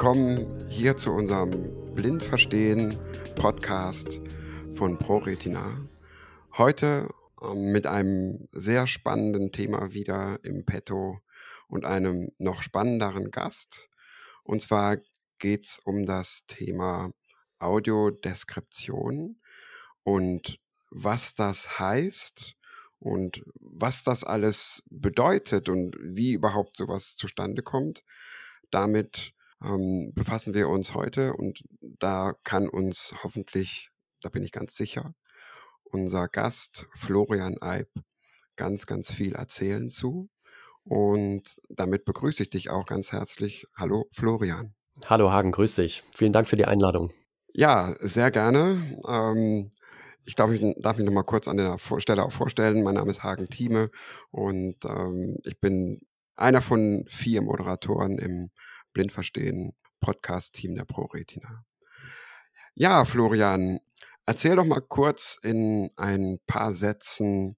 willkommen 0.00 0.64
hier 0.70 0.96
zu 0.96 1.10
unserem 1.10 1.50
Blindverstehen 1.96 2.96
Podcast 3.34 4.20
von 4.76 4.96
ProRetina. 4.96 5.88
Heute 6.56 7.08
ähm, 7.42 7.72
mit 7.72 7.88
einem 7.88 8.46
sehr 8.52 8.86
spannenden 8.86 9.50
Thema 9.50 9.92
wieder 9.94 10.38
im 10.44 10.64
Petto 10.64 11.18
und 11.66 11.84
einem 11.84 12.30
noch 12.38 12.62
spannenderen 12.62 13.32
Gast. 13.32 13.90
Und 14.44 14.62
zwar 14.62 14.98
geht 15.40 15.66
es 15.66 15.80
um 15.80 16.06
das 16.06 16.46
Thema 16.46 17.10
Audiodeskription 17.58 19.40
und 20.04 20.60
was 20.90 21.34
das 21.34 21.80
heißt 21.80 22.54
und 23.00 23.42
was 23.56 24.04
das 24.04 24.22
alles 24.22 24.84
bedeutet 24.90 25.68
und 25.68 25.96
wie 26.00 26.34
überhaupt 26.34 26.76
sowas 26.76 27.16
zustande 27.16 27.62
kommt. 27.62 28.04
Damit 28.70 29.34
ähm, 29.62 30.12
befassen 30.14 30.54
wir 30.54 30.68
uns 30.68 30.94
heute 30.94 31.32
und 31.34 31.62
da 31.80 32.34
kann 32.44 32.68
uns 32.68 33.14
hoffentlich, 33.22 33.90
da 34.22 34.28
bin 34.28 34.42
ich 34.42 34.52
ganz 34.52 34.76
sicher, 34.76 35.14
unser 35.84 36.28
Gast 36.28 36.86
Florian 36.94 37.56
Eib 37.60 37.88
ganz, 38.56 38.86
ganz 38.86 39.12
viel 39.12 39.34
erzählen 39.34 39.88
zu. 39.88 40.28
Und 40.84 41.60
damit 41.68 42.04
begrüße 42.04 42.42
ich 42.42 42.50
dich 42.50 42.70
auch 42.70 42.86
ganz 42.86 43.12
herzlich. 43.12 43.66
Hallo 43.76 44.08
Florian. 44.12 44.74
Hallo 45.06 45.30
Hagen, 45.30 45.52
grüß 45.52 45.76
dich. 45.76 46.02
Vielen 46.14 46.32
Dank 46.32 46.48
für 46.48 46.56
die 46.56 46.64
Einladung. 46.64 47.12
Ja, 47.52 47.94
sehr 48.00 48.30
gerne. 48.30 48.98
Ähm, 49.06 49.70
ich 50.24 50.34
darf 50.34 50.50
mich, 50.50 50.62
darf 50.78 50.96
mich 50.96 51.06
noch 51.06 51.12
mal 51.12 51.22
kurz 51.22 51.48
an 51.48 51.56
der 51.56 51.78
Stelle 51.98 52.24
auch 52.24 52.32
vorstellen. 52.32 52.82
Mein 52.82 52.94
Name 52.94 53.10
ist 53.10 53.22
Hagen 53.22 53.48
Thieme 53.48 53.90
und 54.30 54.84
ähm, 54.84 55.38
ich 55.44 55.60
bin 55.60 56.00
einer 56.36 56.60
von 56.60 57.04
vier 57.08 57.42
Moderatoren 57.42 58.18
im 58.18 58.50
Blindverstehen 58.92 59.74
Podcast-Team 60.00 60.74
der 60.74 60.84
ProRetina. 60.84 61.64
Ja, 62.74 63.04
Florian, 63.04 63.80
erzähl 64.26 64.56
doch 64.56 64.64
mal 64.64 64.80
kurz 64.80 65.38
in 65.42 65.90
ein 65.96 66.38
paar 66.46 66.72
Sätzen, 66.74 67.56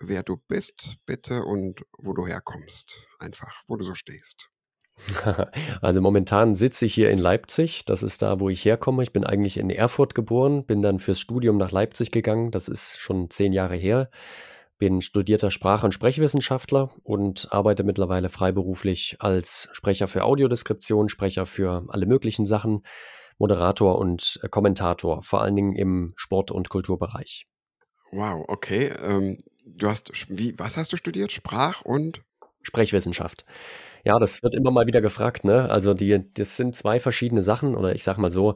wer 0.00 0.22
du 0.22 0.36
bist, 0.48 0.96
bitte, 1.06 1.44
und 1.44 1.82
wo 1.98 2.12
du 2.12 2.26
herkommst. 2.26 3.06
Einfach, 3.18 3.62
wo 3.66 3.76
du 3.76 3.84
so 3.84 3.94
stehst. 3.94 4.50
Also 5.82 6.00
momentan 6.00 6.54
sitze 6.54 6.86
ich 6.86 6.94
hier 6.94 7.10
in 7.10 7.18
Leipzig. 7.18 7.84
Das 7.84 8.02
ist 8.02 8.22
da, 8.22 8.40
wo 8.40 8.48
ich 8.48 8.64
herkomme. 8.64 9.02
Ich 9.02 9.12
bin 9.12 9.24
eigentlich 9.24 9.58
in 9.58 9.70
Erfurt 9.70 10.14
geboren, 10.14 10.64
bin 10.64 10.82
dann 10.82 11.00
fürs 11.00 11.20
Studium 11.20 11.56
nach 11.56 11.72
Leipzig 11.72 12.10
gegangen. 12.10 12.50
Das 12.50 12.68
ist 12.68 12.98
schon 12.98 13.28
zehn 13.30 13.52
Jahre 13.52 13.76
her. 13.76 14.08
Bin 14.78 15.00
studierter 15.02 15.50
Sprach- 15.50 15.84
und 15.84 15.94
Sprechwissenschaftler 15.94 16.90
und 17.02 17.48
arbeite 17.52 17.84
mittlerweile 17.84 18.28
freiberuflich 18.28 19.16
als 19.20 19.68
Sprecher 19.72 20.08
für 20.08 20.24
Audiodeskription, 20.24 21.08
Sprecher 21.08 21.46
für 21.46 21.84
alle 21.88 22.06
möglichen 22.06 22.44
Sachen, 22.44 22.82
Moderator 23.38 23.98
und 23.98 24.40
äh, 24.42 24.48
Kommentator, 24.48 25.22
vor 25.22 25.42
allen 25.42 25.56
Dingen 25.56 25.74
im 25.74 26.12
Sport- 26.16 26.50
und 26.50 26.68
Kulturbereich. 26.68 27.46
Wow, 28.12 28.44
okay. 28.48 28.92
Ähm, 29.02 29.38
du 29.66 29.88
hast, 29.88 30.10
wie, 30.28 30.58
was 30.58 30.76
hast 30.76 30.92
du 30.92 30.96
studiert? 30.96 31.32
Sprach- 31.32 31.82
und? 31.82 32.22
Sprechwissenschaft. 32.62 33.44
Ja, 34.04 34.18
das 34.18 34.42
wird 34.42 34.54
immer 34.54 34.70
mal 34.70 34.86
wieder 34.86 35.00
gefragt, 35.00 35.44
ne? 35.44 35.70
Also 35.70 35.94
die, 35.94 36.30
das 36.34 36.56
sind 36.56 36.76
zwei 36.76 37.00
verschiedene 37.00 37.42
Sachen, 37.42 37.74
oder 37.74 37.94
ich 37.94 38.04
sag 38.04 38.18
mal 38.18 38.30
so, 38.30 38.54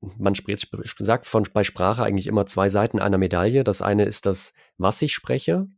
man 0.00 0.34
spricht, 0.34 0.68
sagt 0.98 1.26
von 1.26 1.44
bei 1.52 1.64
Sprache 1.64 2.04
eigentlich 2.04 2.26
immer 2.26 2.46
zwei 2.46 2.68
Seiten 2.68 2.98
einer 2.98 3.18
Medaille. 3.18 3.64
Das 3.64 3.82
eine 3.82 4.04
ist 4.04 4.26
das, 4.26 4.52
was 4.78 5.00
ich 5.02 5.12
spreche, 5.12 5.68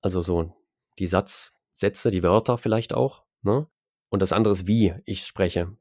also 0.00 0.22
so 0.22 0.54
die 0.98 1.06
Satzsätze, 1.06 2.10
die 2.10 2.22
Wörter 2.22 2.58
vielleicht 2.58 2.94
auch, 2.94 3.24
ne? 3.42 3.66
Und 4.08 4.22
das 4.22 4.32
andere 4.32 4.52
ist, 4.52 4.66
wie 4.66 4.94
ich 5.04 5.26
spreche. 5.26 5.76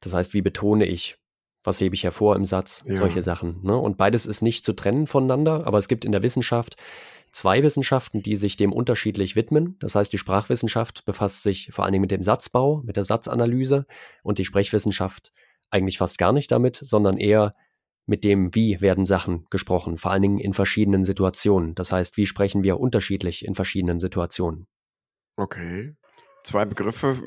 Das 0.00 0.14
heißt, 0.14 0.32
wie 0.34 0.42
betone 0.42 0.86
ich, 0.86 1.18
was 1.62 1.80
hebe 1.80 1.94
ich 1.94 2.04
hervor 2.04 2.36
im 2.36 2.44
Satz, 2.44 2.84
ja. 2.86 2.96
solche 2.96 3.22
Sachen. 3.22 3.62
Ne? 3.62 3.76
Und 3.76 3.98
beides 3.98 4.24
ist 4.24 4.40
nicht 4.40 4.64
zu 4.64 4.72
trennen 4.72 5.06
voneinander, 5.06 5.66
aber 5.66 5.78
es 5.78 5.86
gibt 5.86 6.06
in 6.06 6.12
der 6.12 6.22
Wissenschaft 6.22 6.76
zwei 7.32 7.62
Wissenschaften, 7.62 8.22
die 8.22 8.36
sich 8.36 8.56
dem 8.56 8.72
unterschiedlich 8.72 9.36
widmen. 9.36 9.76
Das 9.78 9.94
heißt, 9.94 10.12
die 10.12 10.18
Sprachwissenschaft 10.18 11.04
befasst 11.04 11.42
sich 11.42 11.70
vor 11.70 11.84
allen 11.84 11.92
Dingen 11.92 12.02
mit 12.02 12.10
dem 12.10 12.22
Satzbau, 12.22 12.82
mit 12.84 12.96
der 12.96 13.04
Satzanalyse 13.04 13.86
und 14.22 14.38
die 14.38 14.44
Sprechwissenschaft 14.44 15.32
eigentlich 15.70 15.98
fast 15.98 16.18
gar 16.18 16.32
nicht 16.32 16.50
damit, 16.50 16.76
sondern 16.76 17.16
eher 17.16 17.52
mit 18.06 18.24
dem, 18.24 18.54
wie 18.54 18.80
werden 18.80 19.06
Sachen 19.06 19.46
gesprochen, 19.50 19.96
vor 19.96 20.10
allen 20.10 20.22
Dingen 20.22 20.38
in 20.38 20.52
verschiedenen 20.52 21.04
Situationen. 21.04 21.74
Das 21.74 21.92
heißt, 21.92 22.16
wie 22.16 22.26
sprechen 22.26 22.64
wir 22.64 22.80
unterschiedlich 22.80 23.44
in 23.44 23.54
verschiedenen 23.54 24.00
Situationen. 24.00 24.66
Okay. 25.36 25.94
Zwei 26.42 26.64
Begriffe, 26.64 27.22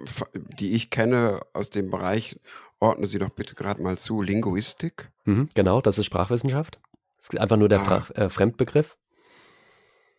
die 0.59 0.73
ich 0.73 0.89
kenne 0.89 1.41
aus 1.53 1.69
dem 1.69 1.89
Bereich, 1.89 2.39
ordne 2.79 3.07
sie 3.07 3.19
doch 3.19 3.29
bitte 3.29 3.55
gerade 3.55 3.81
mal 3.81 3.97
zu. 3.97 4.21
Linguistik. 4.21 5.11
Mhm, 5.25 5.49
genau, 5.55 5.81
das 5.81 5.97
ist 5.97 6.05
Sprachwissenschaft. 6.05 6.81
Das 7.17 7.29
ist 7.29 7.39
einfach 7.39 7.57
nur 7.57 7.69
der 7.69 7.79
ah. 7.79 8.03
äh, 8.15 8.29
Fremdbegriff. 8.29 8.97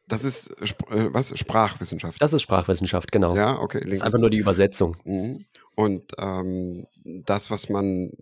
Das 0.06 0.24
ist 0.24 0.50
äh, 0.60 1.12
was? 1.12 1.36
Sprachwissenschaft. 1.38 2.20
Das 2.20 2.32
ist 2.32 2.42
Sprachwissenschaft, 2.42 3.10
genau. 3.10 3.34
Ja, 3.34 3.58
okay. 3.58 3.80
Das 3.80 3.90
ist 3.90 4.02
einfach 4.02 4.18
nur 4.18 4.30
die 4.30 4.38
Übersetzung. 4.38 4.96
Mhm. 5.04 5.44
Und 5.74 6.12
ähm, 6.18 6.86
das, 7.04 7.50
was 7.50 7.68
man 7.68 8.12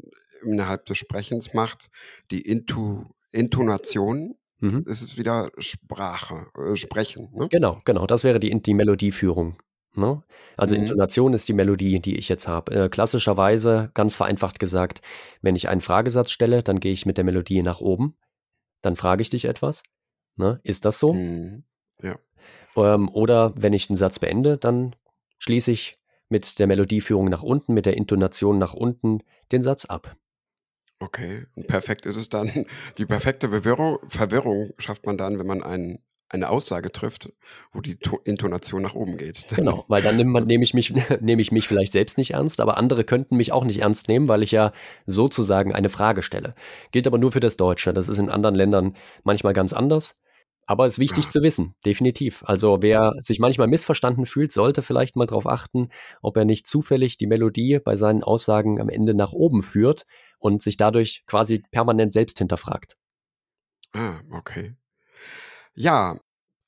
innerhalb 0.45 0.87
des 0.87 0.99
Sprechens 0.99 1.55
macht, 1.55 1.91
die 2.31 2.41
Intu 2.41 3.05
Intonation, 3.33 4.37
mhm. 4.61 4.85
ist 4.87 5.01
es 5.03 5.17
wieder 5.17 5.51
Sprache, 5.59 6.47
äh, 6.57 6.77
Sprechen. 6.77 7.31
Ne? 7.33 7.49
Genau, 7.51 7.81
genau. 7.85 8.07
Das 8.07 8.25
wäre 8.25 8.39
die, 8.39 8.61
die 8.63 8.75
Melodieführung. 8.75 9.57
Ne? 9.95 10.23
Also 10.57 10.75
mhm. 10.75 10.83
Intonation 10.83 11.35
ist 11.35 11.49
die 11.49 11.53
Melodie, 11.53 12.01
die 12.01 12.17
ich 12.17 12.29
jetzt 12.29 12.47
habe. 12.47 12.75
Äh, 12.75 12.89
klassischerweise, 12.89 13.91
ganz 13.95 14.17
vereinfacht 14.17 14.59
gesagt, 14.59 15.03
wenn 15.41 15.57
ich 15.57 15.69
einen 15.69 15.81
Fragesatz 15.81 16.31
stelle, 16.31 16.63
dann 16.63 16.81
gehe 16.81 16.93
ich 16.93 17.07
mit 17.07 17.17
der 17.17 17.25
Melodie 17.25 17.63
nach 17.63 17.81
oben. 17.81 18.17
Dann 18.83 18.97
frage 18.97 19.23
ich 19.23 19.31
dich 19.31 19.47
etwas. 19.47 19.83
Ne? 20.37 20.61
Ist 20.63 20.85
das 20.85 20.99
so? 20.99 21.15
Mhm. 21.15 21.65
Ja. 22.03 22.17
Ähm, 22.77 23.09
oder 23.09 23.53
wenn 23.57 23.73
ich 23.73 23.89
einen 23.89 23.97
Satz 23.97 24.19
beende, 24.19 24.57
dann 24.57 24.97
schließe 25.39 25.71
ich 25.73 25.99
mit 26.29 26.59
der 26.59 26.67
Melodieführung 26.67 27.27
nach 27.27 27.43
unten, 27.43 27.75
mit 27.75 27.87
der 27.87 27.97
Intonation 27.97 28.59
nach 28.59 28.75
unten 28.75 29.23
den 29.53 29.63
Satz 29.63 29.85
ab. 29.85 30.17
Okay, 30.99 31.47
perfekt 31.67 32.07
ist 32.07 32.17
es 32.17 32.29
dann. 32.29 32.51
Die 32.99 33.07
perfekte 33.07 33.49
Verwirrung, 33.49 33.99
Verwirrung 34.09 34.73
schafft 34.79 35.05
man 35.05 35.19
dann, 35.19 35.39
wenn 35.39 35.47
man 35.47 35.63
einen, 35.63 35.99
eine 36.29 36.49
Aussage 36.49 36.93
trifft, 36.93 37.31
wo 37.73 37.81
die 37.81 37.97
to 37.97 38.19
Intonation 38.25 38.81
nach 38.81 38.95
oben 38.95 39.19
geht. 39.19 39.45
Genau, 39.55 39.85
weil 39.89 40.01
dann 40.01 40.17
nehme 40.17 40.41
nehm 40.43 40.63
ich, 40.63 40.73
mich, 40.75 40.95
nehm 41.21 41.41
ich 41.41 41.53
mich 41.53 41.69
vielleicht 41.69 41.93
selbst 41.93 42.19
nicht 42.19 42.33
ernst, 42.33 42.61
aber 42.61 42.79
andere 42.79 43.05
könnten 43.05 43.37
mich 43.37 43.53
auch 43.53 43.65
nicht 43.65 43.81
ernst 43.81 44.09
nehmen, 44.09 44.29
weil 44.29 44.43
ich 44.43 44.53
ja 44.53 44.73
sozusagen 45.07 45.75
eine 45.75 45.89
Frage 45.91 46.23
stelle. 46.23 46.55
Gilt 46.93 47.07
aber 47.07 47.19
nur 47.19 47.33
für 47.33 47.41
das 47.41 47.57
Deutsche. 47.57 47.93
Das 47.93 48.09
ist 48.09 48.19
in 48.19 48.31
anderen 48.31 48.55
Ländern 48.55 48.97
manchmal 49.25 49.53
ganz 49.53 49.73
anders. 49.73 50.22
Aber 50.73 50.87
ist 50.87 50.99
wichtig 50.99 51.25
ja. 51.25 51.31
zu 51.31 51.43
wissen, 51.43 51.75
definitiv. 51.85 52.43
Also 52.47 52.79
wer 52.81 53.13
sich 53.19 53.39
manchmal 53.39 53.67
missverstanden 53.69 54.25
fühlt, 54.25 54.53
sollte 54.53 54.81
vielleicht 54.81 55.17
mal 55.17 55.27
darauf 55.27 55.47
achten, 55.47 55.91
ob 56.23 56.35
er 56.39 56.47
nicht 56.47 56.67
zufällig 56.67 57.19
die 57.19 57.27
Melodie 57.27 57.79
bei 57.79 57.95
seinen 57.95 58.23
Aussagen 58.23 58.81
am 58.81 58.89
Ende 58.89 59.13
nach 59.13 59.35
oben 59.35 59.61
führt 59.61 60.07
und 60.39 60.63
sich 60.63 60.79
dadurch 60.79 61.25
quasi 61.27 61.63
permanent 61.73 62.15
selbst 62.15 62.39
hinterfragt. 62.39 62.97
Ah, 63.93 64.21
okay. 64.31 64.75
Ja, 65.75 66.17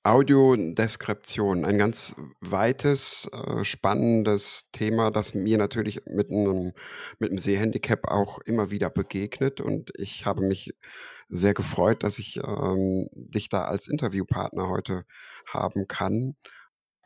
Audiodeskription, 0.02 1.64
ein 1.64 1.78
ganz 1.78 2.14
weites, 2.42 3.26
äh, 3.32 3.64
spannendes 3.64 4.68
Thema, 4.70 5.10
das 5.10 5.32
mir 5.32 5.56
natürlich 5.56 6.02
mit 6.04 6.30
einem, 6.30 6.74
mit 7.18 7.30
einem 7.30 7.38
Sehhandicap 7.38 8.06
auch 8.06 8.38
immer 8.40 8.70
wieder 8.70 8.90
begegnet. 8.90 9.62
Und 9.62 9.92
ich 9.96 10.26
habe 10.26 10.42
mich 10.42 10.74
sehr 11.34 11.52
gefreut, 11.52 12.04
dass 12.04 12.20
ich 12.20 12.36
ähm, 12.36 13.08
dich 13.12 13.48
da 13.48 13.64
als 13.64 13.88
Interviewpartner 13.88 14.68
heute 14.68 15.04
haben 15.48 15.88
kann. 15.88 16.36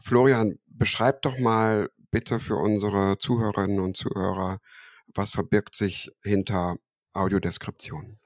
Florian, 0.02 0.58
beschreib 0.66 1.22
doch 1.22 1.38
mal 1.38 1.90
bitte 2.10 2.38
für 2.38 2.56
unsere 2.56 3.16
Zuhörerinnen 3.18 3.80
und 3.80 3.96
Zuhörer, 3.96 4.60
was 5.14 5.30
verbirgt 5.30 5.74
sich 5.74 6.10
hinter 6.22 6.76
Audiodeskription? 7.14 8.18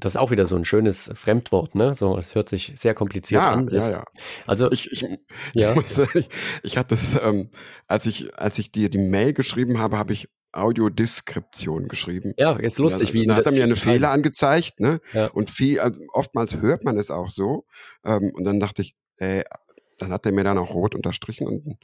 Das 0.00 0.12
ist 0.12 0.16
auch 0.16 0.30
wieder 0.30 0.46
so 0.46 0.56
ein 0.56 0.64
schönes 0.64 1.10
Fremdwort, 1.14 1.74
ne? 1.74 1.94
So, 1.94 2.16
es 2.18 2.34
hört 2.34 2.48
sich 2.48 2.72
sehr 2.76 2.94
kompliziert 2.94 3.44
ja, 3.44 3.52
an. 3.52 3.68
Ja, 3.68 3.90
ja. 3.90 4.04
Also 4.46 4.70
ich, 4.72 4.90
ich, 4.92 5.06
ja. 5.52 5.70
ich, 5.70 5.76
muss, 5.76 5.98
ich, 6.14 6.28
ich 6.62 6.76
hatte 6.76 6.94
es, 6.94 7.16
ähm, 7.22 7.50
als 7.86 8.06
ich, 8.06 8.36
als 8.38 8.58
ich 8.58 8.72
dir 8.72 8.88
die 8.88 8.98
Mail 8.98 9.32
geschrieben 9.32 9.78
habe, 9.78 9.98
habe 9.98 10.12
ich 10.12 10.28
Audiodeskription 10.52 11.88
geschrieben. 11.88 12.34
Ja, 12.36 12.56
ist 12.56 12.78
lustig, 12.78 13.10
ja, 13.10 13.14
wie 13.14 13.26
da 13.26 13.36
hat 13.36 13.46
er 13.46 13.52
mir 13.52 13.64
eine 13.64 13.76
Fehler 13.76 14.10
angezeigt, 14.10 14.80
ne? 14.80 15.00
Ja. 15.12 15.26
Und 15.28 15.50
viel, 15.50 15.78
also 15.80 16.00
oftmals 16.12 16.56
hört 16.56 16.84
man 16.84 16.98
es 16.98 17.10
auch 17.10 17.30
so. 17.30 17.66
Ähm, 18.04 18.32
und 18.34 18.44
dann 18.44 18.58
dachte 18.58 18.82
ich, 18.82 18.96
äh, 19.16 19.44
dann 19.98 20.12
hat 20.12 20.26
er 20.26 20.32
mir 20.32 20.44
dann 20.44 20.58
auch 20.58 20.74
rot 20.74 20.94
unterstrichen 20.94 21.46
und 21.46 21.78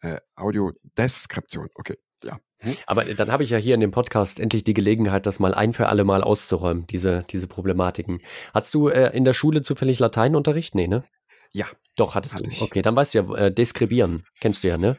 äh, 0.00 0.18
Audiodeskription. 0.34 1.68
Okay, 1.74 1.98
ja. 2.24 2.38
Hm? 2.60 2.76
Aber 2.86 3.04
dann 3.04 3.30
habe 3.30 3.44
ich 3.44 3.50
ja 3.50 3.58
hier 3.58 3.74
in 3.74 3.80
dem 3.80 3.92
Podcast 3.92 4.40
endlich 4.40 4.64
die 4.64 4.74
Gelegenheit, 4.74 5.26
das 5.26 5.38
mal 5.38 5.54
ein 5.54 5.72
für 5.72 5.88
alle 5.88 6.04
Mal 6.04 6.22
auszuräumen, 6.22 6.86
diese, 6.88 7.24
diese 7.30 7.46
Problematiken. 7.46 8.20
Hast 8.52 8.74
du 8.74 8.88
äh, 8.88 9.16
in 9.16 9.24
der 9.24 9.34
Schule 9.34 9.62
zufällig 9.62 9.98
Lateinunterricht? 9.98 10.74
Nee, 10.74 10.88
ne? 10.88 11.04
Ja. 11.52 11.66
Doch, 11.96 12.14
hattest 12.14 12.34
hatte 12.34 12.44
du. 12.44 12.50
Ich. 12.50 12.62
Okay, 12.62 12.82
dann 12.82 12.96
weißt 12.96 13.14
du 13.14 13.18
ja, 13.18 13.34
äh, 13.34 13.52
deskribieren. 13.52 14.24
Kennst 14.40 14.64
du 14.64 14.68
ja, 14.68 14.78
ne? 14.78 14.98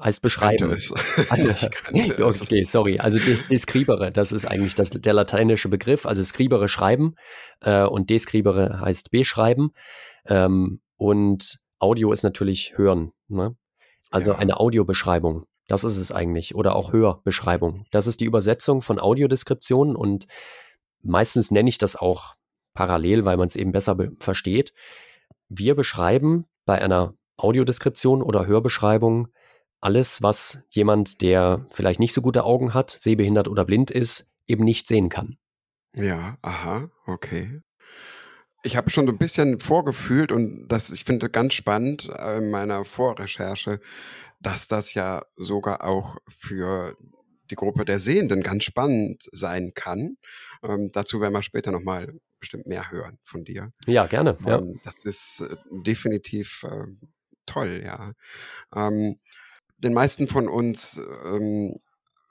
heißt 0.00 0.22
beschreiben. 0.22 0.70
Es. 0.70 0.92
okay, 2.42 2.64
sorry. 2.64 2.98
Also 2.98 3.18
describere, 3.18 4.12
das 4.12 4.32
ist 4.32 4.44
eigentlich 4.46 4.74
das, 4.74 4.90
der 4.90 5.12
lateinische 5.12 5.68
Begriff. 5.68 6.06
Also 6.06 6.22
scribere 6.22 6.68
schreiben 6.68 7.14
äh, 7.60 7.84
und 7.84 8.10
describere 8.10 8.80
heißt 8.80 9.10
beschreiben. 9.10 9.70
Ähm, 10.26 10.80
und 10.96 11.58
Audio 11.78 12.12
ist 12.12 12.22
natürlich 12.22 12.74
hören. 12.76 13.12
Ne? 13.28 13.56
Also 14.10 14.32
ja. 14.32 14.38
eine 14.38 14.58
Audiobeschreibung. 14.60 15.46
Das 15.66 15.84
ist 15.84 15.96
es 15.96 16.12
eigentlich. 16.12 16.54
Oder 16.54 16.76
auch 16.76 16.92
Hörbeschreibung. 16.92 17.86
Das 17.90 18.06
ist 18.06 18.20
die 18.20 18.24
Übersetzung 18.24 18.82
von 18.82 18.98
Audiodeskriptionen 18.98 19.96
und 19.96 20.26
meistens 21.02 21.50
nenne 21.50 21.68
ich 21.68 21.78
das 21.78 21.96
auch 21.96 22.34
parallel, 22.74 23.24
weil 23.24 23.36
man 23.36 23.48
es 23.48 23.56
eben 23.56 23.72
besser 23.72 23.96
versteht. 24.18 24.72
Wir 25.48 25.74
beschreiben 25.74 26.46
bei 26.64 26.80
einer 26.80 27.14
Audiodeskription 27.36 28.22
oder 28.22 28.46
Hörbeschreibung 28.46 29.28
alles, 29.80 30.22
was 30.22 30.60
jemand, 30.70 31.22
der 31.22 31.66
vielleicht 31.70 32.00
nicht 32.00 32.12
so 32.12 32.22
gute 32.22 32.44
Augen 32.44 32.74
hat, 32.74 32.90
sehbehindert 32.90 33.48
oder 33.48 33.64
blind 33.64 33.90
ist, 33.90 34.32
eben 34.46 34.64
nicht 34.64 34.86
sehen 34.86 35.08
kann. 35.08 35.36
Ja, 35.94 36.38
aha, 36.42 36.90
okay. 37.06 37.60
Ich 38.62 38.76
habe 38.76 38.90
schon 38.90 39.06
so 39.06 39.12
ein 39.12 39.18
bisschen 39.18 39.60
vorgefühlt 39.60 40.32
und 40.32 40.66
das, 40.68 40.90
ich 40.90 41.04
finde 41.04 41.30
ganz 41.30 41.54
spannend 41.54 42.08
äh, 42.08 42.38
in 42.38 42.50
meiner 42.50 42.84
Vorrecherche, 42.84 43.80
dass 44.46 44.68
das 44.68 44.94
ja 44.94 45.24
sogar 45.36 45.82
auch 45.82 46.18
für 46.28 46.96
die 47.50 47.56
Gruppe 47.56 47.84
der 47.84 47.98
Sehenden 47.98 48.44
ganz 48.44 48.62
spannend 48.62 49.28
sein 49.32 49.72
kann. 49.74 50.18
Ähm, 50.62 50.88
dazu 50.92 51.20
werden 51.20 51.32
wir 51.32 51.42
später 51.42 51.72
nochmal 51.72 52.14
bestimmt 52.38 52.64
mehr 52.68 52.92
hören 52.92 53.18
von 53.24 53.42
dir. 53.42 53.72
Ja, 53.86 54.06
gerne. 54.06 54.38
Ja. 54.46 54.58
Ähm, 54.58 54.80
das 54.84 55.04
ist 55.04 55.40
äh, 55.40 55.56
definitiv 55.70 56.62
äh, 56.62 56.86
toll, 57.44 57.82
ja. 57.84 58.12
Ähm, 58.72 59.18
den 59.78 59.92
meisten 59.92 60.28
von 60.28 60.48
uns, 60.48 61.00
ähm, 61.24 61.74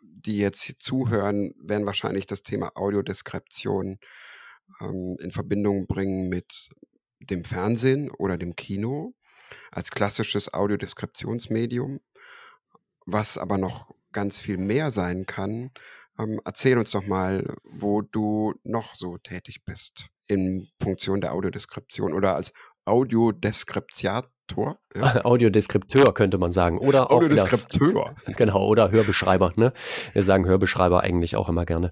die 0.02 0.38
jetzt 0.38 0.62
hier 0.62 0.80
zuhören, 0.80 1.54
werden 1.60 1.86
wahrscheinlich 1.86 2.28
das 2.28 2.44
Thema 2.44 2.72
Audiodeskription 2.76 4.00
ähm, 4.80 5.18
in 5.20 5.32
Verbindung 5.32 5.86
bringen 5.86 6.30
mit 6.30 6.70
dem 7.20 7.44
Fernsehen 7.44 8.10
oder 8.10 8.38
dem 8.38 8.56
Kino 8.56 9.16
als 9.72 9.92
klassisches 9.92 10.54
Audiodeskriptionsmedium, 10.54 12.00
was 13.06 13.38
aber 13.38 13.58
noch 13.58 13.92
ganz 14.12 14.40
viel 14.40 14.58
mehr 14.58 14.92
sein 14.92 15.26
kann. 15.26 15.72
Ähm, 16.18 16.40
erzähl 16.46 16.78
uns 16.78 16.92
doch 16.92 17.06
mal, 17.06 17.56
wo 17.64 18.02
du 18.02 18.54
noch 18.64 18.96
so 18.96 19.18
tätig 19.18 19.66
bist 19.66 20.10
in 20.28 20.70
Funktion 20.82 21.22
der 21.22 21.34
Audiodeskription 21.34 22.14
oder 22.14 22.36
als 22.36 22.54
Audiodeskriptiator 22.86 24.32
Tor? 24.48 24.80
Ja. 24.96 25.26
Audiodeskripteur 25.26 26.14
könnte 26.14 26.38
man 26.38 26.52
sagen. 26.52 26.78
Oder 26.80 27.12
Audiodeskripteur. 27.12 28.16
Genau, 28.38 28.68
oder 28.68 28.92
Hörbeschreiber. 28.92 29.54
Ne? 29.56 29.74
Wir 30.14 30.24
sagen 30.24 30.46
Hörbeschreiber 30.46 31.02
eigentlich 31.02 31.36
auch 31.36 31.50
immer 31.50 31.66
gerne. 31.66 31.92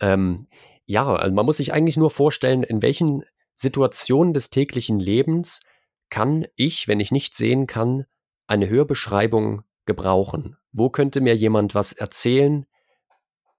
Ähm, 0.00 0.48
ja, 0.86 1.14
also 1.14 1.34
man 1.34 1.46
muss 1.46 1.58
sich 1.58 1.72
eigentlich 1.72 1.96
nur 1.96 2.10
vorstellen, 2.10 2.62
in 2.62 2.82
welchen 2.82 3.22
Situationen 3.54 4.32
des 4.32 4.50
täglichen 4.50 4.98
Lebens 4.98 5.60
kann 6.10 6.46
ich, 6.56 6.88
wenn 6.88 7.00
ich 7.00 7.12
nicht 7.12 7.34
sehen 7.34 7.66
kann, 7.66 8.04
eine 8.46 8.68
Hörbeschreibung 8.68 9.62
gebrauchen? 9.86 10.56
Wo 10.72 10.90
könnte 10.90 11.20
mir 11.20 11.34
jemand 11.34 11.74
was 11.74 11.92
erzählen, 11.92 12.66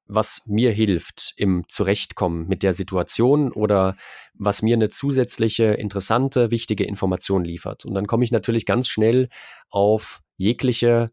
was 0.07 0.44
mir 0.45 0.71
hilft 0.71 1.33
im 1.36 1.65
Zurechtkommen 1.68 2.47
mit 2.47 2.63
der 2.63 2.74
Situation 2.74 3.51
oder 3.51 3.95
was 4.33 4.62
mir 4.62 4.75
eine 4.75 4.89
zusätzliche, 4.89 5.65
interessante, 5.65 6.51
wichtige 6.51 6.83
Information 6.83 7.44
liefert. 7.44 7.86
Und 7.86 7.95
dann 7.95 8.07
komme 8.07 8.24
ich 8.24 8.31
natürlich 8.31 8.65
ganz 8.65 8.88
schnell 8.88 9.30
auf 9.69 10.21
jegliche 10.38 11.12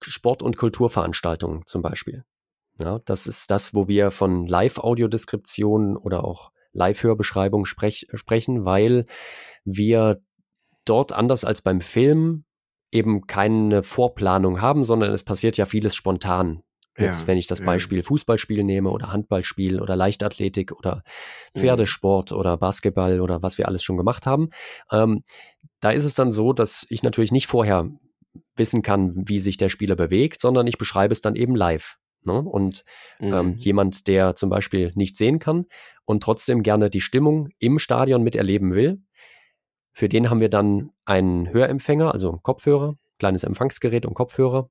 Sport- 0.00 0.42
und 0.42 0.56
Kulturveranstaltungen 0.56 1.66
zum 1.66 1.82
Beispiel. 1.82 2.24
Ja, 2.78 3.00
das 3.04 3.26
ist 3.26 3.50
das, 3.50 3.74
wo 3.74 3.88
wir 3.88 4.10
von 4.10 4.46
Live-Audiodeskriptionen 4.46 5.96
oder 5.96 6.24
auch 6.24 6.50
Live-Hörbeschreibung 6.72 7.64
sprech 7.64 8.06
sprechen, 8.14 8.64
weil 8.64 9.06
wir 9.64 10.22
dort 10.84 11.12
anders 11.12 11.44
als 11.44 11.62
beim 11.62 11.80
Film 11.80 12.44
eben 12.92 13.26
keine 13.26 13.82
Vorplanung 13.82 14.60
haben, 14.60 14.82
sondern 14.82 15.12
es 15.12 15.24
passiert 15.24 15.56
ja 15.56 15.64
vieles 15.64 15.94
spontan. 15.94 16.62
Jetzt, 16.98 17.22
ja, 17.22 17.26
wenn 17.28 17.38
ich 17.38 17.46
das 17.46 17.64
Beispiel 17.64 18.02
Fußballspiel 18.02 18.64
nehme 18.64 18.90
oder 18.90 19.12
Handballspiel 19.12 19.80
oder 19.80 19.96
Leichtathletik 19.96 20.72
oder 20.72 21.02
mhm. 21.54 21.60
Pferdesport 21.60 22.32
mhm. 22.32 22.38
oder 22.38 22.56
Basketball 22.56 23.20
oder 23.20 23.42
was 23.42 23.58
wir 23.58 23.68
alles 23.68 23.82
schon 23.82 23.96
gemacht 23.96 24.26
haben, 24.26 24.50
ähm, 24.90 25.22
da 25.80 25.90
ist 25.90 26.04
es 26.04 26.14
dann 26.14 26.30
so, 26.30 26.52
dass 26.52 26.86
ich 26.90 27.02
natürlich 27.02 27.32
nicht 27.32 27.46
vorher 27.46 27.88
wissen 28.56 28.82
kann, 28.82 29.12
wie 29.14 29.40
sich 29.40 29.56
der 29.56 29.68
Spieler 29.68 29.96
bewegt, 29.96 30.40
sondern 30.40 30.66
ich 30.66 30.78
beschreibe 30.78 31.12
es 31.12 31.20
dann 31.20 31.36
eben 31.36 31.54
live. 31.54 31.96
Ne? 32.24 32.38
Und 32.38 32.84
ähm, 33.20 33.28
mhm. 33.28 33.34
ähm, 33.34 33.54
jemand, 33.56 34.06
der 34.06 34.34
zum 34.34 34.50
Beispiel 34.50 34.92
nicht 34.94 35.16
sehen 35.16 35.38
kann 35.38 35.66
und 36.04 36.22
trotzdem 36.22 36.62
gerne 36.62 36.90
die 36.90 37.00
Stimmung 37.00 37.48
im 37.58 37.78
Stadion 37.78 38.22
miterleben 38.22 38.74
will, 38.74 39.00
für 39.92 40.08
den 40.08 40.30
haben 40.30 40.40
wir 40.40 40.48
dann 40.48 40.90
einen 41.04 41.52
Hörempfänger, 41.52 42.12
also 42.12 42.38
Kopfhörer, 42.42 42.96
kleines 43.18 43.44
Empfangsgerät 43.44 44.06
und 44.06 44.14
Kopfhörer. 44.14 44.68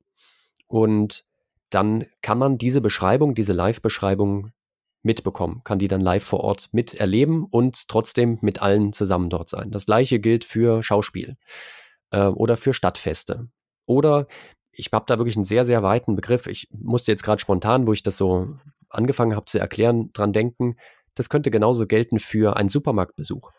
Und 0.68 1.26
dann 1.70 2.06
kann 2.22 2.38
man 2.38 2.58
diese 2.58 2.82
Beschreibung, 2.82 3.36
diese 3.36 3.54
Live-Beschreibung 3.54 4.52
mitbekommen, 5.02 5.62
kann 5.64 5.80
die 5.80 5.88
dann 5.88 6.02
live 6.02 6.24
vor 6.24 6.42
Ort 6.42 6.70
miterleben 6.74 7.46
und 7.46 7.88
trotzdem 7.88 8.38
mit 8.42 8.62
allen 8.62 8.92
zusammen 8.92 9.30
dort 9.30 9.50
sein. 9.50 9.72
Das 9.72 9.86
gleiche 9.86 10.20
gilt 10.20 10.44
für 10.44 10.84
Schauspiel 10.84 11.38
äh, 12.12 12.26
oder 12.26 12.58
für 12.58 12.74
Stadtfeste. 12.74 13.48
Oder 13.86 14.28
ich 14.72 14.90
habe 14.92 15.06
da 15.08 15.18
wirklich 15.18 15.36
einen 15.36 15.46
sehr, 15.46 15.64
sehr 15.64 15.84
weiten 15.84 16.16
Begriff. 16.16 16.48
Ich 16.48 16.68
musste 16.72 17.12
jetzt 17.12 17.24
gerade 17.24 17.40
spontan, 17.40 17.88
wo 17.88 17.94
ich 17.94 18.04
das 18.04 18.18
so 18.18 18.58
angefangen 18.90 19.36
habe 19.36 19.46
zu 19.46 19.60
erklären, 19.60 20.12
dran 20.14 20.34
denken, 20.34 20.76
das 21.16 21.30
könnte 21.30 21.52
genauso 21.52 21.86
gelten 21.86 22.20
für 22.20 22.56
einen 22.56 22.70
Supermarktbesuch. 22.70 23.52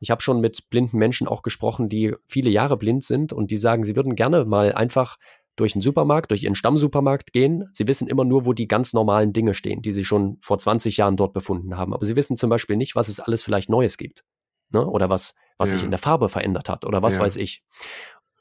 Ich 0.00 0.10
habe 0.10 0.22
schon 0.22 0.40
mit 0.40 0.70
blinden 0.70 0.98
Menschen 0.98 1.26
auch 1.26 1.42
gesprochen, 1.42 1.88
die 1.88 2.14
viele 2.26 2.50
Jahre 2.50 2.76
blind 2.76 3.04
sind 3.04 3.32
und 3.32 3.50
die 3.50 3.56
sagen, 3.56 3.84
sie 3.84 3.96
würden 3.96 4.14
gerne 4.14 4.44
mal 4.44 4.72
einfach 4.72 5.16
durch 5.56 5.72
den 5.72 5.82
Supermarkt, 5.82 6.30
durch 6.30 6.42
ihren 6.42 6.54
Stammsupermarkt 6.54 7.32
gehen. 7.32 7.68
Sie 7.72 7.86
wissen 7.86 8.08
immer 8.08 8.24
nur, 8.24 8.44
wo 8.44 8.52
die 8.52 8.66
ganz 8.66 8.92
normalen 8.92 9.32
Dinge 9.32 9.54
stehen, 9.54 9.82
die 9.82 9.92
sie 9.92 10.04
schon 10.04 10.38
vor 10.40 10.58
20 10.58 10.96
Jahren 10.96 11.16
dort 11.16 11.32
befunden 11.32 11.76
haben. 11.76 11.94
Aber 11.94 12.04
sie 12.06 12.16
wissen 12.16 12.36
zum 12.36 12.50
Beispiel 12.50 12.76
nicht, 12.76 12.96
was 12.96 13.08
es 13.08 13.20
alles 13.20 13.44
vielleicht 13.44 13.68
Neues 13.68 13.96
gibt. 13.96 14.24
Ne? 14.70 14.84
Oder 14.84 15.10
was, 15.10 15.34
was 15.56 15.70
ja. 15.70 15.76
sich 15.76 15.84
in 15.84 15.90
der 15.90 15.98
Farbe 15.98 16.28
verändert 16.28 16.68
hat 16.68 16.84
oder 16.84 17.02
was 17.02 17.16
ja. 17.16 17.20
weiß 17.20 17.36
ich. 17.36 17.62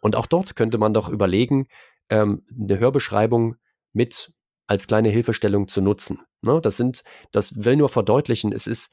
Und 0.01 0.15
auch 0.15 0.25
dort 0.25 0.55
könnte 0.55 0.77
man 0.77 0.93
doch 0.93 1.07
überlegen, 1.07 1.67
ähm, 2.09 2.45
eine 2.59 2.79
Hörbeschreibung 2.79 3.55
mit 3.93 4.33
als 4.67 4.87
kleine 4.87 5.09
Hilfestellung 5.09 5.67
zu 5.67 5.81
nutzen. 5.81 6.19
Ne? 6.41 6.59
Das 6.61 6.77
sind, 6.77 7.03
das 7.31 7.63
will 7.63 7.75
nur 7.75 7.89
verdeutlichen, 7.89 8.51
es 8.51 8.67
ist, 8.67 8.91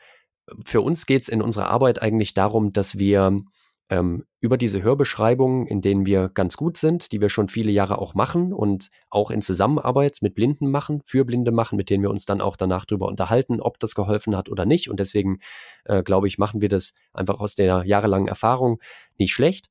für 0.65 0.81
uns 0.81 1.07
geht 1.07 1.23
es 1.23 1.29
in 1.29 1.43
unserer 1.43 1.69
Arbeit 1.69 2.03
eigentlich 2.03 2.35
darum, 2.35 2.73
dass 2.73 2.99
wir 2.99 3.43
ähm, 3.91 4.25
über 4.41 4.57
diese 4.57 4.83
Hörbeschreibungen, 4.83 5.67
in 5.67 5.81
denen 5.81 6.07
wir 6.07 6.29
ganz 6.29 6.57
gut 6.57 6.77
sind, 6.77 7.13
die 7.13 7.21
wir 7.21 7.29
schon 7.29 7.49
viele 7.49 7.73
Jahre 7.73 7.99
auch 7.99 8.15
machen 8.15 8.53
und 8.53 8.91
auch 9.11 9.31
in 9.31 9.43
Zusammenarbeit 9.43 10.19
mit 10.23 10.35
Blinden 10.35 10.71
machen, 10.71 11.03
für 11.05 11.25
Blinde 11.25 11.51
machen, 11.51 11.77
mit 11.77 11.91
denen 11.91 12.03
wir 12.03 12.11
uns 12.11 12.25
dann 12.25 12.41
auch 12.41 12.57
danach 12.57 12.85
darüber 12.85 13.09
unterhalten, 13.09 13.61
ob 13.61 13.79
das 13.81 13.95
geholfen 13.95 14.37
hat 14.37 14.49
oder 14.49 14.65
nicht. 14.65 14.89
Und 14.89 15.01
deswegen, 15.01 15.41
äh, 15.85 16.03
glaube 16.03 16.29
ich, 16.29 16.39
machen 16.39 16.63
wir 16.63 16.69
das 16.69 16.95
einfach 17.13 17.41
aus 17.41 17.55
der 17.55 17.85
jahrelangen 17.85 18.29
Erfahrung 18.29 18.79
nicht 19.19 19.33
schlecht. 19.33 19.67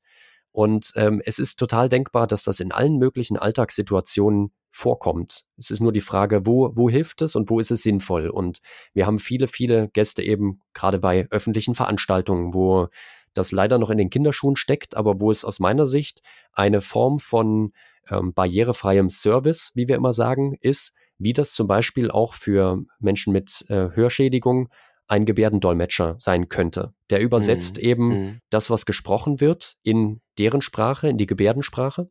Und 0.52 0.92
ähm, 0.96 1.22
es 1.26 1.40
ist 1.40 1.56
total 1.56 1.90
denkbar, 1.90 2.28
dass 2.28 2.44
das 2.44 2.60
in 2.60 2.72
allen 2.72 2.98
möglichen 2.98 3.38
Alltagssituationen 3.38 4.52
vorkommt. 4.72 5.46
Es 5.58 5.72
ist 5.72 5.80
nur 5.80 5.92
die 5.92 6.02
Frage, 6.02 6.46
wo, 6.46 6.72
wo 6.76 6.90
hilft 6.90 7.22
es 7.22 7.36
und 7.36 7.50
wo 7.50 7.60
ist 7.60 7.72
es 7.72 7.84
sinnvoll? 7.84 8.30
Und 8.30 8.60
wir 8.94 9.06
haben 9.06 9.20
viele, 9.20 9.48
viele 9.48 9.90
Gäste 9.90 10.24
eben 10.24 10.62
gerade 10.74 11.00
bei 11.00 11.28
öffentlichen 11.32 11.76
Veranstaltungen, 11.76 12.54
wo 12.54 12.88
das 13.34 13.52
leider 13.52 13.78
noch 13.78 13.90
in 13.90 13.98
den 13.98 14.10
Kinderschuhen 14.10 14.56
steckt, 14.56 14.96
aber 14.96 15.20
wo 15.20 15.32
es 15.32 15.46
aus 15.46 15.60
meiner 15.60 15.88
Sicht 15.88 16.22
eine 16.54 16.82
Form 16.82 17.20
von 17.20 17.74
ähm, 18.10 18.34
barrierefreiem 18.34 19.10
Service, 19.10 19.72
wie 19.76 19.88
wir 19.88 19.96
immer 19.96 20.14
sagen, 20.14 20.56
ist, 20.62 20.94
wie 21.18 21.34
das 21.34 21.52
zum 21.52 21.68
Beispiel 21.68 22.10
auch 22.12 22.34
für 22.34 22.82
Menschen 23.00 23.34
mit 23.34 23.66
äh, 23.70 23.90
Hörschädigung 23.94 24.70
ein 25.10 25.26
Gebärdendolmetscher 25.26 26.16
sein 26.20 26.50
könnte. 26.50 26.94
Der 27.10 27.20
übersetzt 27.20 27.78
mhm. 27.78 27.84
eben 27.84 28.08
mhm. 28.08 28.40
das, 28.50 28.70
was 28.70 28.86
gesprochen 28.86 29.42
wird, 29.42 29.76
in 29.84 30.22
deren 30.38 30.62
Sprache, 30.62 31.10
in 31.10 31.18
die 31.18 31.26
Gebärdensprache. 31.26 32.10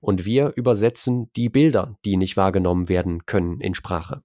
Und 0.00 0.24
wir 0.24 0.52
übersetzen 0.56 1.30
die 1.34 1.48
Bilder, 1.48 1.98
die 2.04 2.16
nicht 2.16 2.36
wahrgenommen 2.36 2.88
werden 2.88 3.26
können, 3.26 3.60
in 3.60 3.74
Sprache. 3.74 4.22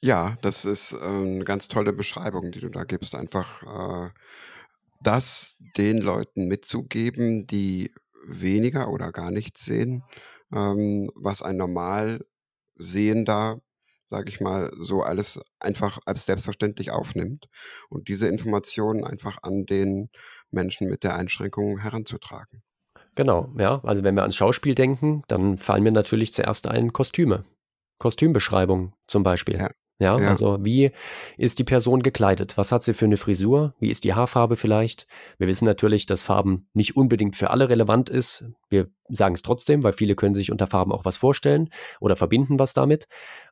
Ja, 0.00 0.36
das 0.42 0.64
ist 0.64 0.94
eine 0.94 1.44
ganz 1.44 1.68
tolle 1.68 1.92
Beschreibung, 1.92 2.50
die 2.50 2.60
du 2.60 2.70
da 2.70 2.84
gibst. 2.84 3.14
Einfach 3.14 3.62
äh, 3.62 4.10
das 5.02 5.56
den 5.76 5.98
Leuten 5.98 6.46
mitzugeben, 6.46 7.46
die 7.46 7.92
weniger 8.26 8.90
oder 8.90 9.12
gar 9.12 9.30
nichts 9.30 9.64
sehen, 9.64 10.02
ähm, 10.52 11.10
was 11.14 11.42
ein 11.42 11.56
normal 11.56 12.24
Sehender, 12.76 13.60
sage 14.06 14.28
ich 14.28 14.40
mal, 14.40 14.70
so 14.78 15.02
alles 15.02 15.40
einfach 15.60 15.98
als 16.06 16.26
selbstverständlich 16.26 16.90
aufnimmt 16.90 17.46
und 17.88 18.08
diese 18.08 18.28
Informationen 18.28 19.04
einfach 19.04 19.38
an 19.42 19.66
den 19.66 20.10
Menschen 20.50 20.88
mit 20.88 21.04
der 21.04 21.14
Einschränkung 21.16 21.78
heranzutragen. 21.78 22.62
Genau, 23.14 23.52
ja. 23.58 23.80
Also 23.84 24.02
wenn 24.02 24.14
wir 24.14 24.22
ans 24.22 24.36
Schauspiel 24.36 24.74
denken, 24.74 25.22
dann 25.28 25.56
fallen 25.56 25.82
mir 25.82 25.92
natürlich 25.92 26.32
zuerst 26.32 26.68
ein 26.68 26.92
Kostüme. 26.92 27.44
Kostümbeschreibung 27.98 28.94
zum 29.06 29.22
Beispiel. 29.22 29.56
Ja. 29.56 29.70
Ja, 30.00 30.18
Ja. 30.18 30.28
also 30.28 30.58
wie 30.60 30.90
ist 31.36 31.58
die 31.60 31.64
Person 31.64 32.02
gekleidet? 32.02 32.56
Was 32.56 32.72
hat 32.72 32.82
sie 32.82 32.94
für 32.94 33.04
eine 33.04 33.16
Frisur? 33.16 33.74
Wie 33.78 33.90
ist 33.90 34.02
die 34.04 34.12
Haarfarbe 34.14 34.56
vielleicht? 34.56 35.06
Wir 35.38 35.46
wissen 35.46 35.66
natürlich, 35.66 36.06
dass 36.06 36.24
Farben 36.24 36.68
nicht 36.72 36.96
unbedingt 36.96 37.36
für 37.36 37.50
alle 37.50 37.68
relevant 37.68 38.10
ist. 38.10 38.44
Wir 38.70 38.88
sagen 39.08 39.34
es 39.36 39.42
trotzdem, 39.42 39.84
weil 39.84 39.92
viele 39.92 40.16
können 40.16 40.34
sich 40.34 40.50
unter 40.50 40.66
Farben 40.66 40.90
auch 40.90 41.04
was 41.04 41.16
vorstellen 41.16 41.68
oder 42.00 42.16
verbinden 42.16 42.58
was 42.58 42.74
damit. 42.74 43.06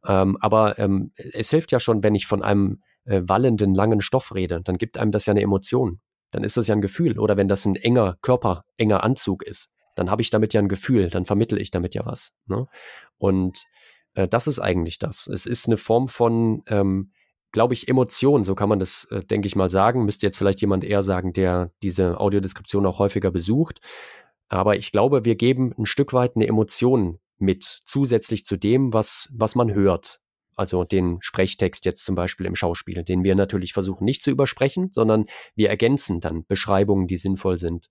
Ähm, 0.05 0.37
aber 0.41 0.79
ähm, 0.81 1.13
es 1.17 1.51
hilft 1.51 1.71
ja 1.71 1.79
schon, 1.79 2.03
wenn 2.03 2.17
ich 2.17 2.27
von 2.27 2.43
einem 2.43 2.83
äh, 3.05 3.23
wallenden, 3.25 3.73
langen 3.75 4.01
Stoff 4.01 4.35
rede, 4.35 4.61
dann 4.63 4.79
gibt 4.79 4.99
einem 4.99 5.13
das 5.13 5.27
ja 5.27 5.33
eine 5.33 5.43
Emotion. 5.43 6.01
Dann 6.33 6.45
ist 6.45 6.57
das 6.57 6.67
ja 6.67 6.75
ein 6.75 6.81
Gefühl. 6.81 7.19
Oder 7.19 7.37
wenn 7.37 7.47
das 7.49 7.67
ein 7.67 7.77
enger 7.77 8.17
Körper, 8.23 8.63
enger 8.79 9.05
Anzug 9.05 9.43
ist, 9.45 9.71
dann 9.95 10.11
habe 10.11 10.23
ich 10.23 10.31
damit 10.31 10.55
ja 10.55 10.61
ein 10.61 10.69
Gefühl, 10.69 11.11
dann 11.11 11.25
vermittle 11.27 11.61
ich 11.61 11.71
damit 11.71 11.95
ja 11.95 12.07
was. 12.07 12.33
Ne? 12.47 12.67
Und 13.19 13.65
äh, 14.15 14.29
das 14.29 14.47
ist 14.47 14.59
eigentlich 14.59 14.99
das. 14.99 15.27
Es 15.27 15.47
ist 15.47 15.67
eine 15.67 15.77
Form 15.77 16.09
von, 16.09 16.63
ähm, 16.67 17.13
glaube 17.53 17.75
ich, 17.75 17.89
Emotion, 17.89 18.45
so 18.45 18.55
kann 18.55 18.69
man 18.69 18.79
das, 18.79 19.05
äh, 19.11 19.21
denke 19.25 19.47
ich 19.47 19.57
mal, 19.57 19.71
sagen. 19.71 20.05
Müsste 20.05 20.27
jetzt 20.27 20.39
vielleicht 20.39 20.61
jemand 20.61 20.85
eher 20.85 21.03
sagen, 21.03 21.33
der 21.33 21.73
diese 21.83 22.19
Audiodeskription 22.19 22.87
auch 22.87 22.99
häufiger 22.99 23.31
besucht. 23.31 23.81
Aber 24.49 24.77
ich 24.77 24.93
glaube, 24.93 25.25
wir 25.25 25.35
geben 25.35 25.75
ein 25.79 25.87
Stück 25.87 26.13
weit 26.13 26.37
eine 26.37 26.47
Emotion 26.47 27.19
mit, 27.39 27.81
zusätzlich 27.85 28.45
zu 28.45 28.57
dem, 28.57 28.93
was, 28.93 29.33
was 29.37 29.55
man 29.55 29.73
hört. 29.75 30.21
Also 30.55 30.85
den 30.85 31.19
Sprechtext 31.21 31.87
jetzt 31.87 32.05
zum 32.05 32.15
Beispiel 32.15 32.47
im 32.47 32.55
Schauspiel, 32.55 33.03
den 33.03 33.25
wir 33.25 33.35
natürlich 33.35 33.73
versuchen 33.73 34.05
nicht 34.05 34.23
zu 34.23 34.31
übersprechen, 34.31 34.91
sondern 34.93 35.25
wir 35.55 35.71
ergänzen 35.71 36.21
dann 36.21 36.45
Beschreibungen, 36.47 37.07
die 37.07 37.17
sinnvoll 37.17 37.59
sind. 37.59 37.89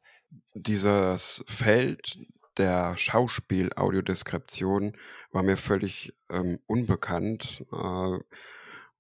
Dieses 0.53 1.43
Feld 1.47 2.19
der 2.62 2.96
Schauspiel-Audiodeskription 2.98 4.96
war 5.32 5.44
mir 5.44 5.58
völlig 5.58 6.13
ähm, 6.30 6.60
unbekannt. 6.68 7.65
Äh, 7.72 8.20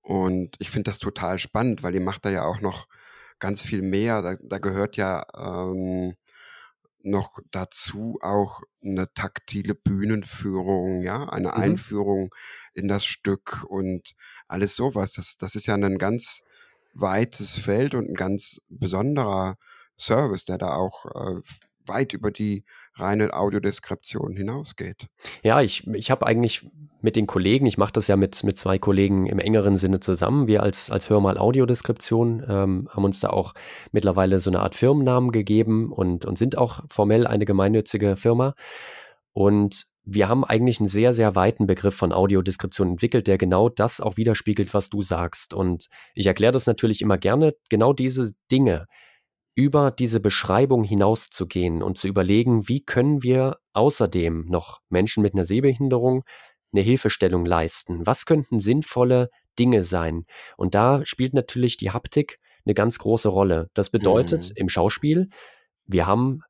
und 0.01 0.55
ich 0.59 0.69
finde 0.71 0.89
das 0.89 0.99
total 0.99 1.39
spannend, 1.39 1.83
weil 1.83 1.93
ihr 1.95 2.01
macht 2.01 2.25
da 2.25 2.29
ja 2.29 2.43
auch 2.43 2.59
noch 2.61 2.87
ganz 3.39 3.61
viel 3.61 3.81
mehr. 3.83 4.21
Da, 4.21 4.35
da 4.41 4.57
gehört 4.57 4.97
ja 4.97 5.25
ähm, 5.35 6.15
noch 7.03 7.39
dazu 7.51 8.19
auch 8.21 8.61
eine 8.83 9.11
taktile 9.13 9.75
Bühnenführung, 9.75 11.01
ja, 11.03 11.27
eine 11.29 11.49
Mhm. 11.49 11.53
Einführung 11.53 12.35
in 12.73 12.87
das 12.87 13.05
Stück 13.05 13.63
und 13.67 14.13
alles 14.47 14.75
sowas. 14.75 15.13
Das, 15.13 15.37
das 15.37 15.55
ist 15.55 15.67
ja 15.67 15.75
ein 15.75 15.97
ganz 15.97 16.41
weites 16.93 17.57
Feld 17.57 17.95
und 17.95 18.09
ein 18.09 18.15
ganz 18.15 18.59
besonderer 18.69 19.55
Service, 19.97 20.45
der 20.45 20.57
da 20.57 20.75
auch 20.75 21.05
äh, 21.05 21.41
weit 21.85 22.13
über 22.13 22.31
die 22.31 22.63
reine 22.95 23.33
Audiodeskription 23.33 24.35
hinausgeht. 24.35 25.07
Ja, 25.43 25.61
ich, 25.61 25.87
ich 25.87 26.11
habe 26.11 26.27
eigentlich 26.27 26.67
mit 27.01 27.15
den 27.15 27.27
Kollegen, 27.27 27.65
ich 27.65 27.77
mache 27.77 27.93
das 27.93 28.07
ja 28.07 28.15
mit, 28.15 28.43
mit 28.43 28.57
zwei 28.57 28.77
Kollegen 28.77 29.25
im 29.25 29.39
engeren 29.39 29.75
Sinne 29.75 29.99
zusammen. 29.99 30.47
Wir 30.47 30.61
als, 30.63 30.91
als 30.91 31.09
Hörmal 31.09 31.37
Audiodeskription 31.37 32.43
ähm, 32.47 32.89
haben 32.91 33.03
uns 33.03 33.19
da 33.19 33.29
auch 33.29 33.53
mittlerweile 33.91 34.39
so 34.39 34.49
eine 34.49 34.59
Art 34.59 34.75
Firmennamen 34.75 35.31
gegeben 35.31 35.91
und, 35.91 36.25
und 36.25 36.37
sind 36.37 36.57
auch 36.57 36.83
formell 36.87 37.25
eine 37.27 37.45
gemeinnützige 37.45 38.15
Firma. 38.15 38.53
Und 39.33 39.85
wir 40.03 40.27
haben 40.27 40.43
eigentlich 40.43 40.79
einen 40.79 40.87
sehr, 40.87 41.13
sehr 41.13 41.35
weiten 41.35 41.67
Begriff 41.67 41.95
von 41.95 42.11
Audiodeskription 42.11 42.89
entwickelt, 42.89 43.27
der 43.27 43.37
genau 43.37 43.69
das 43.69 44.01
auch 44.01 44.17
widerspiegelt, 44.17 44.73
was 44.73 44.89
du 44.89 45.01
sagst. 45.01 45.53
Und 45.53 45.89
ich 46.15 46.25
erkläre 46.25 46.51
das 46.51 46.67
natürlich 46.67 47.01
immer 47.01 47.17
gerne, 47.17 47.53
genau 47.69 47.93
diese 47.93 48.31
Dinge 48.51 48.87
über 49.55 49.91
diese 49.91 50.19
Beschreibung 50.19 50.83
hinauszugehen 50.83 51.83
und 51.83 51.97
zu 51.97 52.07
überlegen, 52.07 52.67
wie 52.67 52.81
können 52.83 53.21
wir 53.23 53.57
außerdem 53.73 54.45
noch 54.47 54.79
Menschen 54.89 55.21
mit 55.23 55.33
einer 55.33 55.45
Sehbehinderung 55.45 56.23
eine 56.73 56.81
Hilfestellung 56.81 57.45
leisten? 57.45 58.05
Was 58.05 58.25
könnten 58.25 58.59
sinnvolle 58.59 59.29
Dinge 59.59 59.83
sein? 59.83 60.25
Und 60.57 60.73
da 60.75 61.05
spielt 61.05 61.33
natürlich 61.33 61.77
die 61.77 61.91
Haptik 61.91 62.39
eine 62.65 62.73
ganz 62.73 62.99
große 62.99 63.27
Rolle. 63.29 63.69
Das 63.73 63.89
bedeutet 63.89 64.49
Mhm. 64.49 64.53
im 64.55 64.69
Schauspiel, 64.69 65.29
wir 65.85 66.05
haben 66.07 66.41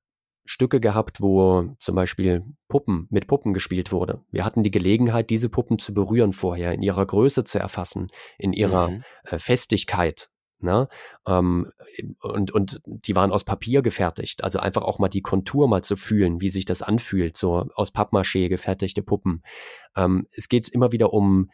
Stücke 0.46 0.80
gehabt, 0.80 1.22
wo 1.22 1.74
zum 1.80 1.96
Beispiel 1.96 2.44
Puppen 2.68 3.08
mit 3.10 3.28
Puppen 3.28 3.54
gespielt 3.54 3.92
wurde. 3.92 4.22
Wir 4.32 4.44
hatten 4.44 4.64
die 4.64 4.72
Gelegenheit, 4.72 5.30
diese 5.30 5.50
Puppen 5.50 5.80
zu 5.80 5.94
berühren 5.94 6.32
vorher, 6.34 6.74
in 6.74 6.82
ihrer 6.82 7.06
Größe 7.06 7.44
zu 7.44 7.60
erfassen, 7.60 8.08
in 8.38 8.52
ihrer 8.52 8.90
Mhm. 8.90 9.04
äh, 9.24 9.40
Festigkeit. 9.40 10.30
Ne? 10.64 10.88
Ähm, 11.28 11.72
und, 12.20 12.52
und 12.52 12.82
die 12.86 13.16
waren 13.16 13.32
aus 13.32 13.44
Papier 13.44 13.82
gefertigt. 13.82 14.44
Also 14.44 14.60
einfach 14.60 14.84
auch 14.84 15.00
mal 15.00 15.10
die 15.10 15.22
Kontur 15.22 15.68
mal 15.68 15.84
zu 15.84 15.96
fühlen, 15.96 16.42
wie 16.42 16.50
sich 16.50 16.66
das 16.66 16.82
anfühlt, 16.82 17.36
so 17.36 17.68
aus 17.76 17.94
Pappmaché 17.94 18.50
gefertigte 18.50 19.04
Puppen. 19.04 19.44
Ähm, 19.96 20.28
es 20.32 20.50
geht 20.50 20.70
immer 20.70 20.92
wieder 20.92 21.14
um 21.14 21.50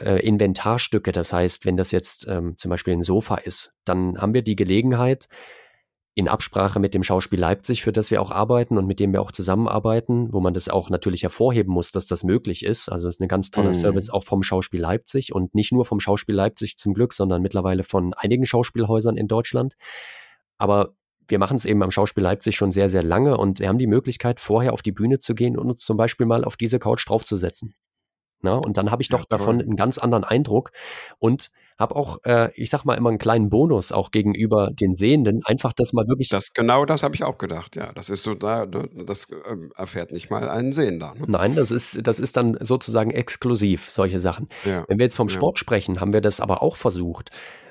äh, 0.00 0.24
Inventarstücke. 0.24 1.12
Das 1.12 1.32
heißt, 1.32 1.66
wenn 1.66 1.76
das 1.76 1.90
jetzt 1.90 2.26
ähm, 2.28 2.56
zum 2.56 2.70
Beispiel 2.70 2.94
ein 2.94 3.02
Sofa 3.02 3.36
ist, 3.36 3.74
dann 3.84 4.18
haben 4.20 4.34
wir 4.34 4.42
die 4.42 4.56
Gelegenheit, 4.56 5.28
in 6.18 6.26
Absprache 6.26 6.80
mit 6.80 6.94
dem 6.94 7.04
Schauspiel 7.04 7.38
Leipzig, 7.38 7.84
für 7.84 7.92
das 7.92 8.10
wir 8.10 8.20
auch 8.20 8.32
arbeiten 8.32 8.76
und 8.76 8.86
mit 8.86 8.98
dem 8.98 9.12
wir 9.12 9.22
auch 9.22 9.30
zusammenarbeiten, 9.30 10.32
wo 10.32 10.40
man 10.40 10.52
das 10.52 10.68
auch 10.68 10.90
natürlich 10.90 11.22
hervorheben 11.22 11.72
muss, 11.72 11.92
dass 11.92 12.06
das 12.06 12.24
möglich 12.24 12.64
ist. 12.64 12.88
Also 12.88 13.06
es 13.06 13.14
ist 13.14 13.20
ein 13.20 13.28
ganz 13.28 13.52
toller 13.52 13.68
Mhm. 13.68 13.74
Service 13.74 14.10
auch 14.10 14.24
vom 14.24 14.42
Schauspiel 14.42 14.80
Leipzig 14.80 15.32
und 15.32 15.54
nicht 15.54 15.70
nur 15.70 15.84
vom 15.84 16.00
Schauspiel 16.00 16.34
Leipzig 16.34 16.76
zum 16.76 16.92
Glück, 16.92 17.12
sondern 17.14 17.40
mittlerweile 17.40 17.84
von 17.84 18.14
einigen 18.14 18.46
Schauspielhäusern 18.46 19.16
in 19.16 19.28
Deutschland. 19.28 19.74
Aber 20.56 20.94
wir 21.28 21.38
machen 21.38 21.54
es 21.56 21.64
eben 21.66 21.80
am 21.84 21.92
Schauspiel 21.92 22.24
Leipzig 22.24 22.56
schon 22.56 22.72
sehr, 22.72 22.88
sehr 22.88 23.04
lange 23.04 23.36
und 23.36 23.60
wir 23.60 23.68
haben 23.68 23.78
die 23.78 23.86
Möglichkeit, 23.86 24.40
vorher 24.40 24.72
auf 24.72 24.82
die 24.82 24.90
Bühne 24.92 25.20
zu 25.20 25.36
gehen 25.36 25.56
und 25.56 25.68
uns 25.70 25.84
zum 25.84 25.96
Beispiel 25.96 26.26
mal 26.26 26.42
auf 26.44 26.56
diese 26.56 26.80
Couch 26.80 27.08
draufzusetzen. 27.08 27.74
Na, 28.40 28.54
und 28.56 28.76
dann 28.76 28.90
habe 28.90 29.02
ich 29.02 29.08
Ja, 29.10 29.18
doch 29.18 29.24
davon 29.24 29.58
toll. 29.58 29.66
einen 29.68 29.76
ganz 29.76 29.98
anderen 29.98 30.24
Eindruck 30.24 30.72
und 31.20 31.50
habe 31.78 31.94
auch, 31.96 32.18
äh, 32.24 32.50
ich 32.54 32.70
sag 32.70 32.84
mal, 32.84 32.94
immer 32.94 33.08
einen 33.10 33.18
kleinen 33.18 33.48
Bonus 33.50 33.92
auch 33.92 34.10
gegenüber 34.10 34.70
den 34.72 34.92
Sehenden, 34.94 35.40
einfach 35.44 35.72
das 35.72 35.92
mal 35.92 36.06
wirklich 36.08 36.28
Das, 36.28 36.52
genau 36.52 36.84
das 36.84 37.02
habe 37.02 37.14
ich 37.14 37.22
auch 37.24 37.38
gedacht, 37.38 37.76
ja. 37.76 37.92
Das 37.92 38.10
ist 38.10 38.22
so, 38.24 38.34
da, 38.34 38.66
das 38.66 39.28
ähm, 39.48 39.70
erfährt 39.76 40.10
nicht 40.12 40.30
mal 40.30 40.48
ein 40.48 40.72
Sehender. 40.72 41.14
Ne? 41.18 41.26
Nein, 41.28 41.54
das 41.54 41.70
ist, 41.70 42.06
das 42.06 42.18
ist 42.20 42.36
dann 42.36 42.56
sozusagen 42.60 43.10
exklusiv, 43.10 43.90
solche 43.90 44.18
Sachen. 44.18 44.48
Ja. 44.64 44.84
Wenn 44.88 44.98
wir 44.98 45.04
jetzt 45.04 45.16
vom 45.16 45.28
Ja. 45.28 45.34
Sport 45.34 45.58
sprechen, 45.58 46.00
haben 46.00 46.12
wir 46.12 46.20
das 46.20 46.40
aber 46.40 46.62
auch 46.62 46.76
versucht. 46.76 47.30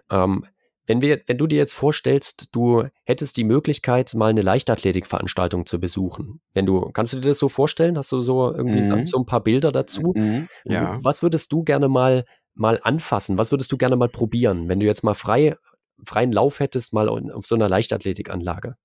Ähm, 0.09 0.45
wenn, 0.85 1.01
wir, 1.01 1.19
wenn 1.27 1.37
du 1.37 1.47
dir 1.47 1.57
jetzt 1.57 1.73
vorstellst, 1.73 2.55
du 2.55 2.85
hättest 3.03 3.35
die 3.35 3.43
Möglichkeit, 3.43 4.13
mal 4.13 4.29
eine 4.29 4.41
Leichtathletikveranstaltung 4.41 5.65
zu 5.65 5.79
besuchen. 5.79 6.39
Wenn 6.53 6.65
du, 6.65 6.89
kannst 6.93 7.11
du 7.13 7.17
dir 7.19 7.27
das 7.27 7.39
so 7.39 7.49
vorstellen? 7.49 7.97
Hast 7.97 8.11
du 8.13 8.21
so 8.21 8.53
irgendwie 8.53 8.83
so- 8.83 8.95
Mhm. 8.95 9.05
so 9.05 9.17
ein 9.17 9.25
paar 9.25 9.43
Bilder 9.43 9.73
dazu? 9.73 10.13
Mhm. 10.15 10.47
Ja. 10.63 10.97
Was 11.03 11.21
würdest 11.21 11.51
du 11.51 11.63
gerne 11.63 11.89
mal, 11.89 12.23
mal 12.59 12.79
anfassen? 12.83 13.37
Was 13.37 13.51
würdest 13.51 13.71
du 13.71 13.77
gerne 13.77 13.95
mal 13.95 14.09
probieren, 14.09 14.67
wenn 14.69 14.79
du 14.79 14.85
jetzt 14.85 15.03
mal 15.03 15.13
frei, 15.13 15.55
freien 16.05 16.31
Lauf 16.31 16.59
hättest, 16.59 16.93
mal 16.93 17.09
auf 17.09 17.45
so 17.45 17.55
einer 17.55 17.69
Leichtathletikanlage? 17.69 18.75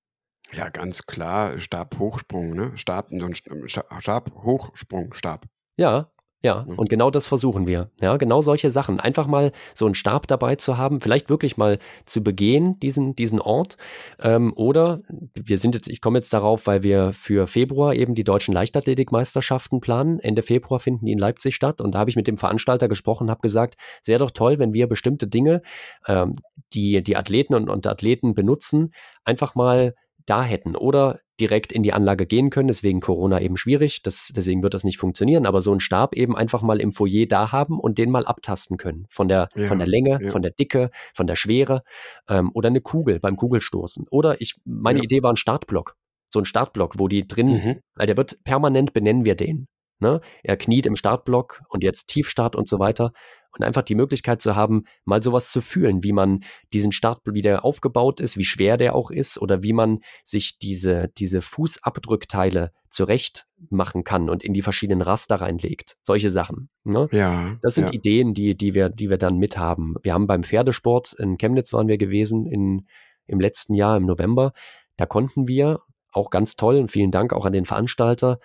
ja, 0.53 0.69
ganz 0.69 1.07
klar, 1.07 1.59
Stabhochsprung, 1.61 2.51
ne? 2.55 2.73
Stab, 2.77 3.09
so 3.11 3.25
ein 3.25 3.35
Sta- 3.69 3.87
Stabhochsprung, 4.01 5.15
Stab. 5.15 5.47
Ja, 5.77 6.11
ja, 6.43 6.65
Mhm. 6.67 6.79
und 6.79 6.89
genau 6.89 7.11
das 7.11 7.29
versuchen 7.29 7.67
wir. 7.69 7.91
Ja, 8.01 8.17
genau 8.17 8.41
solche 8.41 8.69
Sachen. 8.71 8.99
Einfach 8.99 9.27
mal 9.27 9.53
so 9.75 9.85
einen 9.87 9.95
Stab 9.95 10.27
dabei 10.27 10.57
zu 10.57 10.77
haben, 10.77 11.01
vielleicht 11.01 11.31
wirklich 11.31 11.57
mal 11.57 11.79
zu 12.05 12.23
begehen, 12.23 12.79
diesen, 12.81 13.15
diesen 13.15 13.41
Ort. 13.41 13.77
Ähm, 14.21 14.53
oder 14.57 15.01
wir 15.35 15.59
sind 15.59 15.75
jetzt, 15.75 15.89
ich 15.89 16.01
komme 16.01 16.19
jetzt 16.19 16.33
darauf, 16.33 16.67
weil 16.67 16.83
wir 16.83 17.13
für 17.13 17.47
Februar 17.47 17.95
eben 17.95 18.15
die 18.15 18.25
deutschen 18.25 18.53
Leichtathletikmeisterschaften 18.55 19.81
planen. 19.81 20.19
Ende 20.19 20.43
Februar 20.43 20.81
finden 20.81 21.07
die 21.07 21.13
in 21.13 21.19
Leipzig 21.19 21.55
statt. 21.55 21.81
Und 21.81 21.95
da 21.95 22.01
habe 22.01 22.11
ich 22.11 22.17
mit 22.17 22.27
dem 22.27 22.37
Veranstalter 22.37 22.89
gesprochen, 22.89 23.31
habe 23.31 23.41
gesagt, 23.41 23.77
es 24.01 24.09
wäre 24.09 24.19
doch 24.19 24.31
toll, 24.33 24.59
wenn 24.59 24.75
wir 24.75 24.89
bestimmte 24.89 25.29
Dinge, 25.29 25.63
ähm, 26.07 26.33
die 26.73 27.03
die 27.03 27.17
Athleten 27.17 27.55
und, 27.55 27.69
und 27.69 27.87
Athleten 27.87 28.35
benutzen, 28.35 28.93
einfach 29.25 29.55
mal 29.55 29.95
da 30.27 30.43
hätten 30.43 30.77
oder 30.77 31.19
direkt 31.41 31.73
in 31.73 31.83
die 31.83 31.93
Anlage 31.93 32.27
gehen 32.27 32.51
können. 32.51 32.69
Deswegen 32.69 33.01
Corona 33.01 33.41
eben 33.41 33.57
schwierig, 33.57 34.03
das, 34.03 34.33
deswegen 34.35 34.63
wird 34.63 34.75
das 34.75 34.85
nicht 34.85 34.99
funktionieren, 34.99 35.47
aber 35.47 35.61
so 35.61 35.71
einen 35.71 35.81
Stab 35.81 36.15
eben 36.15 36.37
einfach 36.37 36.63
mal 36.63 36.81
im 36.81 36.93
Foyer 36.93 37.27
da 37.27 37.53
haben 37.53 37.81
und 37.81 37.99
den 37.99 38.11
mal 38.11 38.27
abtasten 38.27 38.77
können. 38.77 39.07
Von 39.11 39.29
der, 39.29 39.49
Ja, 39.57 39.67
von 39.67 39.79
der 39.79 39.89
Länge, 39.89 40.19
ja. 40.23 40.31
von 40.31 40.43
der 40.43 40.51
Dicke, 40.53 40.91
von 41.15 41.27
der 41.27 41.37
Schwere 41.37 41.83
ähm, 42.29 42.51
oder 42.55 42.69
eine 42.69 42.81
Kugel 42.81 43.19
beim 43.21 43.37
Kugelstoßen. 43.37 44.07
Oder 44.11 44.41
ich, 44.41 44.57
meine 44.65 44.99
Ja. 45.01 45.05
Idee 45.05 45.23
war 45.23 45.33
ein 45.33 45.37
Startblock. 45.37 45.95
So 46.29 46.39
ein 46.41 46.45
Startblock, 46.45 46.99
wo 46.99 47.09
die 47.09 47.27
drin, 47.27 47.47
Mhm. 47.49 47.81
weil 47.95 48.07
der 48.07 48.17
wird 48.17 48.43
permanent 48.45 48.93
benennen 48.93 49.25
wir 49.25 49.35
den. 49.35 49.69
Ne? 50.01 50.21
Er 50.43 50.57
kniet 50.57 50.87
im 50.87 50.97
Startblock 50.97 51.61
und 51.69 51.85
jetzt 51.85 52.07
Tiefstart 52.07 52.57
und 52.57 52.67
so 52.69 52.79
weiter. 52.79 53.13
Und 53.57 53.65
einfach 53.65 53.83
die 53.83 53.95
Möglichkeit 53.95 54.41
zu 54.41 54.57
haben, 54.57 54.85
mal 55.05 55.23
sowas 55.23 55.53
zu 55.53 55.61
fühlen, 55.61 56.03
wie 56.03 56.13
man 56.13 56.41
diesen 56.73 56.91
Start, 56.91 57.21
wie 57.27 57.43
der 57.43 57.65
aufgebaut 57.65 58.21
ist, 58.21 58.37
wie 58.39 58.45
schwer 58.45 58.77
der 58.77 58.95
auch 58.95 59.11
ist 59.11 59.41
oder 59.41 59.63
wie 59.63 59.75
man 59.75 59.99
sich 60.25 60.59
diese, 60.59 61.11
diese 61.19 61.43
Fußabdrückteile 61.43 62.73
zurecht 62.89 63.47
machen 63.71 64.05
kann 64.05 64.29
und 64.29 64.43
in 64.43 64.53
die 64.53 64.63
verschiedenen 64.63 65.03
Raster 65.03 65.37
reinlegt. 65.37 65.97
Solche 66.03 66.31
Sachen. 66.31 66.69
Ne? 66.85 67.09
Ja. 67.13 67.57
Das 67.63 67.75
sind 67.75 67.87
ja. 67.87 67.93
Ideen, 67.93 68.35
die, 68.35 68.57
die, 68.57 68.75
wir, 68.75 68.89
die 68.89 69.11
wir 69.11 69.19
dann 69.19 69.39
mithaben. 69.39 69.95
Wir 70.03 70.15
haben 70.15 70.27
beim 70.27 70.45
Pferdesport 70.45 71.13
in 71.15 71.39
Chemnitz 71.39 71.73
waren 71.73 71.89
wir 71.89 71.99
gewesen 71.99 72.47
in, 72.47 72.87
im 73.27 73.41
letzten 73.41 73.75
Jahr, 73.75 73.97
im 73.97 74.07
November. 74.07 74.53
Da 74.97 75.07
konnten 75.07 75.49
wir 75.49 75.81
auch 76.13 76.31
ganz 76.31 76.57
toll 76.57 76.77
und 76.77 76.91
vielen 76.91 77.11
Dank 77.11 77.33
auch 77.33 77.47
an 77.47 77.53
den 77.53 77.65
Veranstalter, 77.65 78.39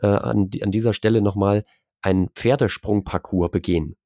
äh, 0.00 0.06
an, 0.06 0.50
an 0.60 0.70
dieser 0.70 0.92
Stelle 0.92 1.22
nochmal 1.22 1.64
einen 2.02 2.28
Pferdesprungparcours 2.30 3.50
begehen. 3.50 3.96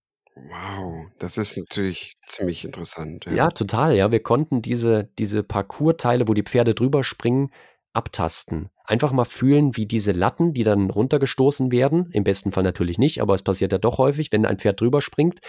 Wow, 0.49 1.07
das 1.19 1.39
ist 1.39 1.57
natürlich 1.57 2.15
ziemlich 2.27 2.65
interessant. 2.65 3.25
Ja. 3.27 3.33
ja, 3.33 3.49
total. 3.49 3.97
Ja, 3.97 4.13
wir 4.13 4.23
konnten 4.23 4.63
diese, 4.63 5.11
diese 5.19 5.43
Parcours-Teile, 5.43 6.29
wo 6.29 6.35
die 6.35 6.43
Pferde 6.43 6.75
drüber 6.75 7.05
springen, 7.05 7.51
abtasten. 7.93 8.71
Einfach 8.85 9.13
mal 9.13 9.25
fühlen, 9.25 9.77
wie 9.77 9.87
diese 9.87 10.13
Latten, 10.13 10.53
die 10.53 10.65
dann 10.65 10.91
runtergestoßen 10.91 11.73
werden, 11.73 12.11
im 12.13 12.25
besten 12.25 12.53
Fall 12.53 12.63
natürlich 12.63 12.99
nicht, 12.99 13.21
aber 13.21 13.35
es 13.35 13.43
passiert 13.43 13.73
ja 13.73 13.79
doch 13.79 13.99
häufig, 13.99 14.31
wenn 14.33 14.47
ein 14.47 14.59
Pferd 14.59 14.81
drüber 14.81 15.03
springt, 15.03 15.41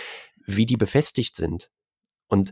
wie 0.45 0.65
die 0.65 0.77
befestigt 0.77 1.35
sind. 1.35 1.69
Und 2.27 2.51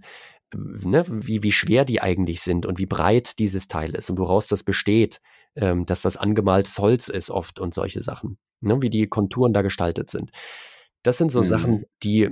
ne, 0.56 1.04
wie, 1.08 1.44
wie 1.44 1.52
schwer 1.52 1.86
die 1.86 2.02
eigentlich 2.02 2.42
sind 2.42 2.66
und 2.66 2.80
wie 2.80 2.86
breit 2.86 3.40
dieses 3.40 3.68
Teil 3.68 3.96
ist 3.96 4.10
und 4.10 4.20
woraus 4.20 4.48
das 4.48 4.64
besteht, 4.64 5.20
ähm, 5.56 5.86
dass 5.86 6.02
das 6.02 6.18
angemaltes 6.18 6.80
Holz 6.80 7.08
ist 7.08 7.30
oft 7.30 7.60
und 7.60 7.74
solche 7.74 8.02
Sachen, 8.02 8.38
ne, 8.62 8.82
wie 8.82 8.90
die 8.90 9.08
Konturen 9.08 9.54
da 9.54 9.62
gestaltet 9.62 10.10
sind. 10.10 10.32
Das 11.08 11.18
sind 11.18 11.32
so 11.32 11.40
mhm. 11.40 11.46
Sachen, 11.46 11.86
die, 12.04 12.30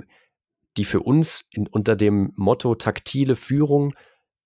die 0.76 0.84
für 0.84 1.00
uns 1.00 1.48
in, 1.50 1.66
unter 1.66 1.96
dem 1.96 2.32
Motto 2.36 2.74
taktile 2.74 3.34
Führung 3.34 3.92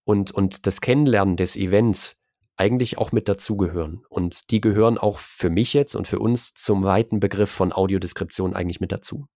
und, 0.04 0.30
und 0.30 0.66
das 0.66 0.80
Kennenlernen 0.80 1.37
des 1.37 1.56
Events 1.56 2.16
eigentlich 2.56 2.99
auch 2.99 3.10
mit 3.10 3.28
dazugehören. 3.28 4.04
Und 4.08 4.50
die 4.50 4.60
gehören 4.60 4.99
auch 4.99 5.18
für 5.18 5.50
mich 5.50 5.75
jetzt 5.75 5.94
und 5.94 6.06
für 6.06 6.18
uns 6.18 6.54
zum 6.54 6.84
weiten 6.84 7.18
Begriff 7.20 7.50
von 7.50 7.72
Audiodeskription 7.72 8.54
eigentlich 8.54 8.80
mit 8.80 8.92
dazu 8.92 9.26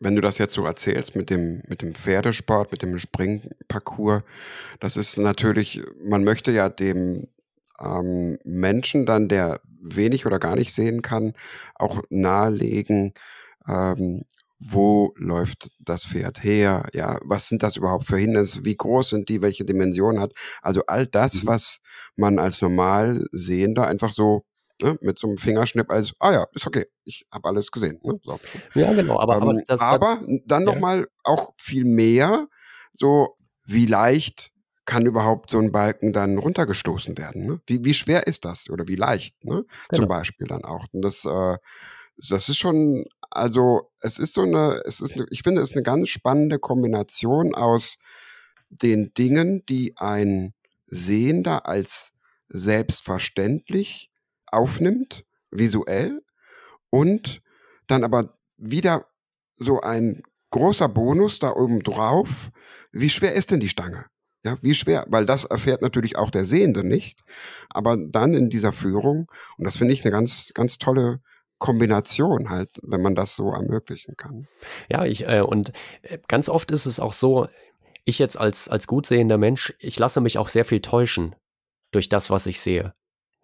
wenn 0.00 0.16
du 0.16 0.22
das 0.22 0.38
jetzt 0.38 0.54
so 0.54 0.64
erzählst 0.64 1.14
mit 1.14 1.28
dem, 1.28 1.62
mit 1.68 1.82
dem 1.82 1.94
Pferdesport, 1.94 2.72
mit 2.72 2.80
dem 2.80 2.98
Springparcours, 2.98 4.22
das 4.80 4.96
ist 4.96 5.18
natürlich, 5.18 5.82
man 6.02 6.24
möchte 6.24 6.52
ja 6.52 6.70
dem 6.70 7.28
ähm, 7.78 8.38
Menschen 8.44 9.04
dann, 9.04 9.28
der 9.28 9.60
wenig 9.82 10.24
oder 10.24 10.38
gar 10.38 10.56
nicht 10.56 10.74
sehen 10.74 11.02
kann, 11.02 11.34
auch 11.74 12.02
nahelegen, 12.08 13.12
ähm, 13.68 14.24
wo 14.60 15.14
läuft 15.16 15.70
das 15.78 16.04
Pferd 16.04 16.44
her? 16.44 16.86
Ja, 16.92 17.18
was 17.22 17.48
sind 17.48 17.62
das 17.62 17.76
überhaupt 17.76 18.04
für 18.04 18.18
Hindernisse? 18.18 18.64
Wie 18.64 18.76
groß 18.76 19.08
sind 19.08 19.28
die? 19.30 19.40
Welche 19.40 19.64
Dimension 19.64 20.20
hat? 20.20 20.32
Also 20.60 20.84
all 20.86 21.06
das, 21.06 21.42
mhm. 21.42 21.48
was 21.48 21.80
man 22.14 22.38
als 22.38 22.60
normal 22.60 23.26
Sehender 23.32 23.86
einfach 23.86 24.12
so 24.12 24.44
ne, 24.82 24.98
mit 25.00 25.18
so 25.18 25.28
einem 25.28 25.38
Fingerschnipp 25.38 25.90
als, 25.90 26.12
ah 26.18 26.32
ja, 26.32 26.46
ist 26.52 26.66
okay, 26.66 26.86
ich 27.04 27.26
habe 27.32 27.48
alles 27.48 27.70
gesehen. 27.70 28.00
Ne, 28.02 28.20
so. 28.22 28.38
Ja, 28.74 28.92
genau. 28.92 29.18
Aber, 29.18 29.36
ähm, 29.36 29.42
aber, 29.42 29.60
das, 29.66 29.80
aber 29.80 30.20
das, 30.26 30.40
dann 30.44 30.66
ja. 30.66 30.74
nochmal 30.74 31.08
auch 31.24 31.54
viel 31.56 31.84
mehr, 31.84 32.46
so 32.92 33.36
wie 33.64 33.86
leicht 33.86 34.52
kann 34.84 35.06
überhaupt 35.06 35.50
so 35.50 35.58
ein 35.58 35.72
Balken 35.72 36.12
dann 36.12 36.36
runtergestoßen 36.36 37.16
werden? 37.16 37.46
Ne? 37.46 37.60
Wie, 37.66 37.84
wie 37.84 37.94
schwer 37.94 38.26
ist 38.26 38.44
das 38.44 38.68
oder 38.68 38.88
wie 38.88 38.96
leicht? 38.96 39.42
Ne? 39.44 39.64
Genau. 39.88 40.02
Zum 40.02 40.08
Beispiel 40.08 40.48
dann 40.48 40.64
auch. 40.64 40.84
Und 40.92 41.02
das, 41.02 41.24
äh, 41.24 41.56
das 42.28 42.48
ist 42.48 42.58
schon, 42.58 43.04
also 43.30 43.90
es 44.00 44.18
ist 44.18 44.34
so 44.34 44.42
eine, 44.42 44.82
es 44.84 45.00
ist, 45.00 45.22
ich 45.30 45.42
finde, 45.42 45.60
es 45.60 45.70
ist 45.70 45.76
eine 45.76 45.82
ganz 45.82 46.08
spannende 46.08 46.58
Kombination 46.58 47.54
aus 47.54 47.98
den 48.68 49.12
Dingen, 49.14 49.64
die 49.66 49.94
ein 49.96 50.54
Sehender 50.86 51.66
als 51.66 52.12
selbstverständlich 52.48 54.10
aufnimmt, 54.46 55.24
visuell, 55.50 56.22
und 56.90 57.40
dann 57.86 58.04
aber 58.04 58.32
wieder 58.56 59.06
so 59.56 59.80
ein 59.80 60.22
großer 60.50 60.88
Bonus 60.88 61.38
da 61.38 61.52
oben 61.52 61.82
drauf. 61.82 62.50
Wie 62.92 63.10
schwer 63.10 63.34
ist 63.34 63.50
denn 63.50 63.60
die 63.60 63.68
Stange? 63.68 64.06
Ja, 64.42 64.56
wie 64.62 64.74
schwer? 64.74 65.04
Weil 65.08 65.26
das 65.26 65.44
erfährt 65.44 65.82
natürlich 65.82 66.16
auch 66.16 66.30
der 66.30 66.44
Sehende 66.44 66.82
nicht. 66.82 67.20
Aber 67.68 67.96
dann 67.96 68.34
in 68.34 68.50
dieser 68.50 68.72
Führung, 68.72 69.30
und 69.56 69.64
das 69.64 69.76
finde 69.76 69.92
ich 69.92 70.02
eine 70.04 70.10
ganz, 70.10 70.52
ganz 70.54 70.78
tolle 70.78 71.20
Kombination 71.60 72.50
halt, 72.50 72.70
wenn 72.82 73.02
man 73.02 73.14
das 73.14 73.36
so 73.36 73.52
ermöglichen 73.52 74.16
kann. 74.16 74.48
Ja, 74.90 75.04
ich, 75.04 75.28
äh, 75.28 75.42
und 75.42 75.72
äh, 76.02 76.18
ganz 76.26 76.48
oft 76.48 76.72
ist 76.72 76.86
es 76.86 76.98
auch 76.98 77.12
so, 77.12 77.46
ich 78.04 78.18
jetzt 78.18 78.40
als, 78.40 78.68
als 78.68 78.88
gut 78.88 79.06
sehender 79.06 79.38
Mensch, 79.38 79.72
ich 79.78 79.96
lasse 79.98 80.20
mich 80.20 80.38
auch 80.38 80.48
sehr 80.48 80.64
viel 80.64 80.80
täuschen 80.80 81.36
durch 81.92 82.08
das, 82.08 82.30
was 82.30 82.46
ich 82.46 82.60
sehe. 82.60 82.94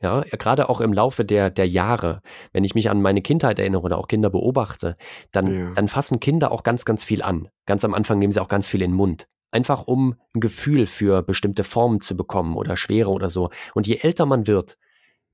Ja, 0.02 0.20
gerade 0.20 0.68
auch 0.68 0.80
im 0.80 0.92
Laufe 0.92 1.24
der, 1.24 1.50
der 1.50 1.66
Jahre, 1.66 2.20
wenn 2.52 2.64
ich 2.64 2.74
mich 2.74 2.90
an 2.90 3.00
meine 3.00 3.22
Kindheit 3.22 3.58
erinnere 3.58 3.82
oder 3.82 3.98
auch 3.98 4.08
Kinder 4.08 4.28
beobachte, 4.28 4.96
dann, 5.32 5.46
ja. 5.46 5.70
dann 5.74 5.88
fassen 5.88 6.20
Kinder 6.20 6.52
auch 6.52 6.64
ganz, 6.64 6.84
ganz 6.84 7.02
viel 7.02 7.22
an. 7.22 7.48
Ganz 7.64 7.84
am 7.84 7.94
Anfang 7.94 8.18
nehmen 8.18 8.32
sie 8.32 8.42
auch 8.42 8.48
ganz 8.48 8.68
viel 8.68 8.82
in 8.82 8.90
den 8.90 8.96
Mund. 8.96 9.26
Einfach 9.52 9.86
um 9.86 10.16
ein 10.34 10.40
Gefühl 10.40 10.86
für 10.86 11.22
bestimmte 11.22 11.64
Formen 11.64 12.00
zu 12.02 12.14
bekommen 12.14 12.56
oder 12.56 12.76
Schwere 12.76 13.10
oder 13.10 13.30
so. 13.30 13.50
Und 13.74 13.86
je 13.86 13.96
älter 13.96 14.26
man 14.26 14.46
wird, 14.46 14.76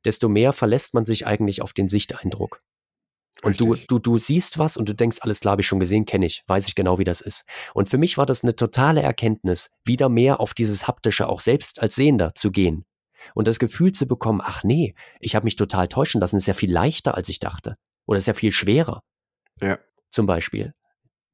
desto 0.04 0.28
mehr 0.28 0.52
verlässt 0.52 0.94
man 0.94 1.04
sich 1.04 1.26
eigentlich 1.26 1.62
auf 1.62 1.72
den 1.72 1.88
Sichteindruck. 1.88 2.62
Und 3.42 3.60
du, 3.60 3.74
du, 3.88 3.98
du 3.98 4.18
siehst 4.18 4.58
was 4.58 4.76
und 4.76 4.88
du 4.88 4.94
denkst, 4.94 5.18
alles 5.20 5.40
klar, 5.40 5.52
habe 5.52 5.62
ich 5.62 5.66
schon 5.66 5.80
gesehen, 5.80 6.04
kenne 6.04 6.26
ich, 6.26 6.44
weiß 6.46 6.68
ich 6.68 6.74
genau, 6.74 6.98
wie 6.98 7.04
das 7.04 7.20
ist. 7.20 7.44
Und 7.74 7.88
für 7.88 7.98
mich 7.98 8.18
war 8.18 8.26
das 8.26 8.44
eine 8.44 8.54
totale 8.54 9.02
Erkenntnis, 9.02 9.74
wieder 9.84 10.08
mehr 10.08 10.38
auf 10.38 10.54
dieses 10.54 10.86
Haptische 10.86 11.28
auch 11.28 11.40
selbst 11.40 11.80
als 11.80 11.94
Sehender 11.96 12.34
zu 12.34 12.52
gehen 12.52 12.84
und 13.34 13.48
das 13.48 13.58
Gefühl 13.58 13.92
zu 13.92 14.06
bekommen, 14.06 14.40
ach 14.42 14.64
nee, 14.64 14.94
ich 15.20 15.34
habe 15.34 15.44
mich 15.44 15.56
total 15.56 15.88
täuschen 15.88 16.20
lassen, 16.20 16.36
ist 16.36 16.46
ja 16.46 16.54
viel 16.54 16.72
leichter, 16.72 17.14
als 17.14 17.28
ich 17.28 17.38
dachte. 17.38 17.76
Oder 18.06 18.18
ist 18.18 18.26
ja 18.26 18.34
viel 18.34 18.52
schwerer. 18.52 19.02
Ja. 19.60 19.78
Zum 20.10 20.26
Beispiel. 20.26 20.72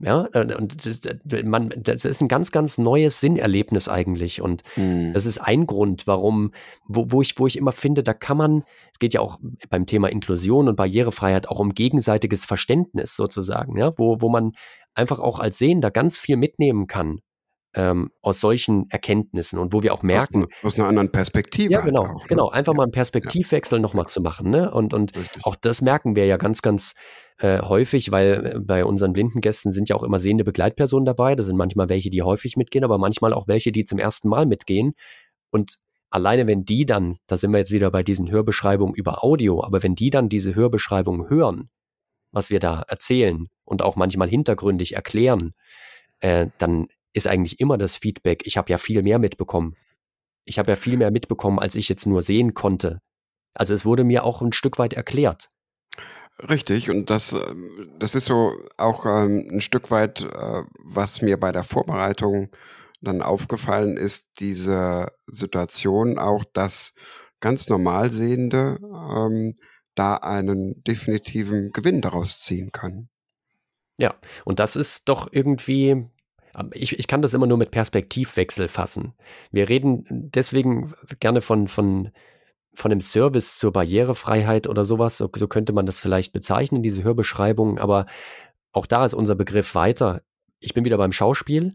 Ja, 0.00 0.28
äh, 0.32 0.54
und 0.54 0.86
das, 0.86 1.00
man, 1.44 1.74
das 1.76 2.04
ist 2.04 2.20
ein 2.20 2.28
ganz, 2.28 2.52
ganz 2.52 2.78
neues 2.78 3.20
Sinnerlebnis 3.20 3.88
eigentlich. 3.88 4.40
Und 4.40 4.62
mhm. 4.76 5.12
das 5.12 5.26
ist 5.26 5.38
ein 5.38 5.66
Grund, 5.66 6.06
warum, 6.06 6.52
wo, 6.86 7.06
wo, 7.08 7.20
ich, 7.20 7.38
wo 7.38 7.46
ich 7.48 7.56
immer 7.56 7.72
finde, 7.72 8.04
da 8.04 8.14
kann 8.14 8.36
man, 8.36 8.62
es 8.92 9.00
geht 9.00 9.14
ja 9.14 9.20
auch 9.20 9.38
beim 9.70 9.86
Thema 9.86 10.08
Inklusion 10.08 10.68
und 10.68 10.76
Barrierefreiheit 10.76 11.48
auch 11.48 11.58
um 11.58 11.74
gegenseitiges 11.74 12.44
Verständnis 12.44 13.16
sozusagen, 13.16 13.76
ja, 13.76 13.90
wo, 13.98 14.20
wo 14.20 14.28
man 14.28 14.52
einfach 14.94 15.18
auch 15.18 15.40
als 15.40 15.58
Sehender 15.58 15.90
ganz 15.90 16.18
viel 16.18 16.36
mitnehmen 16.36 16.86
kann 16.86 17.20
ähm, 17.78 18.10
aus 18.22 18.40
solchen 18.40 18.90
Erkenntnissen 18.90 19.60
und 19.60 19.72
wo 19.72 19.84
wir 19.84 19.94
auch 19.94 20.02
merken. 20.02 20.46
Aus, 20.62 20.74
aus 20.74 20.78
einer 20.78 20.88
anderen 20.88 21.12
Perspektive. 21.12 21.72
Ja, 21.72 21.80
genau, 21.80 22.02
auch, 22.02 22.22
ne? 22.22 22.26
genau. 22.28 22.48
Einfach 22.48 22.74
mal 22.74 22.82
einen 22.82 22.90
Perspektivwechsel 22.92 23.78
ja. 23.78 23.80
nochmal 23.80 24.06
zu 24.06 24.20
machen. 24.20 24.50
Ne? 24.50 24.68
Und, 24.72 24.94
und 24.94 25.12
auch 25.44 25.54
das 25.54 25.80
merken 25.80 26.16
wir 26.16 26.26
ja 26.26 26.38
ganz, 26.38 26.60
ganz 26.60 26.96
äh, 27.38 27.62
häufig, 27.62 28.10
weil 28.10 28.56
äh, 28.56 28.58
bei 28.58 28.84
unseren 28.84 29.12
blinden 29.12 29.40
Gästen 29.40 29.70
sind 29.70 29.88
ja 29.88 29.94
auch 29.94 30.02
immer 30.02 30.18
sehende 30.18 30.42
Begleitpersonen 30.42 31.06
dabei. 31.06 31.36
Das 31.36 31.46
sind 31.46 31.56
manchmal 31.56 31.88
welche, 31.88 32.10
die 32.10 32.22
häufig 32.22 32.56
mitgehen, 32.56 32.82
aber 32.82 32.98
manchmal 32.98 33.32
auch 33.32 33.46
welche, 33.46 33.70
die 33.70 33.84
zum 33.84 34.00
ersten 34.00 34.28
Mal 34.28 34.44
mitgehen. 34.44 34.94
Und 35.50 35.76
alleine 36.10 36.48
wenn 36.48 36.64
die 36.64 36.84
dann, 36.84 37.18
da 37.28 37.36
sind 37.36 37.52
wir 37.52 37.58
jetzt 37.58 37.70
wieder 37.70 37.92
bei 37.92 38.02
diesen 38.02 38.28
Hörbeschreibungen 38.28 38.96
über 38.96 39.22
Audio, 39.22 39.62
aber 39.62 39.84
wenn 39.84 39.94
die 39.94 40.10
dann 40.10 40.28
diese 40.28 40.56
Hörbeschreibungen 40.56 41.30
hören, 41.30 41.68
was 42.32 42.50
wir 42.50 42.58
da 42.58 42.82
erzählen 42.88 43.46
und 43.64 43.82
auch 43.82 43.94
manchmal 43.94 44.28
hintergründig 44.28 44.96
erklären, 44.96 45.54
äh, 46.18 46.48
dann 46.58 46.88
ist 47.12 47.26
eigentlich 47.26 47.60
immer 47.60 47.78
das 47.78 47.96
Feedback, 47.96 48.46
ich 48.46 48.56
habe 48.56 48.70
ja 48.70 48.78
viel 48.78 49.02
mehr 49.02 49.18
mitbekommen. 49.18 49.76
Ich 50.44 50.58
habe 50.58 50.70
ja 50.70 50.76
viel 50.76 50.96
mehr 50.96 51.10
mitbekommen, 51.10 51.58
als 51.58 51.74
ich 51.74 51.88
jetzt 51.88 52.06
nur 52.06 52.22
sehen 52.22 52.54
konnte. 52.54 53.00
Also 53.54 53.74
es 53.74 53.84
wurde 53.84 54.04
mir 54.04 54.24
auch 54.24 54.40
ein 54.40 54.52
Stück 54.52 54.78
weit 54.78 54.94
erklärt. 54.94 55.48
Richtig, 56.48 56.88
und 56.90 57.10
das, 57.10 57.32
äh, 57.32 57.54
das 57.98 58.14
ist 58.14 58.26
so 58.26 58.52
auch 58.76 59.04
ähm, 59.06 59.48
ein 59.50 59.60
Stück 59.60 59.90
weit, 59.90 60.22
äh, 60.22 60.62
was 60.78 61.20
mir 61.20 61.38
bei 61.38 61.50
der 61.50 61.64
Vorbereitung 61.64 62.50
dann 63.00 63.22
aufgefallen 63.22 63.96
ist, 63.96 64.40
diese 64.40 65.08
Situation 65.26 66.18
auch, 66.18 66.44
dass 66.52 66.94
ganz 67.40 67.68
normal 67.68 68.10
Sehende 68.10 68.78
ähm, 68.82 69.54
da 69.94 70.14
einen 70.16 70.82
definitiven 70.84 71.70
Gewinn 71.72 72.00
daraus 72.00 72.40
ziehen 72.40 72.70
können. 72.72 73.08
Ja, 73.96 74.14
und 74.44 74.60
das 74.60 74.76
ist 74.76 75.08
doch 75.08 75.28
irgendwie 75.32 76.08
ich, 76.72 76.98
ich 76.98 77.06
kann 77.06 77.22
das 77.22 77.34
immer 77.34 77.46
nur 77.46 77.58
mit 77.58 77.70
Perspektivwechsel 77.70 78.68
fassen. 78.68 79.14
Wir 79.50 79.68
reden 79.68 80.04
deswegen 80.08 80.92
gerne 81.20 81.40
von, 81.40 81.68
von, 81.68 82.10
von 82.74 82.90
dem 82.90 83.00
Service 83.00 83.58
zur 83.58 83.72
Barrierefreiheit 83.72 84.66
oder 84.66 84.84
sowas. 84.84 85.16
So, 85.16 85.30
so 85.34 85.48
könnte 85.48 85.72
man 85.72 85.86
das 85.86 86.00
vielleicht 86.00 86.32
bezeichnen, 86.32 86.82
diese 86.82 87.02
Hörbeschreibung. 87.02 87.78
Aber 87.78 88.06
auch 88.72 88.86
da 88.86 89.04
ist 89.04 89.14
unser 89.14 89.34
Begriff 89.34 89.74
weiter. 89.74 90.22
Ich 90.60 90.74
bin 90.74 90.84
wieder 90.84 90.98
beim 90.98 91.12
Schauspiel. 91.12 91.74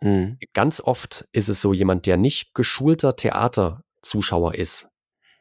Mhm. 0.00 0.38
Ganz 0.52 0.80
oft 0.80 1.26
ist 1.32 1.48
es 1.48 1.60
so 1.60 1.72
jemand, 1.72 2.06
der 2.06 2.16
nicht 2.16 2.54
geschulter 2.54 3.16
Theaterzuschauer 3.16 4.54
ist. 4.54 4.90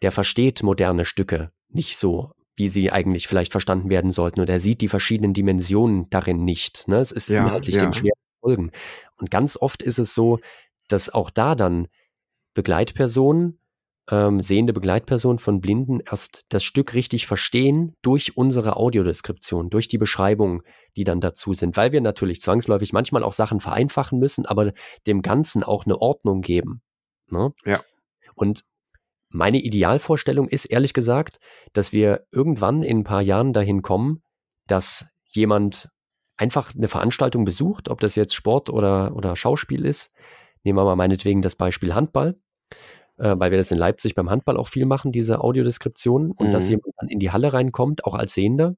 Der 0.02 0.12
versteht 0.12 0.64
moderne 0.64 1.06
Stücke 1.06 1.52
nicht 1.70 1.98
so, 1.98 2.32
wie 2.56 2.68
sie 2.68 2.92
eigentlich 2.92 3.28
vielleicht 3.28 3.52
verstanden 3.52 3.90
werden 3.90 4.12
sollten. 4.12 4.42
Und 4.42 4.50
er 4.50 4.60
sieht 4.60 4.82
die 4.82 4.88
verschiedenen 4.88 5.34
Dimensionen 5.34 6.10
darin 6.10 6.44
nicht. 6.44 6.88
Ne? 6.88 6.98
Es 6.98 7.12
ist 7.12 7.30
ja, 7.30 7.44
inhaltlich 7.44 7.76
ja. 7.76 7.82
dem 7.84 7.94
schwer 7.94 8.14
folgen. 8.44 8.72
Und 9.18 9.32
ganz 9.32 9.58
oft 9.58 9.82
ist 9.82 10.00
es 10.00 10.14
so, 10.14 10.40
dass 10.88 11.10
auch 11.10 11.30
da 11.30 11.56
dann 11.56 11.88
Begleitpersonen, 12.54 13.60
ähm, 14.10 14.42
sehende 14.42 14.74
Begleitpersonen 14.74 15.40
von 15.40 15.62
Blinden 15.62 16.02
erst 16.02 16.46
das 16.50 16.64
Stück 16.64 16.94
richtig 16.94 17.26
verstehen 17.26 17.96
durch 18.02 18.36
unsere 18.36 18.76
Audiodeskription, 18.76 19.70
durch 19.70 19.88
die 19.88 19.98
Beschreibungen, 19.98 20.62
die 20.98 21.06
dann 21.06 21.22
dazu 21.22 21.54
sind, 21.54 21.78
weil 21.78 21.94
wir 21.94 22.02
natürlich 22.02 22.42
zwangsläufig 22.42 22.92
manchmal 22.92 23.24
auch 23.24 23.32
Sachen 23.32 23.62
vereinfachen 23.62 24.20
müssen, 24.20 24.46
aber 24.46 24.74
dem 25.08 25.22
Ganzen 25.22 25.64
auch 25.64 25.86
eine 25.86 26.00
Ordnung 26.00 26.42
geben. 26.42 26.82
Ne? 27.28 27.54
Ja. 27.64 27.82
Und 28.36 28.64
meine 29.30 29.60
Idealvorstellung 29.60 30.50
ist 30.50 30.66
ehrlich 30.66 30.94
gesagt, 30.94 31.40
dass 31.72 31.94
wir 31.94 32.26
irgendwann 32.32 32.84
in 32.84 33.00
ein 33.00 33.04
paar 33.04 33.22
Jahren 33.22 33.54
dahin 33.54 33.82
kommen, 33.82 34.22
dass 34.68 35.08
jemand 35.26 35.90
einfach 36.38 36.76
eine 36.76 36.88
Veranstaltung 36.88 37.46
besucht, 37.46 37.90
ob 37.90 38.00
das 38.00 38.16
jetzt 38.16 38.34
Sport 38.34 38.70
oder, 38.70 39.16
oder 39.16 39.36
Schauspiel 39.36 39.86
ist. 39.86 40.14
Nehmen 40.64 40.78
wir 40.78 40.86
mal 40.86 40.96
meinetwegen 40.96 41.42
das 41.42 41.56
Beispiel 41.56 41.94
Handball, 41.94 42.38
äh, 43.18 43.36
weil 43.38 43.52
wir 43.52 43.58
das 43.58 43.72
in 43.72 43.78
Leipzig 43.78 44.16
beim 44.16 44.30
Handball 44.30 44.58
auch 44.58 44.68
viel 44.68 44.86
machen, 44.86 45.12
diese 45.12 45.42
Audiodeskription, 45.42 46.32
und 46.32 46.48
mhm. 46.48 46.52
dass 46.52 46.70
jemand 46.70 46.94
dann 46.98 47.10
in 47.10 47.20
die 47.20 47.32
Halle 47.32 47.54
reinkommt, 47.54 48.06
auch 48.06 48.16
als 48.16 48.34
Sehender, 48.34 48.76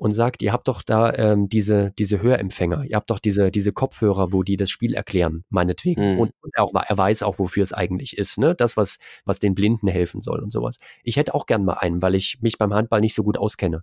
und 0.00 0.12
sagt, 0.12 0.42
ihr 0.42 0.52
habt 0.52 0.66
doch 0.66 0.82
da 0.82 1.12
ähm, 1.12 1.50
diese, 1.50 1.92
diese 1.98 2.22
Hörempfänger, 2.22 2.84
ihr 2.86 2.96
habt 2.96 3.10
doch 3.10 3.18
diese, 3.18 3.50
diese 3.50 3.72
Kopfhörer, 3.72 4.32
wo 4.32 4.42
die 4.42 4.56
das 4.56 4.70
Spiel 4.70 4.94
erklären, 4.94 5.44
meinetwegen. 5.50 6.14
Mhm. 6.14 6.20
Und, 6.20 6.32
und 6.40 6.58
auch, 6.58 6.72
er 6.74 6.96
weiß 6.96 7.22
auch, 7.22 7.38
wofür 7.38 7.62
es 7.62 7.74
eigentlich 7.74 8.16
ist, 8.16 8.38
ne? 8.38 8.54
Das, 8.54 8.78
was, 8.78 8.98
was 9.26 9.40
den 9.40 9.54
Blinden 9.54 9.88
helfen 9.88 10.22
soll 10.22 10.40
und 10.40 10.52
sowas. 10.52 10.78
Ich 11.04 11.16
hätte 11.16 11.34
auch 11.34 11.44
gern 11.44 11.66
mal 11.66 11.74
einen, 11.74 12.00
weil 12.00 12.14
ich 12.14 12.38
mich 12.40 12.56
beim 12.56 12.72
Handball 12.72 13.02
nicht 13.02 13.14
so 13.14 13.22
gut 13.22 13.36
auskenne. 13.36 13.82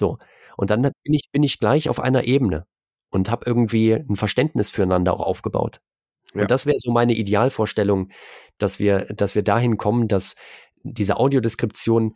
So. 0.00 0.18
Und 0.56 0.70
dann 0.70 0.82
bin 0.82 1.14
ich, 1.14 1.30
bin 1.30 1.44
ich 1.44 1.60
gleich 1.60 1.88
auf 1.88 2.00
einer 2.00 2.24
Ebene 2.24 2.66
und 3.10 3.30
habe 3.30 3.44
irgendwie 3.46 3.92
ein 3.92 4.16
Verständnis 4.16 4.70
füreinander 4.70 5.12
auch 5.12 5.20
aufgebaut. 5.20 5.80
Ja. 6.34 6.42
Und 6.42 6.50
das 6.50 6.66
wäre 6.66 6.78
so 6.78 6.90
meine 6.90 7.14
Idealvorstellung, 7.14 8.10
dass 8.58 8.80
wir, 8.80 9.04
dass 9.14 9.34
wir 9.34 9.42
dahin 9.42 9.76
kommen, 9.76 10.08
dass 10.08 10.34
diese 10.82 11.18
Audiodeskription 11.18 12.14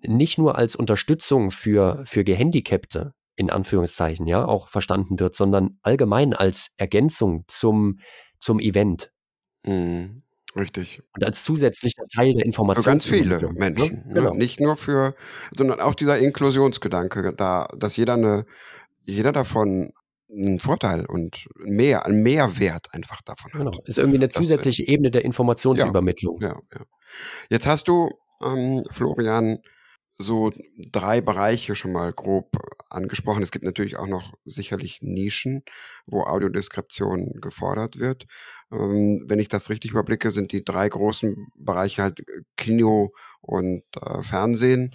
nicht 0.00 0.38
nur 0.38 0.56
als 0.56 0.76
Unterstützung 0.76 1.50
für, 1.50 2.02
für 2.04 2.24
Gehandicapte 2.24 3.12
in 3.36 3.50
Anführungszeichen, 3.50 4.28
ja, 4.28 4.44
auch 4.44 4.68
verstanden 4.68 5.18
wird, 5.18 5.34
sondern 5.34 5.78
allgemein 5.82 6.34
als 6.34 6.72
Ergänzung 6.76 7.44
zum, 7.48 7.98
zum 8.38 8.60
Event. 8.60 9.10
Mhm. 9.66 10.23
Richtig. 10.56 11.02
Und 11.14 11.24
als 11.24 11.44
zusätzlicher 11.44 12.04
Teil 12.14 12.34
der 12.34 12.46
Information. 12.46 12.84
Für 12.84 12.90
ganz 12.90 13.06
viele 13.06 13.40
ne? 13.40 13.52
Menschen. 13.52 14.04
Ne? 14.06 14.14
Genau. 14.14 14.34
Nicht 14.34 14.60
nur 14.60 14.76
für, 14.76 15.14
sondern 15.50 15.80
auch 15.80 15.94
dieser 15.94 16.18
Inklusionsgedanke, 16.18 17.34
da, 17.36 17.68
dass 17.76 17.96
jeder 17.96 18.14
eine, 18.14 18.46
jeder 19.04 19.32
davon 19.32 19.92
einen 20.30 20.58
Vorteil 20.58 21.06
und 21.06 21.48
mehr, 21.56 22.06
einen 22.06 22.22
Mehrwert 22.22 22.92
einfach 22.92 23.22
davon 23.22 23.52
hat. 23.52 23.58
Genau. 23.58 23.78
Ist 23.84 23.98
irgendwie 23.98 24.18
eine 24.18 24.28
zusätzliche 24.28 24.82
das, 24.82 24.92
Ebene 24.92 25.10
der 25.10 25.24
Informationsübermittlung. 25.24 26.40
Ja, 26.40 26.48
ja, 26.48 26.60
ja. 26.72 26.84
Jetzt 27.50 27.66
hast 27.66 27.88
du, 27.88 28.10
ähm, 28.42 28.84
Florian, 28.90 29.58
so 30.16 30.52
drei 30.92 31.20
Bereiche 31.20 31.74
schon 31.74 31.92
mal 31.92 32.12
grob 32.12 32.56
angesprochen. 32.88 33.42
Es 33.42 33.50
gibt 33.50 33.64
natürlich 33.64 33.96
auch 33.96 34.06
noch 34.06 34.34
sicherlich 34.44 35.00
Nischen, 35.02 35.64
wo 36.06 36.22
Audiodeskription 36.22 37.40
gefordert 37.40 37.98
wird. 37.98 38.26
Ähm, 38.74 39.24
wenn 39.28 39.38
ich 39.38 39.48
das 39.48 39.70
richtig 39.70 39.92
überblicke, 39.92 40.30
sind 40.30 40.52
die 40.52 40.64
drei 40.64 40.88
großen 40.88 41.48
Bereiche 41.56 42.02
halt 42.02 42.20
äh, 42.20 42.42
Kino 42.56 43.12
und 43.40 43.84
äh, 44.00 44.22
Fernsehen, 44.22 44.94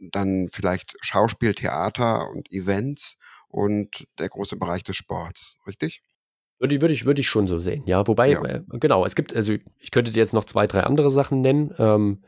dann 0.00 0.48
vielleicht 0.52 0.96
Schauspiel, 1.00 1.54
Theater 1.54 2.28
und 2.30 2.50
Events 2.50 3.18
und 3.48 4.06
der 4.18 4.28
große 4.28 4.56
Bereich 4.56 4.82
des 4.82 4.96
Sports, 4.96 5.58
richtig? 5.66 6.02
Würde, 6.58 6.80
würde, 6.80 6.94
ich, 6.94 7.04
würde 7.04 7.20
ich 7.20 7.28
schon 7.28 7.46
so 7.46 7.58
sehen, 7.58 7.82
ja. 7.86 8.06
Wobei, 8.06 8.30
ja. 8.30 8.44
Äh, 8.44 8.62
genau, 8.74 9.04
es 9.04 9.14
gibt, 9.14 9.34
also 9.34 9.54
ich 9.78 9.90
könnte 9.90 10.12
dir 10.12 10.18
jetzt 10.18 10.34
noch 10.34 10.44
zwei, 10.44 10.66
drei 10.66 10.84
andere 10.84 11.10
Sachen 11.10 11.40
nennen. 11.40 11.74
Ähm, 11.78 12.24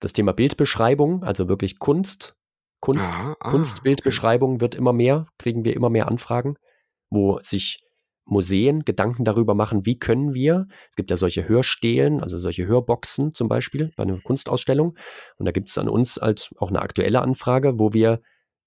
das 0.00 0.12
Thema 0.12 0.32
Bildbeschreibung, 0.32 1.24
also 1.24 1.48
wirklich 1.48 1.78
Kunst, 1.78 2.36
Kunst, 2.80 3.12
ah, 3.12 3.36
ah, 3.40 3.50
Kunstbildbeschreibung 3.50 4.54
okay. 4.54 4.60
wird 4.60 4.74
immer 4.74 4.92
mehr, 4.92 5.26
kriegen 5.38 5.64
wir 5.64 5.74
immer 5.74 5.90
mehr 5.90 6.08
Anfragen, 6.08 6.56
wo 7.10 7.38
sich 7.40 7.83
Museen 8.24 8.84
Gedanken 8.84 9.24
darüber 9.24 9.54
machen, 9.54 9.84
wie 9.84 9.98
können 9.98 10.34
wir, 10.34 10.66
es 10.88 10.96
gibt 10.96 11.10
ja 11.10 11.16
solche 11.16 11.48
Hörstelen, 11.48 12.20
also 12.20 12.38
solche 12.38 12.66
Hörboxen 12.66 13.34
zum 13.34 13.48
Beispiel 13.48 13.92
bei 13.96 14.04
einer 14.04 14.20
Kunstausstellung. 14.20 14.96
Und 15.36 15.46
da 15.46 15.52
gibt 15.52 15.68
es 15.68 15.78
an 15.78 15.88
uns 15.88 16.18
halt 16.20 16.50
auch 16.58 16.70
eine 16.70 16.82
aktuelle 16.82 17.20
Anfrage, 17.20 17.78
wo 17.78 17.92
wir, 17.92 18.20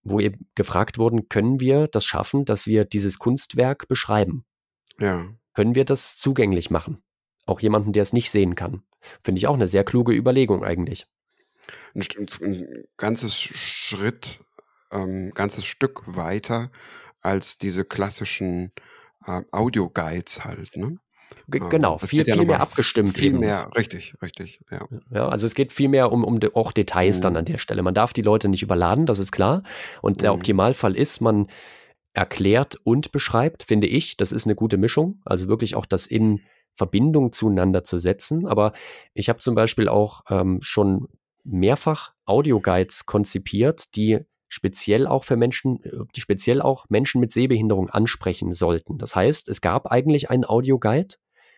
wo 0.04 0.20
eben 0.20 0.48
gefragt 0.56 0.98
wurden, 0.98 1.28
können 1.30 1.60
wir 1.60 1.88
das 1.88 2.06
schaffen, 2.06 2.46
dass 2.46 2.68
wir 2.68 2.86
dieses 2.86 3.20
Kunstwerk 3.20 3.88
beschreiben? 3.88 4.46
Ja. 5.00 5.26
Können 5.54 5.76
wir 5.76 5.86
das 5.86 6.18
zugänglich 6.18 6.70
machen? 6.70 7.04
Auch 7.46 7.60
jemanden, 7.60 7.94
der 7.94 8.04
es 8.04 8.14
nicht 8.14 8.30
sehen 8.30 8.56
kann. 8.56 8.84
Finde 9.24 9.40
ich 9.40 9.48
auch 9.48 9.56
eine 9.56 9.68
sehr 9.68 9.84
kluge 9.84 10.14
Überlegung 10.14 10.64
eigentlich 10.64 11.08
ein, 11.96 12.28
ein 12.42 12.84
ganzes 12.98 13.40
Schritt, 13.40 14.44
ähm, 14.92 15.32
ganzes 15.34 15.66
Stück 15.66 16.04
weiter 16.06 16.72
als 17.22 17.58
diese 17.58 17.84
klassischen 17.84 18.72
äh, 19.28 19.42
Audio-Guides 19.52 20.44
halt, 20.44 20.76
ne? 20.76 20.98
Ähm, 21.54 21.70
genau, 21.70 21.98
viel, 21.98 22.26
viel 22.26 22.38
ja 22.38 22.44
mehr 22.44 22.62
abgestimmt. 22.62 23.18
Viel 23.18 23.30
eben. 23.30 23.40
mehr, 23.40 23.70
richtig, 23.76 24.16
richtig, 24.22 24.62
ja. 24.72 24.86
ja. 25.12 25.28
Also 25.28 25.46
es 25.46 25.56
geht 25.56 25.74
viel 25.74 25.90
mehr 25.90 26.12
um, 26.12 26.24
um 26.24 26.40
auch 26.54 26.72
Details 26.72 27.20
mhm. 27.20 27.24
dann 27.24 27.38
an 27.38 27.46
der 27.46 27.58
Stelle. 27.58 27.82
Man 27.84 27.94
darf 27.94 28.14
die 28.14 28.22
Leute 28.22 28.48
nicht 28.50 28.64
überladen, 28.64 29.06
das 29.06 29.20
ist 29.20 29.32
klar. 29.32 29.64
Und 30.02 30.24
der 30.24 30.32
mhm. 30.32 30.38
Optimalfall 30.38 30.96
ist, 30.96 31.22
man 31.22 31.48
erklärt 32.14 32.78
und 32.84 33.12
beschreibt, 33.12 33.64
finde 33.64 33.88
ich. 33.88 34.18
Das 34.18 34.32
ist 34.32 34.46
eine 34.46 34.56
gute 34.56 34.78
Mischung. 34.78 35.22
Also 35.26 35.48
wirklich 35.48 35.76
auch 35.76 35.86
das 35.86 36.08
in 36.08 36.42
Verbindung 36.74 37.32
zueinander 37.32 37.84
zu 37.84 37.98
setzen. 37.98 38.48
Aber 38.48 38.74
ich 39.14 39.30
habe 39.30 39.40
zum 39.40 39.56
Beispiel 39.56 39.88
auch 39.90 40.22
ähm, 40.30 40.60
schon 40.62 41.08
mehrfach 41.44 42.14
Audioguides 42.26 43.06
konzipiert, 43.06 43.96
die 43.96 44.20
speziell 44.48 45.08
auch 45.08 45.24
für 45.24 45.36
Menschen, 45.36 45.84
äh, 45.84 45.92
die 46.16 46.22
speziell 46.22 46.62
auch 46.62 46.86
Menschen 46.90 47.22
mit 47.22 47.32
Sehbehinderung 47.32 47.90
ansprechen 47.90 48.52
sollten. 48.52 48.98
Das 48.98 49.16
heißt, 49.16 49.50
es 49.50 49.62
gab 49.62 49.88
eigentlich 49.88 50.30
einen 50.30 50.46
Audioguide, 50.46 51.16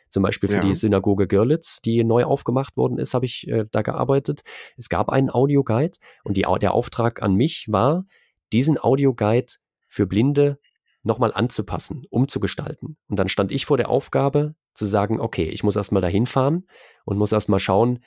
zum 0.09 0.23
Beispiel 0.23 0.49
für 0.49 0.55
ja. 0.55 0.63
die 0.63 0.75
Synagoge 0.75 1.27
Görlitz, 1.27 1.81
die 1.81 2.03
neu 2.03 2.23
aufgemacht 2.23 2.77
worden 2.77 2.97
ist, 2.97 3.13
habe 3.13 3.25
ich 3.25 3.47
äh, 3.47 3.65
da 3.71 3.83
gearbeitet. 3.83 4.41
Es 4.75 4.89
gab 4.89 5.09
einen 5.09 5.29
Audioguide 5.29 5.97
und 6.23 6.35
die, 6.35 6.45
der 6.59 6.73
Auftrag 6.73 7.21
an 7.21 7.35
mich 7.35 7.67
war, 7.69 8.05
diesen 8.51 8.79
Audioguide 8.79 9.53
für 9.87 10.07
Blinde 10.07 10.59
nochmal 11.03 11.31
anzupassen, 11.33 12.05
umzugestalten. 12.09 12.97
Und 13.07 13.19
dann 13.19 13.29
stand 13.29 13.51
ich 13.51 13.65
vor 13.65 13.77
der 13.77 13.89
Aufgabe 13.89 14.55
zu 14.73 14.85
sagen, 14.85 15.19
okay, 15.19 15.47
ich 15.49 15.63
muss 15.63 15.75
erstmal 15.75 16.01
dahin 16.01 16.25
fahren 16.25 16.67
und 17.05 17.17
muss 17.17 17.31
erstmal 17.31 17.59
schauen, 17.59 18.03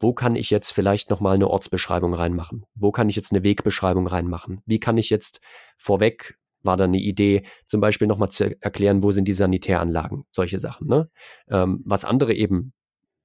wo 0.00 0.12
kann 0.12 0.36
ich 0.36 0.50
jetzt 0.50 0.72
vielleicht 0.72 1.10
nochmal 1.10 1.36
eine 1.36 1.48
Ortsbeschreibung 1.48 2.14
reinmachen? 2.14 2.66
Wo 2.74 2.92
kann 2.92 3.08
ich 3.08 3.16
jetzt 3.16 3.32
eine 3.32 3.44
Wegbeschreibung 3.44 4.06
reinmachen? 4.06 4.62
Wie 4.66 4.80
kann 4.80 4.96
ich 4.96 5.10
jetzt 5.10 5.40
vorweg, 5.76 6.38
war 6.62 6.76
da 6.76 6.84
eine 6.84 6.98
Idee, 6.98 7.44
zum 7.66 7.80
Beispiel 7.80 8.08
nochmal 8.08 8.30
zu 8.30 8.60
erklären, 8.62 9.02
wo 9.02 9.12
sind 9.12 9.26
die 9.28 9.32
Sanitäranlagen? 9.32 10.24
Solche 10.30 10.58
Sachen, 10.58 10.88
ne? 10.88 11.10
Ähm, 11.48 11.82
was 11.84 12.04
andere 12.04 12.34
eben 12.34 12.72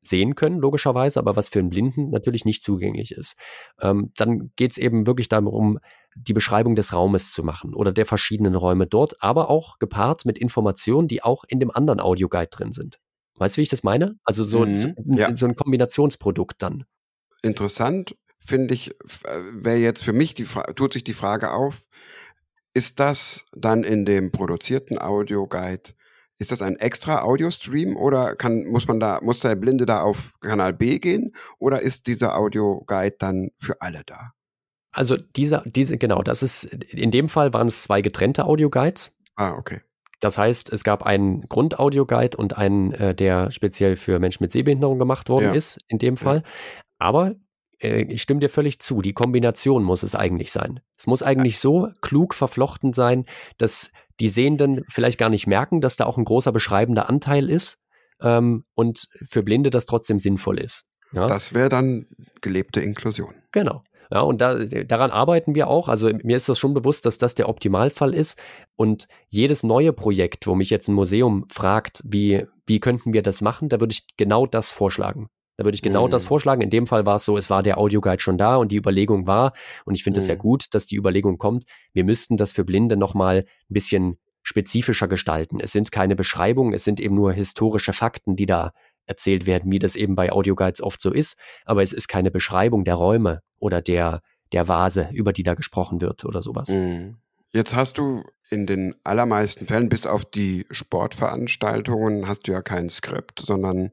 sehen 0.01 0.36
können, 0.36 0.60
logischerweise, 0.60 1.19
aber 1.19 1.36
was 1.36 1.49
für 1.49 1.60
einen 1.60 1.69
Blinden 1.69 2.10
natürlich 2.10 2.45
nicht 2.45 2.63
zugänglich 2.63 3.12
ist. 3.12 3.38
Ähm, 3.82 4.12
dann 4.15 4.51
geht 4.55 4.71
es 4.71 4.77
eben 4.77 5.05
wirklich 5.08 5.29
darum, 5.29 5.79
die 6.15 6.34
Beschreibung 6.34 6.75
des 6.75 6.93
Raumes 6.93 7.32
zu 7.32 7.43
machen 7.43 7.73
oder 7.73 7.91
der 7.91 8.05
verschiedenen 8.05 8.55
Räume 8.55 8.88
dort, 8.88 9.21
aber 9.21 9.49
auch 9.49 9.77
gepaart 9.77 10.25
mit 10.25 10.38
Informationen, 10.38 11.08
die 11.08 11.23
auch 11.23 11.43
in 11.47 11.60
dem 11.60 11.71
anderen 11.71 11.99
Audioguide 11.99 12.49
drin 12.49 12.71
sind. 12.71 12.99
Weißt 13.39 13.56
du, 13.56 13.60
wie 13.60 13.63
ich 13.63 13.69
das 13.69 13.84
meine? 13.84 14.17
Also 14.23 14.43
so, 14.43 14.65
mhm, 14.65 14.73
so, 14.73 14.93
ja. 15.15 15.36
so 15.36 15.45
ein 15.45 15.56
Kombinationsprodukt 15.56 16.62
dann. 16.62 16.86
Interessant 17.41 18.15
finde 18.39 18.73
ich, 18.73 18.95
wäre 19.52 19.78
jetzt 19.78 20.04
für 20.04 20.13
mich 20.13 20.34
die 20.34 20.45
tut 20.75 20.93
sich 20.93 21.04
die 21.04 21.13
Frage 21.13 21.52
auf, 21.52 21.82
ist 22.73 22.99
das 22.99 23.45
dann 23.54 23.84
in 23.84 24.06
dem 24.06 24.32
produzierten 24.32 24.99
Audioguide, 24.99 25.93
ist 26.38 26.52
das 26.52 26.62
ein 26.62 26.78
extra 26.78 27.21
Audiostream 27.21 27.97
oder 27.97 28.36
kann, 28.36 28.65
muss 28.65 28.88
man 28.88 28.99
da, 28.99 29.19
muss 29.21 29.41
der 29.41 29.56
Blinde 29.56 29.86
da 29.86 30.02
auf 30.02 30.34
Kanal 30.39 30.73
B 30.73 30.99
gehen 30.99 31.34
oder 31.60 31.82
ist 31.82 32.08
dieser 32.08 32.38
Audioguide 32.38 33.15
dann 33.19 33.49
für 33.58 33.82
alle 33.82 34.04
da? 34.06 34.32
Also 34.91 35.15
dieser, 35.17 35.63
diese, 35.65 35.97
genau, 35.97 36.23
das 36.23 36.41
ist, 36.41 36.63
in 36.63 37.12
dem 37.12 37.30
Fall 37.30 37.54
waren 37.54 37.67
es 37.67 37.84
zwei 37.84 38.02
getrennte 38.02 38.45
Audioguides. 38.45 39.17
Ah, 39.36 39.54
okay. 39.54 39.82
Das 40.19 40.38
heißt, 40.38 40.71
es 40.73 40.84
gab 40.84 41.03
einen 41.03 41.47
Grundaudio-Guide 41.47 42.38
und 42.38 42.58
einen, 42.58 42.91
äh, 42.93 43.15
der 43.15 43.51
speziell 43.51 43.95
für 43.95 44.19
Menschen 44.19 44.43
mit 44.43 44.51
Sehbehinderung 44.51 44.99
gemacht 44.99 45.29
worden 45.29 45.45
ja. 45.45 45.53
ist, 45.53 45.79
in 45.88 45.97
dem 45.97 46.17
Fall. 46.17 46.38
Ja. 46.38 46.43
Aber 46.97 47.36
äh, 47.82 48.01
ich 48.03 48.21
stimme 48.21 48.39
dir 48.39 48.49
völlig 48.49 48.79
zu, 48.79 49.01
die 49.01 49.13
Kombination 49.13 49.84
muss 49.84 50.03
es 50.03 50.15
eigentlich 50.15 50.51
sein. 50.51 50.82
Es 50.97 51.08
muss 51.08 51.23
eigentlich 51.23 51.55
ja. 51.55 51.62
so 51.62 51.89
klug 52.01 52.34
verflochten 52.34 52.93
sein, 52.93 53.25
dass 53.58 53.91
die 54.19 54.29
Sehenden 54.29 54.84
vielleicht 54.89 55.17
gar 55.17 55.29
nicht 55.29 55.47
merken, 55.47 55.82
dass 55.82 55.95
da 55.95 56.05
auch 56.05 56.17
ein 56.17 56.25
großer 56.25 56.51
beschreibender 56.51 57.08
Anteil 57.08 57.49
ist 57.49 57.82
ähm, 58.21 58.65
und 58.75 59.08
für 59.25 59.43
Blinde 59.43 59.69
das 59.69 59.86
trotzdem 59.86 60.19
sinnvoll 60.19 60.60
ist. 60.60 60.86
Ja? 61.13 61.27
Das 61.27 61.53
wäre 61.53 61.69
dann 61.69 62.08
gelebte 62.41 62.82
Inklusion. 62.82 63.34
Genau. 63.51 63.84
Ja, 64.12 64.22
und 64.22 64.41
da, 64.41 64.56
daran 64.56 65.12
arbeiten 65.12 65.54
wir 65.54 65.67
auch. 65.67 65.88
Also 65.88 66.10
mir 66.24 66.36
ist 66.36 66.50
das 66.50 66.58
schon 66.58 66.74
bewusst, 66.74 67.06
dass 67.06 67.19
das 67.19 67.36
der 67.36 67.48
Optimalfall 67.48 68.13
ist. 68.15 68.41
Und 68.76 69.08
jedes 69.30 69.63
neue 69.63 69.93
Projekt, 69.93 70.48
wo 70.48 70.56
mich 70.56 70.72
jetzt 70.72 70.88
ein 70.88 70.95
Museum 70.95 71.45
fragt, 71.48 72.02
wie, 72.04 72.45
wie 72.65 72.80
könnten 72.80 73.13
wir 73.13 73.22
das 73.22 73.41
machen, 73.41 73.69
da 73.69 73.80
würde 73.80 73.93
ich 73.93 74.08
genau 74.17 74.48
das 74.48 74.72
vorschlagen. 74.72 75.30
Da 75.58 75.65
würde 75.65 75.76
ich 75.76 75.82
genau 75.82 76.08
mhm. 76.08 76.12
das 76.12 76.26
vorschlagen. 76.26 76.62
In 76.62 76.69
dem 76.72 76.88
Fall 76.88 77.06
war 77.06 77.17
es 77.17 77.26
so, 77.26 77.38
es 77.38 77.50
war 77.50 77.62
der 77.62 77.78
Audioguide 77.78 78.22
schon 78.22 78.38
da 78.38 78.56
und 78.56 78.72
die 78.72 78.78
Überlegung 78.78 79.28
war, 79.28 79.54
und 79.86 79.93
ich 79.93 80.04
finde 80.04 80.19
es 80.19 80.26
mhm. 80.26 80.30
ja 80.30 80.36
gut, 80.38 80.67
dass 80.72 80.88
die 80.88 80.95
Überlegung 80.95 81.38
kommt, 81.38 81.65
wir 81.93 82.04
müssten 82.04 82.38
das 82.38 82.54
für 82.54 82.63
Blinde 82.63 82.98
nochmal 82.98 83.39
ein 83.39 83.74
bisschen 83.74 84.17
spezifischer 84.41 85.08
gestalten. 85.08 85.60
Es 85.60 85.72
sind 85.72 85.91
keine 85.91 86.15
Beschreibungen, 86.15 86.74
es 86.74 86.84
sind 86.84 87.00
eben 87.00 87.13
nur 87.13 87.34
historische 87.34 87.93
Fakten, 87.93 88.36
die 88.36 88.45
da 88.45 88.72
erzählt 89.06 89.45
werden, 89.45 89.72
wie 89.72 89.80
das 89.80 89.95
eben 89.95 90.15
bei 90.15 90.32
Audioguides 90.32 90.82
oft 90.82 91.02
so 91.02 91.12
ist. 91.12 91.38
Aber 91.65 91.84
es 91.84 91.93
ist 91.93 92.08
keine 92.08 92.32
Beschreibung 92.32 92.86
der 92.86 92.95
Räume 92.95 93.41
oder 93.60 93.82
der, 93.82 94.22
der 94.52 94.67
Vase, 94.67 95.10
über 95.13 95.34
die 95.34 95.43
da 95.43 95.54
gesprochen 95.54 96.02
wird 96.02 96.26
oder 96.26 96.41
sowas. 96.41 96.69
Mhm. 96.69 97.17
Jetzt 97.52 97.76
hast 97.76 97.98
du 97.98 98.24
in 98.52 98.67
den 98.67 98.95
allermeisten 99.04 99.65
Fällen, 99.65 99.89
bis 99.89 100.06
auf 100.06 100.26
die 100.26 100.65
Sportveranstaltungen, 100.69 102.28
hast 102.28 102.48
du 102.48 102.52
ja 102.52 102.62
kein 102.62 102.89
Skript, 102.89 103.39
sondern 103.39 103.91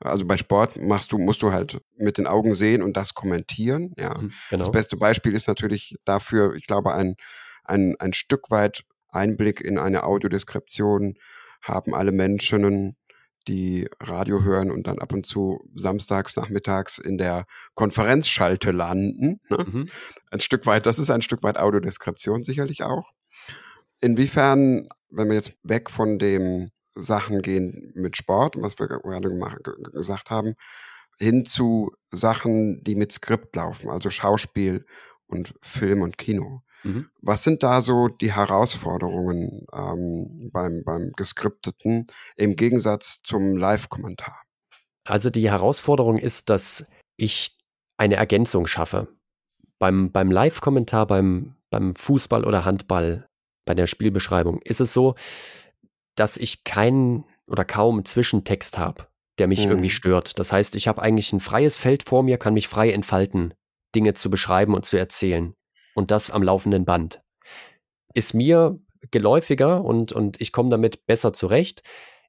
also 0.00 0.24
bei 0.24 0.36
Sport 0.36 0.80
machst 0.80 1.12
du, 1.12 1.18
musst 1.18 1.42
du 1.42 1.52
halt 1.52 1.80
mit 1.96 2.18
den 2.18 2.26
Augen 2.26 2.54
sehen 2.54 2.82
und 2.82 2.96
das 2.96 3.14
kommentieren. 3.14 3.94
Ja. 3.98 4.16
Mhm, 4.18 4.32
genau. 4.50 4.64
Das 4.64 4.70
beste 4.70 4.96
Beispiel 4.96 5.34
ist 5.34 5.48
natürlich 5.48 5.96
dafür, 6.04 6.54
ich 6.54 6.66
glaube, 6.66 6.94
ein, 6.94 7.16
ein, 7.64 7.96
ein 7.98 8.12
Stück 8.12 8.50
weit 8.50 8.84
Einblick 9.08 9.60
in 9.60 9.78
eine 9.78 10.04
Audiodeskription 10.04 11.14
haben 11.62 11.94
alle 11.94 12.12
Menschen, 12.12 12.96
die 13.48 13.88
Radio 14.00 14.42
hören 14.44 14.70
und 14.70 14.86
dann 14.86 14.98
ab 14.98 15.12
und 15.12 15.26
zu 15.26 15.68
samstags 15.74 16.36
nachmittags 16.36 16.98
in 16.98 17.18
der 17.18 17.46
Konferenzschalte 17.74 18.70
landen. 18.70 19.40
Ne? 19.48 19.66
Mhm. 19.66 19.88
Ein 20.30 20.40
Stück 20.40 20.66
weit, 20.66 20.86
das 20.86 20.98
ist 20.98 21.10
ein 21.10 21.22
Stück 21.22 21.42
weit 21.42 21.58
Audiodeskription 21.58 22.42
sicherlich 22.42 22.82
auch. 22.82 23.10
Inwiefern, 24.00 24.88
wenn 25.10 25.28
wir 25.28 25.34
jetzt 25.34 25.56
weg 25.62 25.90
von 25.90 26.18
dem 26.18 26.70
Sachen 26.94 27.42
gehen 27.42 27.92
mit 27.94 28.16
Sport, 28.16 28.56
was 28.60 28.78
wir 28.78 28.88
gerade 28.88 29.28
gemacht, 29.28 29.58
gesagt 29.92 30.30
haben, 30.30 30.54
hin 31.18 31.44
zu 31.44 31.92
Sachen, 32.10 32.84
die 32.84 32.94
mit 32.94 33.12
Skript 33.12 33.56
laufen, 33.56 33.90
also 33.90 34.10
Schauspiel 34.10 34.84
und 35.26 35.54
Film 35.62 36.02
und 36.02 36.18
Kino. 36.18 36.62
Mhm. 36.82 37.10
Was 37.22 37.44
sind 37.44 37.62
da 37.62 37.80
so 37.80 38.08
die 38.08 38.32
Herausforderungen 38.32 39.66
ähm, 39.72 40.50
beim, 40.52 40.82
beim 40.84 41.12
Geskripteten 41.16 42.06
im 42.36 42.56
Gegensatz 42.56 43.22
zum 43.22 43.56
Live-Kommentar? 43.56 44.42
Also 45.04 45.30
die 45.30 45.50
Herausforderung 45.50 46.18
ist, 46.18 46.50
dass 46.50 46.86
ich 47.16 47.56
eine 47.96 48.16
Ergänzung 48.16 48.66
schaffe. 48.66 49.08
Beim, 49.78 50.12
beim 50.12 50.30
Live-Kommentar, 50.30 51.06
beim, 51.06 51.56
beim 51.70 51.94
Fußball 51.94 52.44
oder 52.44 52.64
Handball, 52.64 53.28
bei 53.64 53.74
der 53.74 53.86
Spielbeschreibung 53.86 54.60
ist 54.62 54.80
es 54.80 54.92
so, 54.92 55.14
dass 56.14 56.36
ich 56.36 56.64
keinen 56.64 57.24
oder 57.46 57.64
kaum 57.64 58.04
Zwischentext 58.04 58.78
habe, 58.78 59.08
der 59.38 59.46
mich 59.46 59.64
mhm. 59.64 59.72
irgendwie 59.72 59.90
stört. 59.90 60.38
Das 60.38 60.52
heißt, 60.52 60.76
ich 60.76 60.88
habe 60.88 61.02
eigentlich 61.02 61.32
ein 61.32 61.40
freies 61.40 61.76
Feld 61.76 62.08
vor 62.08 62.22
mir, 62.22 62.38
kann 62.38 62.54
mich 62.54 62.68
frei 62.68 62.90
entfalten, 62.90 63.54
Dinge 63.94 64.14
zu 64.14 64.30
beschreiben 64.30 64.74
und 64.74 64.84
zu 64.84 64.96
erzählen 64.96 65.54
und 65.98 66.12
das 66.12 66.30
am 66.30 66.44
laufenden 66.44 66.84
Band. 66.84 67.22
Ist 68.14 68.32
mir 68.32 68.78
geläufiger 69.10 69.84
und, 69.84 70.12
und 70.12 70.40
ich 70.40 70.52
komme 70.52 70.70
damit 70.70 71.06
besser 71.06 71.32
zurecht, 71.32 71.82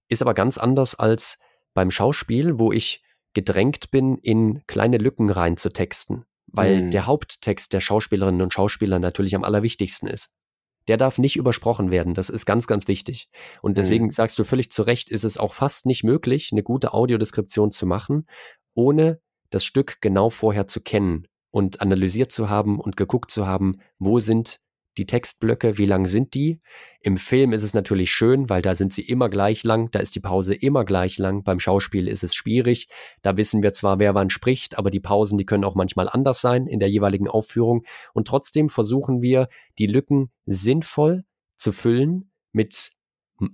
ist 0.08 0.24
aber 0.24 0.34
ganz 0.34 0.58
anders 0.58 0.96
als 0.96 1.38
beim 1.76 1.92
Schauspiel, 1.92 2.58
wo 2.58 2.72
ich 2.72 3.04
gedrängt 3.36 3.92
bin, 3.92 4.18
in 4.18 4.64
kleine 4.66 4.98
Lücken 4.98 5.30
rein 5.30 5.56
zu 5.56 5.72
texten, 5.72 6.26
weil 6.48 6.82
mhm. 6.82 6.92
der 6.92 7.06
Haupttext 7.06 7.72
der 7.72 7.80
Schauspielerinnen 7.80 8.42
und 8.42 8.54
Schauspieler 8.54 8.98
natürlich 8.98 9.36
am 9.36 9.44
allerwichtigsten 9.44 10.10
ist. 10.10 10.32
Der 10.88 10.98
darf 10.98 11.20
nicht 11.20 11.36
übersprochen 11.36 11.92
werden. 11.92 12.16
Das 12.16 12.32
ist 12.32 12.48
ganz, 12.48 12.66
ganz 12.66 12.88
wichtig. 12.88 13.30
Und 13.62 13.78
deswegen 13.78 14.06
mhm. 14.06 14.12
sagst 14.12 14.40
du 14.40 14.44
völlig 14.46 14.72
zu 14.72 14.82
Recht, 14.82 15.12
ist 15.12 15.24
es 15.24 15.38
auch 15.38 15.54
fast 15.54 15.86
nicht 15.86 16.04
möglich, 16.04 16.50
eine 16.52 16.64
gute 16.64 16.96
Audiodeskription 16.96 17.70
zu 17.70 17.86
machen, 17.86 18.28
ohne 18.74 19.22
das 19.52 19.64
Stück 19.64 20.02
genau 20.02 20.32
vorher 20.32 20.66
zu 20.66 20.82
kennen 20.82 21.28
und 21.52 21.82
analysiert 21.82 22.32
zu 22.32 22.50
haben 22.50 22.80
und 22.80 22.98
geguckt 22.98 23.32
zu 23.32 23.48
haben, 23.48 23.80
wo 23.98 24.20
sind 24.20 24.60
die 24.98 25.06
Textblöcke, 25.06 25.78
wie 25.78 25.86
lang 25.86 26.06
sind 26.08 26.34
die? 26.34 26.60
Im 27.02 27.18
Film 27.18 27.54
ist 27.54 27.64
es 27.64 27.74
natürlich 27.74 28.12
schön, 28.12 28.50
weil 28.50 28.62
da 28.62 28.76
sind 28.76 28.92
sie 28.92 29.04
immer 29.04 29.30
gleich 29.30 29.64
lang, 29.64 29.90
da 29.92 30.00
ist 30.00 30.16
die 30.16 30.20
Pause 30.20 30.54
immer 30.54 30.84
gleich 30.84 31.18
lang. 31.18 31.44
Beim 31.44 31.60
Schauspiel 31.60 32.08
ist 32.08 32.24
es 32.24 32.36
schwierig. 32.36 32.90
Da 33.22 33.38
wissen 33.38 33.64
wir 33.64 33.72
zwar, 33.72 34.00
wer 34.00 34.14
wann 34.14 34.30
spricht, 34.30 34.78
aber 34.78 34.92
die 34.92 35.00
Pausen, 35.00 35.38
die 35.38 35.46
können 35.46 35.64
auch 35.64 35.76
manchmal 35.76 36.10
anders 36.10 36.42
sein 36.42 36.68
in 36.68 36.80
der 36.80 36.90
jeweiligen 36.90 37.28
Aufführung. 37.28 37.86
Und 38.14 38.28
trotzdem 38.28 38.68
versuchen 38.68 39.22
wir, 39.22 39.48
die 39.78 39.88
Lücken 39.88 40.32
sinnvoll 40.46 41.24
zu 41.56 41.72
füllen 41.72 42.32
mit 42.52 42.92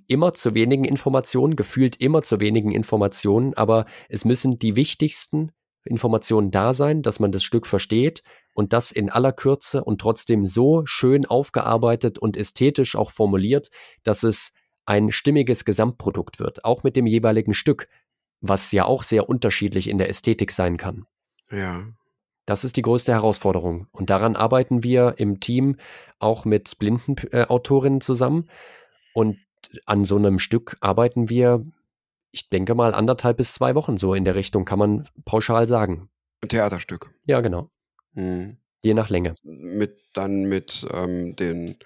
immer 0.08 0.34
zu 0.34 0.55
wenigen 0.55 0.84
Informationen, 0.84 1.55
gefühlt 1.55 1.97
immer 1.97 2.23
zu 2.23 2.39
wenigen 2.39 2.71
Informationen, 2.71 3.53
aber 3.53 3.86
es 4.10 4.25
müssen 4.25 4.58
die 4.58 4.75
wichtigsten 4.75 5.51
Informationen 5.86 6.52
da 6.52 6.74
sein, 6.74 7.02
dass 7.02 7.19
man 7.19 7.32
das 7.32 7.43
Stück 7.43 7.67
versteht 7.67 8.24
und 8.54 8.74
das 8.74 8.91
in 8.91 9.10
aller 9.10 9.32
Kürze 9.32 9.84
und 9.84 10.02
trotzdem 10.02 10.45
so 10.45 10.84
schön 10.86 11.26
aufgearbeitet 11.26 12.17
und 12.17 12.38
ästhetisch 12.38 12.95
auch 12.95 13.12
formuliert, 13.12 13.69
dass 14.04 14.24
es 14.24 14.54
ein 14.86 15.12
stimmiges 15.12 15.65
Gesamtprodukt 15.65 16.39
wird, 16.39 16.63
auch 16.65 16.84
mit 16.84 16.95
dem 16.95 17.08
jeweiligen 17.08 17.54
Stück, 17.54 17.88
was 18.41 18.71
ja 18.71 18.86
auch 18.86 19.04
sehr 19.04 19.30
unterschiedlich 19.30 19.89
in 19.89 19.98
der 19.98 20.10
Ästhetik 20.10 20.52
sein 20.52 20.78
kann. 20.78 21.06
Ja. 21.52 21.86
Das 22.45 22.63
ist 22.63 22.78
die 22.78 22.84
größte 22.84 23.12
Herausforderung. 23.12 23.88
Und 23.91 24.12
daran 24.12 24.36
arbeiten 24.36 24.84
wir 24.84 25.15
im 25.17 25.39
Team 25.39 25.78
auch 26.19 26.45
mit 26.45 26.78
blinden 26.78 27.15
äh, 27.32 27.45
Autorinnen 27.45 28.02
zusammen. 28.02 28.50
Und 29.13 29.39
an 29.86 30.04
so 30.04 30.17
einem 30.17 30.38
Stück 30.38 30.78
arbeiten 30.80 31.30
wir 31.30 31.65
ich 32.36 32.50
denke 32.50 32.76
mal, 32.76 32.93
anderthalb 32.93 33.38
bis 33.38 33.54
zwei 33.54 33.76
Wochen 33.76 33.95
so 33.95 34.13
in 34.13 34.26
der 34.26 34.36
Richtung, 34.36 34.65
kann 34.65 34.78
man 34.78 35.08
pauschal 35.24 35.69
sagen. 35.69 36.10
Ein 36.43 36.50
Theaterstück. 36.50 37.13
Ja, 37.26 37.39
genau. 37.39 37.71
Mhm. 38.13 38.58
Je 38.84 38.93
nach 38.93 39.10
Länge. 39.10 39.36
Mit 39.41 40.02
dann 40.12 40.43
mit 40.43 40.86
ähm, 40.91 41.38
den 41.38 41.78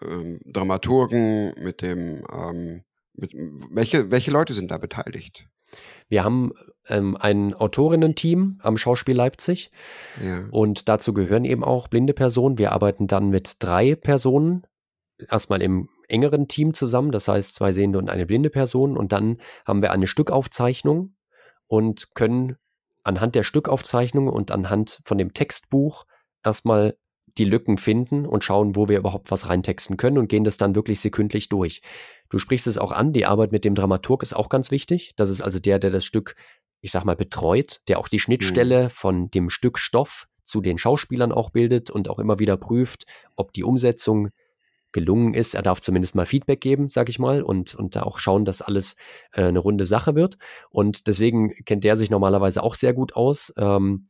ähm, 0.00 0.40
Dramaturgen, 0.46 1.52
mit 1.62 1.82
dem 1.82 2.24
ähm, 2.32 2.84
mit, 3.14 3.34
welche, 3.34 4.10
welche 4.10 4.30
Leute 4.30 4.54
sind 4.54 4.70
da 4.70 4.78
beteiligt? 4.78 5.46
Wir 6.08 6.24
haben 6.24 6.52
ähm, 6.88 7.16
ein 7.18 7.52
Autorinnen-Team 7.52 8.60
am 8.62 8.78
Schauspiel 8.78 9.14
Leipzig 9.14 9.70
ja. 10.24 10.46
und 10.50 10.88
dazu 10.88 11.12
gehören 11.12 11.44
eben 11.44 11.64
auch 11.64 11.88
blinde 11.88 12.14
Personen. 12.14 12.56
Wir 12.56 12.72
arbeiten 12.72 13.06
dann 13.06 13.28
mit 13.28 13.56
drei 13.58 13.94
Personen, 13.94 14.66
erstmal 15.30 15.62
im 15.62 15.88
engeren 16.08 16.48
Team 16.48 16.74
zusammen, 16.74 17.12
das 17.12 17.28
heißt 17.28 17.54
zwei 17.54 17.72
sehende 17.72 17.98
und 17.98 18.10
eine 18.10 18.26
blinde 18.26 18.50
Person. 18.50 18.96
Und 18.96 19.12
dann 19.12 19.38
haben 19.64 19.82
wir 19.82 19.92
eine 19.92 20.06
Stückaufzeichnung 20.06 21.14
und 21.66 22.14
können 22.14 22.56
anhand 23.04 23.34
der 23.34 23.42
Stückaufzeichnung 23.42 24.28
und 24.28 24.50
anhand 24.50 25.00
von 25.04 25.18
dem 25.18 25.34
Textbuch 25.34 26.04
erstmal 26.44 26.96
die 27.38 27.44
Lücken 27.44 27.78
finden 27.78 28.26
und 28.26 28.44
schauen, 28.44 28.76
wo 28.76 28.88
wir 28.88 28.98
überhaupt 28.98 29.30
was 29.30 29.48
reintexten 29.48 29.96
können 29.96 30.18
und 30.18 30.28
gehen 30.28 30.44
das 30.44 30.58
dann 30.58 30.74
wirklich 30.74 31.00
sekündlich 31.00 31.48
durch. 31.48 31.80
Du 32.28 32.38
sprichst 32.38 32.66
es 32.66 32.78
auch 32.78 32.92
an, 32.92 33.12
die 33.12 33.26
Arbeit 33.26 33.52
mit 33.52 33.64
dem 33.64 33.74
Dramaturg 33.74 34.22
ist 34.22 34.34
auch 34.34 34.48
ganz 34.48 34.70
wichtig. 34.70 35.12
Das 35.16 35.30
ist 35.30 35.40
also 35.40 35.58
der, 35.58 35.78
der 35.78 35.90
das 35.90 36.04
Stück, 36.04 36.34
ich 36.80 36.90
sag 36.90 37.04
mal, 37.04 37.16
betreut, 37.16 37.80
der 37.88 37.98
auch 37.98 38.08
die 38.08 38.18
Schnittstelle 38.18 38.84
mhm. 38.84 38.90
von 38.90 39.30
dem 39.30 39.50
Stück 39.50 39.78
Stoff 39.78 40.26
zu 40.44 40.60
den 40.60 40.76
Schauspielern 40.76 41.32
auch 41.32 41.50
bildet 41.50 41.90
und 41.90 42.10
auch 42.10 42.18
immer 42.18 42.38
wieder 42.38 42.56
prüft, 42.56 43.04
ob 43.36 43.52
die 43.52 43.64
Umsetzung 43.64 44.28
gelungen 44.92 45.34
ist. 45.34 45.54
Er 45.54 45.62
darf 45.62 45.80
zumindest 45.80 46.14
mal 46.14 46.26
Feedback 46.26 46.60
geben, 46.60 46.88
sag 46.88 47.08
ich 47.08 47.18
mal, 47.18 47.42
und, 47.42 47.74
und 47.74 47.96
da 47.96 48.02
auch 48.02 48.18
schauen, 48.18 48.44
dass 48.44 48.62
alles 48.62 48.96
äh, 49.32 49.42
eine 49.42 49.58
runde 49.58 49.86
Sache 49.86 50.14
wird. 50.14 50.38
Und 50.70 51.06
deswegen 51.06 51.54
kennt 51.64 51.84
der 51.84 51.96
sich 51.96 52.10
normalerweise 52.10 52.62
auch 52.62 52.74
sehr 52.74 52.92
gut 52.92 53.14
aus. 53.14 53.52
Ähm, 53.56 54.08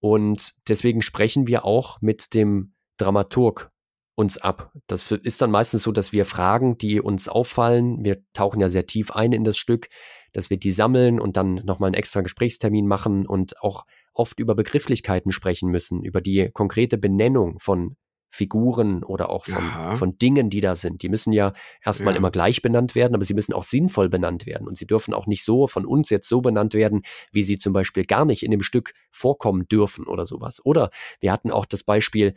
und 0.00 0.68
deswegen 0.68 1.02
sprechen 1.02 1.46
wir 1.46 1.64
auch 1.64 2.00
mit 2.00 2.34
dem 2.34 2.74
Dramaturg 2.98 3.70
uns 4.14 4.38
ab. 4.38 4.72
Das 4.86 5.12
ist 5.12 5.42
dann 5.42 5.50
meistens 5.50 5.82
so, 5.82 5.92
dass 5.92 6.12
wir 6.12 6.24
Fragen, 6.24 6.78
die 6.78 7.00
uns 7.00 7.28
auffallen, 7.28 8.04
wir 8.04 8.22
tauchen 8.32 8.60
ja 8.60 8.68
sehr 8.68 8.86
tief 8.86 9.10
ein 9.10 9.32
in 9.32 9.44
das 9.44 9.58
Stück, 9.58 9.88
dass 10.32 10.50
wir 10.50 10.58
die 10.58 10.70
sammeln 10.70 11.20
und 11.20 11.36
dann 11.36 11.54
nochmal 11.64 11.88
einen 11.88 11.94
extra 11.94 12.22
Gesprächstermin 12.22 12.86
machen 12.86 13.26
und 13.26 13.60
auch 13.62 13.84
oft 14.12 14.40
über 14.40 14.54
Begrifflichkeiten 14.54 15.32
sprechen 15.32 15.70
müssen, 15.70 16.02
über 16.02 16.20
die 16.20 16.50
konkrete 16.52 16.98
Benennung 16.98 17.58
von 17.58 17.96
Figuren 18.30 19.02
oder 19.02 19.30
auch 19.30 19.46
von, 19.46 19.96
von 19.96 20.18
Dingen, 20.18 20.50
die 20.50 20.60
da 20.60 20.74
sind. 20.74 21.02
Die 21.02 21.08
müssen 21.08 21.32
ja 21.32 21.52
erstmal 21.84 22.14
ja. 22.14 22.18
immer 22.18 22.30
gleich 22.30 22.62
benannt 22.62 22.94
werden, 22.94 23.14
aber 23.14 23.24
sie 23.24 23.34
müssen 23.34 23.52
auch 23.52 23.62
sinnvoll 23.62 24.08
benannt 24.08 24.46
werden. 24.46 24.66
Und 24.66 24.76
sie 24.76 24.86
dürfen 24.86 25.14
auch 25.14 25.26
nicht 25.26 25.44
so 25.44 25.66
von 25.66 25.86
uns 25.86 26.10
jetzt 26.10 26.28
so 26.28 26.40
benannt 26.40 26.74
werden, 26.74 27.02
wie 27.32 27.42
sie 27.42 27.58
zum 27.58 27.72
Beispiel 27.72 28.04
gar 28.04 28.24
nicht 28.24 28.42
in 28.42 28.50
dem 28.50 28.62
Stück 28.62 28.92
vorkommen 29.10 29.68
dürfen 29.68 30.06
oder 30.06 30.24
sowas. 30.24 30.64
Oder 30.64 30.90
wir 31.20 31.32
hatten 31.32 31.50
auch 31.50 31.64
das 31.64 31.82
Beispiel, 31.82 32.34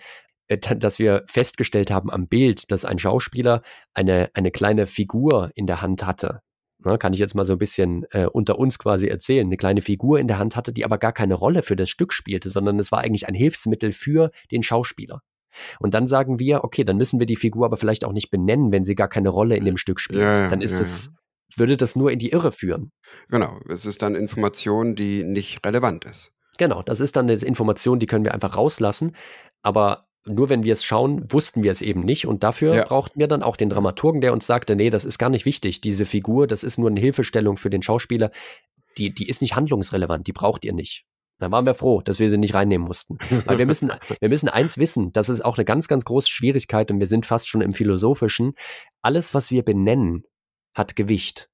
äh, 0.47 0.57
dass 0.57 0.99
wir 0.99 1.23
festgestellt 1.27 1.91
haben 1.91 2.09
am 2.09 2.27
Bild, 2.27 2.71
dass 2.71 2.85
ein 2.85 2.99
Schauspieler 2.99 3.61
eine, 3.93 4.29
eine 4.33 4.51
kleine 4.51 4.85
Figur 4.85 5.51
in 5.55 5.67
der 5.67 5.81
Hand 5.81 6.05
hatte. 6.05 6.41
Na, 6.81 6.97
kann 6.97 7.11
ich 7.11 7.19
jetzt 7.19 7.35
mal 7.35 7.43
so 7.43 7.53
ein 7.53 7.59
bisschen 7.59 8.05
äh, 8.11 8.25
unter 8.25 8.57
uns 8.57 8.79
quasi 8.79 9.07
erzählen, 9.07 9.45
eine 9.45 9.57
kleine 9.57 9.81
Figur 9.81 10.17
in 10.17 10.29
der 10.29 10.39
Hand 10.39 10.55
hatte, 10.55 10.71
die 10.71 10.85
aber 10.85 10.97
gar 10.97 11.11
keine 11.11 11.33
Rolle 11.33 11.61
für 11.61 11.75
das 11.75 11.89
Stück 11.89 12.13
spielte, 12.13 12.49
sondern 12.49 12.79
es 12.79 12.91
war 12.91 12.99
eigentlich 12.99 13.27
ein 13.27 13.33
Hilfsmittel 13.33 13.91
für 13.91 14.31
den 14.49 14.63
Schauspieler. 14.63 15.21
Und 15.79 15.93
dann 15.93 16.07
sagen 16.07 16.39
wir, 16.39 16.63
okay, 16.63 16.83
dann 16.83 16.97
müssen 16.97 17.19
wir 17.19 17.25
die 17.25 17.35
Figur 17.35 17.65
aber 17.65 17.77
vielleicht 17.77 18.05
auch 18.05 18.13
nicht 18.13 18.31
benennen, 18.31 18.71
wenn 18.71 18.83
sie 18.83 18.95
gar 18.95 19.07
keine 19.07 19.29
Rolle 19.29 19.55
in 19.55 19.65
dem 19.65 19.77
Stück 19.77 19.99
spielt. 19.99 20.21
Ja, 20.21 20.47
dann 20.47 20.61
ist 20.61 20.73
ja, 20.73 20.81
es, 20.81 21.13
würde 21.55 21.77
das 21.77 21.95
nur 21.95 22.11
in 22.11 22.19
die 22.19 22.29
Irre 22.29 22.51
führen. 22.51 22.91
Genau, 23.29 23.59
es 23.69 23.85
ist 23.85 24.01
dann 24.01 24.15
Information, 24.15 24.95
die 24.95 25.23
nicht 25.23 25.65
relevant 25.65 26.05
ist. 26.05 26.33
Genau, 26.57 26.83
das 26.83 26.99
ist 26.99 27.15
dann 27.15 27.29
eine 27.29 27.39
Information, 27.39 27.99
die 27.99 28.05
können 28.05 28.25
wir 28.25 28.33
einfach 28.33 28.57
rauslassen. 28.57 29.15
Aber 29.61 30.05
nur 30.25 30.49
wenn 30.49 30.63
wir 30.63 30.73
es 30.73 30.83
schauen, 30.83 31.25
wussten 31.31 31.63
wir 31.63 31.71
es 31.71 31.81
eben 31.81 32.01
nicht. 32.01 32.27
Und 32.27 32.43
dafür 32.43 32.75
ja. 32.75 32.83
brauchten 32.83 33.19
wir 33.19 33.27
dann 33.27 33.41
auch 33.41 33.55
den 33.55 33.69
Dramaturgen, 33.69 34.21
der 34.21 34.33
uns 34.33 34.45
sagte, 34.45 34.75
nee, 34.75 34.89
das 34.89 35.05
ist 35.05 35.17
gar 35.17 35.29
nicht 35.29 35.45
wichtig. 35.45 35.81
Diese 35.81 36.05
Figur, 36.05 36.45
das 36.45 36.63
ist 36.63 36.77
nur 36.77 36.89
eine 36.89 36.99
Hilfestellung 36.99 37.55
für 37.55 37.69
den 37.69 37.81
Schauspieler 37.81 38.31
die, 38.99 39.13
die 39.13 39.27
ist 39.27 39.41
nicht 39.41 39.55
handlungsrelevant, 39.55 40.27
die 40.27 40.33
braucht 40.33 40.65
ihr 40.65 40.73
nicht. 40.73 41.05
Da 41.39 41.49
waren 41.51 41.65
wir 41.65 41.73
froh, 41.73 42.01
dass 42.01 42.19
wir 42.19 42.29
sie 42.29 42.37
nicht 42.37 42.53
reinnehmen 42.53 42.85
mussten. 42.85 43.17
Weil 43.45 43.57
wir 43.57 43.65
müssen, 43.65 43.91
wir 44.19 44.29
müssen 44.29 44.49
eins 44.49 44.77
wissen, 44.77 45.13
das 45.13 45.29
ist 45.29 45.43
auch 45.43 45.57
eine 45.57 45.65
ganz, 45.65 45.87
ganz 45.87 46.05
große 46.05 46.29
Schwierigkeit 46.29 46.91
und 46.91 46.99
wir 46.99 47.07
sind 47.07 47.25
fast 47.25 47.47
schon 47.47 47.61
im 47.61 47.71
Philosophischen. 47.71 48.53
Alles, 49.01 49.33
was 49.33 49.49
wir 49.49 49.63
benennen, 49.63 50.25
hat 50.73 50.95
Gewicht. 50.95 51.49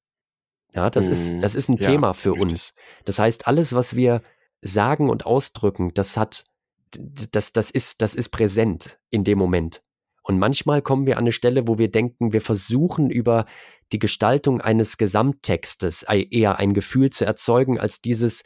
Ja, 0.74 0.90
das 0.90 1.08
ist, 1.08 1.34
mhm. 1.34 1.42
das 1.42 1.56
ist 1.56 1.70
ein 1.70 1.78
ja, 1.78 1.90
Thema 1.90 2.14
für 2.14 2.32
richtig. 2.32 2.50
uns. 2.50 2.74
Das 3.06 3.20
heißt, 3.20 3.48
alles, 3.48 3.76
was 3.76 3.96
wir 3.96 4.22
sagen 4.62 5.10
und 5.10 5.26
ausdrücken, 5.26 5.94
das 5.94 6.18
hat, 6.18 6.48
das, 6.92 7.54
das 7.54 7.70
ist, 7.72 8.02
das 8.02 8.16
ist 8.16 8.30
präsent 8.30 9.00
in 9.10 9.24
dem 9.24 9.38
Moment. 9.38 9.82
Und 10.24 10.40
manchmal 10.40 10.82
kommen 10.82 11.06
wir 11.06 11.18
an 11.18 11.26
eine 11.26 11.32
Stelle, 11.32 11.68
wo 11.68 11.78
wir 11.78 11.92
denken, 11.92 12.34
wir 12.34 12.42
versuchen 12.42 13.12
über 13.12 13.46
die 13.92 14.00
Gestaltung 14.00 14.60
eines 14.60 14.98
Gesamttextes 14.98 16.04
eher 16.04 16.58
ein 16.58 16.74
Gefühl 16.74 17.12
zu 17.12 17.26
erzeugen, 17.26 17.80
als 17.80 18.02
dieses 18.02 18.44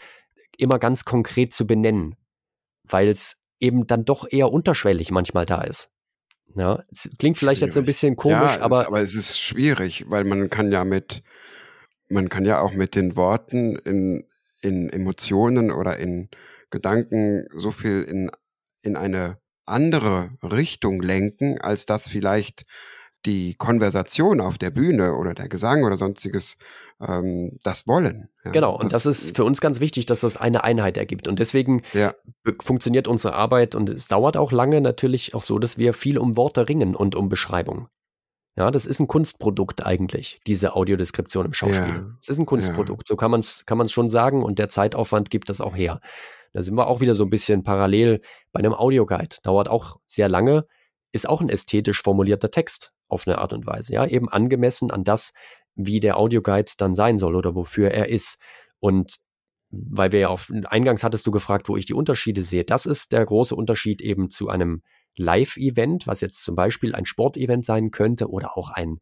immer 0.59 0.79
ganz 0.79 1.05
konkret 1.05 1.53
zu 1.53 1.65
benennen, 1.65 2.15
weil 2.83 3.09
es 3.09 3.43
eben 3.59 3.87
dann 3.87 4.05
doch 4.05 4.27
eher 4.29 4.51
unterschwellig 4.51 5.11
manchmal 5.11 5.45
da 5.45 5.61
ist. 5.61 5.91
Ja, 6.55 6.83
es 6.91 7.09
klingt 7.19 7.37
vielleicht 7.37 7.59
schwierig. 7.59 7.67
jetzt 7.67 7.73
so 7.75 7.79
ein 7.81 7.85
bisschen 7.85 8.15
komisch, 8.15 8.55
ja, 8.55 8.61
aber. 8.61 8.81
Es, 8.81 8.87
aber 8.87 9.01
es 9.01 9.15
ist 9.15 9.39
schwierig, 9.39 10.05
weil 10.09 10.23
man 10.23 10.49
kann 10.49 10.71
ja 10.71 10.83
mit, 10.83 11.23
man 12.09 12.29
kann 12.29 12.45
ja 12.45 12.59
auch 12.59 12.73
mit 12.73 12.95
den 12.95 13.15
Worten 13.15 13.75
in, 13.77 14.25
in 14.61 14.89
Emotionen 14.89 15.71
oder 15.71 15.97
in 15.97 16.29
Gedanken 16.71 17.47
so 17.55 17.71
viel 17.71 18.01
in, 18.03 18.31
in 18.81 18.95
eine 18.95 19.37
andere 19.65 20.31
Richtung 20.41 21.01
lenken, 21.01 21.61
als 21.61 21.85
das 21.85 22.07
vielleicht 22.07 22.65
die 23.25 23.55
Konversation 23.55 24.39
auf 24.39 24.57
der 24.57 24.71
Bühne 24.71 25.15
oder 25.15 25.33
der 25.33 25.49
Gesang 25.49 25.83
oder 25.83 25.97
sonstiges 25.97 26.57
ähm, 27.01 27.57
das 27.63 27.87
wollen. 27.87 28.29
Ja, 28.45 28.51
genau, 28.51 28.75
und 28.75 28.93
das, 28.93 29.03
das, 29.03 29.21
ist 29.21 29.35
für 29.35 29.43
uns 29.43 29.61
ganz 29.61 29.79
wichtig, 29.79 30.05
dass 30.05 30.21
das 30.21 30.37
eine 30.37 30.63
Einheit 30.63 30.97
ergibt. 30.97 31.27
Und 31.27 31.39
deswegen 31.39 31.81
ja. 31.93 32.13
funktioniert 32.61 33.07
unsere 33.07 33.33
Arbeit 33.35 33.75
und 33.75 33.89
es 33.89 34.07
dauert 34.07 34.37
auch 34.37 34.51
lange 34.51 34.81
natürlich 34.81 35.33
auch 35.33 35.43
so, 35.43 35.59
dass 35.59 35.77
wir 35.77 35.93
viel 35.93 36.17
um 36.17 36.37
Worte 36.37 36.69
ringen 36.69 36.95
und 36.95 37.15
um 37.15 37.29
Beschreibung. 37.29 37.87
Ja, 38.55 38.71
das 38.71 38.85
ist 38.85 38.99
ein 38.99 39.07
Kunstprodukt 39.07 39.85
eigentlich, 39.85 40.41
diese 40.45 40.75
Audiodeskription 40.75 41.45
im 41.45 41.53
Schauspiel. 41.53 42.13
Es 42.19 42.27
ja. 42.27 42.33
ist 42.33 42.39
ein 42.39 42.45
Kunstprodukt, 42.45 43.07
so 43.07 43.15
kann 43.15 43.31
man 43.31 43.39
es 43.39 43.65
kann 43.65 43.77
man's 43.77 43.91
schon 43.91 44.09
sagen 44.09 44.43
und 44.43 44.59
der 44.59 44.67
Zeitaufwand 44.67 45.29
gibt 45.29 45.49
das 45.49 45.61
auch 45.61 45.75
her. 45.75 46.01
Da 46.51 46.61
sind 46.61 46.75
wir 46.75 46.87
auch 46.87 46.99
wieder 46.99 47.15
so 47.15 47.23
ein 47.23 47.29
bisschen 47.29 47.63
parallel 47.63 48.21
bei 48.51 48.59
einem 48.59 48.73
Audioguide. 48.73 49.37
Dauert 49.43 49.69
auch 49.69 49.99
sehr 50.05 50.27
lange, 50.27 50.65
ist 51.13 51.29
auch 51.29 51.41
ein 51.41 51.49
ästhetisch 51.49 52.01
formulierter 52.01 52.51
Text 52.51 52.91
auf 53.09 53.27
eine 53.27 53.39
Art 53.39 53.53
und 53.53 53.65
Weise. 53.65 53.93
Ja, 53.93 54.05
eben 54.05 54.29
angemessen 54.29 54.91
an 54.91 55.03
das, 55.03 55.33
wie 55.75 55.99
der 55.99 56.17
Audioguide 56.17 56.71
dann 56.77 56.93
sein 56.93 57.17
soll 57.17 57.35
oder 57.35 57.55
wofür 57.55 57.91
er 57.91 58.09
ist. 58.09 58.39
Und 58.79 59.17
weil 59.71 60.11
wir 60.11 60.19
ja 60.19 60.27
auf 60.29 60.51
eingangs 60.65 61.03
hattest 61.03 61.27
du 61.27 61.31
gefragt, 61.31 61.69
wo 61.69 61.77
ich 61.77 61.85
die 61.85 61.93
Unterschiede 61.93 62.41
sehe. 62.41 62.63
Das 62.63 62.85
ist 62.85 63.11
der 63.11 63.25
große 63.25 63.55
Unterschied 63.55 64.01
eben 64.01 64.29
zu 64.29 64.49
einem 64.49 64.81
Live-Event, 65.15 66.07
was 66.07 66.21
jetzt 66.21 66.43
zum 66.43 66.55
Beispiel 66.55 66.95
ein 66.95 67.05
Sportevent 67.05 67.65
sein 67.65 67.91
könnte 67.91 68.29
oder 68.29 68.57
auch 68.57 68.69
ein 68.69 68.99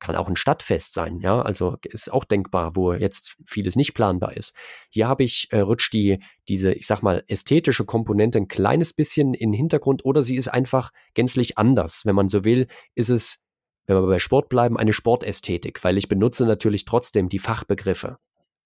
kann 0.00 0.16
auch 0.16 0.28
ein 0.28 0.36
Stadtfest 0.36 0.94
sein, 0.94 1.20
ja, 1.20 1.40
also 1.42 1.76
ist 1.82 2.12
auch 2.12 2.24
denkbar, 2.24 2.76
wo 2.76 2.92
jetzt 2.92 3.36
vieles 3.44 3.76
nicht 3.76 3.94
planbar 3.94 4.36
ist. 4.36 4.54
Hier 4.90 5.08
habe 5.08 5.24
ich, 5.24 5.48
äh, 5.50 5.60
rutscht 5.60 5.92
die, 5.92 6.18
diese, 6.48 6.72
ich 6.72 6.86
sag 6.86 7.02
mal, 7.02 7.24
ästhetische 7.26 7.84
Komponente 7.84 8.38
ein 8.38 8.48
kleines 8.48 8.92
bisschen 8.92 9.34
in 9.34 9.50
den 9.50 9.58
Hintergrund 9.58 10.04
oder 10.04 10.22
sie 10.22 10.36
ist 10.36 10.48
einfach 10.48 10.90
gänzlich 11.14 11.58
anders. 11.58 12.02
Wenn 12.04 12.14
man 12.14 12.28
so 12.28 12.44
will, 12.44 12.68
ist 12.94 13.10
es, 13.10 13.44
wenn 13.88 13.96
wir 13.96 14.06
bei 14.06 14.18
Sport 14.18 14.50
bleiben, 14.50 14.76
eine 14.76 14.92
Sportästhetik, 14.92 15.82
weil 15.82 15.96
ich 15.96 16.08
benutze 16.08 16.46
natürlich 16.46 16.84
trotzdem 16.84 17.28
die 17.28 17.38
Fachbegriffe. 17.38 18.18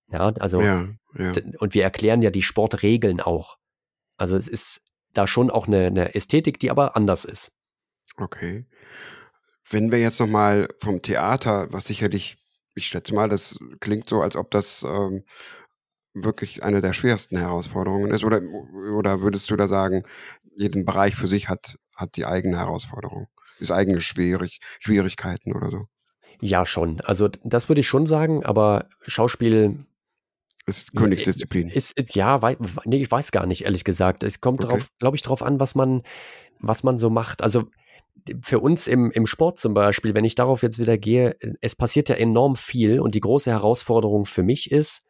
Ja, 0.08 0.28
also, 0.40 0.60
ja, 0.60 0.88
ja. 1.16 1.32
und 1.58 1.74
wir 1.74 1.84
erklären 1.84 2.20
ja 2.20 2.30
die 2.30 2.42
Sportregeln 2.42 3.20
auch. 3.20 3.56
Also 4.18 4.36
es 4.36 4.48
ist 4.48 4.82
da 5.14 5.26
schon 5.26 5.50
auch 5.50 5.68
eine, 5.68 5.86
eine 5.86 6.14
Ästhetik, 6.14 6.58
die 6.58 6.70
aber 6.70 6.96
anders 6.96 7.24
ist. 7.24 7.56
Okay. 8.16 8.66
Wenn 9.70 9.92
wir 9.92 10.00
jetzt 10.00 10.18
nochmal 10.20 10.68
vom 10.80 11.00
Theater, 11.00 11.72
was 11.72 11.86
sicherlich, 11.86 12.36
ich 12.74 12.88
schätze 12.88 13.14
mal, 13.14 13.28
das 13.28 13.58
klingt 13.80 14.08
so, 14.08 14.20
als 14.20 14.36
ob 14.36 14.50
das 14.50 14.82
ähm, 14.82 15.24
wirklich 16.14 16.62
eine 16.62 16.80
der 16.80 16.92
schwersten 16.92 17.38
Herausforderungen 17.38 18.12
ist, 18.12 18.24
oder, 18.24 18.40
oder 18.94 19.20
würdest 19.20 19.50
du 19.50 19.56
da 19.56 19.66
sagen, 19.66 20.04
jeden 20.56 20.84
Bereich 20.84 21.14
für 21.14 21.28
sich 21.28 21.48
hat, 21.48 21.78
hat 21.94 22.16
die 22.16 22.26
eigene 22.26 22.58
Herausforderung, 22.58 23.28
ist 23.58 23.70
eigene 23.70 24.00
Schwierig, 24.00 24.60
Schwierigkeiten 24.80 25.54
oder 25.54 25.70
so? 25.70 25.86
Ja, 26.40 26.66
schon. 26.66 27.00
Also 27.02 27.28
das 27.44 27.68
würde 27.68 27.80
ich 27.80 27.86
schon 27.86 28.06
sagen, 28.06 28.44
aber 28.44 28.88
Schauspiel 29.06 29.86
ist 30.66 30.94
Königsdisziplin. 30.94 31.68
Ist, 31.68 31.94
ja, 32.14 32.42
wei 32.42 32.56
nee, 32.84 32.96
ich 33.02 33.10
weiß 33.10 33.32
gar 33.32 33.46
nicht, 33.46 33.64
ehrlich 33.64 33.84
gesagt. 33.84 34.24
Es 34.24 34.40
kommt 34.40 34.64
okay. 34.64 34.74
drauf, 34.74 34.88
glaube 34.98 35.16
ich, 35.16 35.22
drauf 35.22 35.42
an, 35.42 35.60
was 35.60 35.74
man, 35.74 36.02
was 36.60 36.82
man 36.82 36.98
so 36.98 37.10
macht. 37.10 37.42
Also 37.42 37.64
für 38.42 38.60
uns 38.60 38.86
im, 38.86 39.10
im 39.10 39.26
Sport 39.26 39.58
zum 39.58 39.74
Beispiel, 39.74 40.14
wenn 40.14 40.24
ich 40.24 40.34
darauf 40.34 40.62
jetzt 40.62 40.78
wieder 40.78 40.98
gehe, 40.98 41.36
es 41.60 41.74
passiert 41.74 42.08
ja 42.08 42.16
enorm 42.16 42.56
viel 42.56 43.00
und 43.00 43.14
die 43.14 43.20
große 43.20 43.50
Herausforderung 43.50 44.24
für 44.24 44.42
mich 44.42 44.70
ist, 44.70 45.04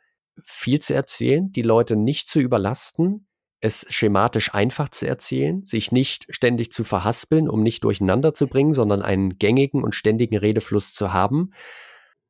viel 0.44 0.80
zu 0.80 0.94
erzählen, 0.94 1.50
die 1.52 1.62
Leute 1.62 1.96
nicht 1.96 2.28
zu 2.28 2.40
überlasten, 2.40 3.26
es 3.60 3.86
schematisch 3.88 4.52
einfach 4.54 4.88
zu 4.88 5.06
erzählen, 5.06 5.64
sich 5.64 5.92
nicht 5.92 6.26
ständig 6.30 6.72
zu 6.72 6.82
verhaspeln, 6.82 7.48
um 7.48 7.62
nicht 7.62 7.84
durcheinander 7.84 8.34
zu 8.34 8.48
bringen, 8.48 8.72
sondern 8.72 9.02
einen 9.02 9.38
gängigen 9.38 9.84
und 9.84 9.94
ständigen 9.94 10.36
Redefluss 10.36 10.92
zu 10.92 11.12
haben 11.12 11.52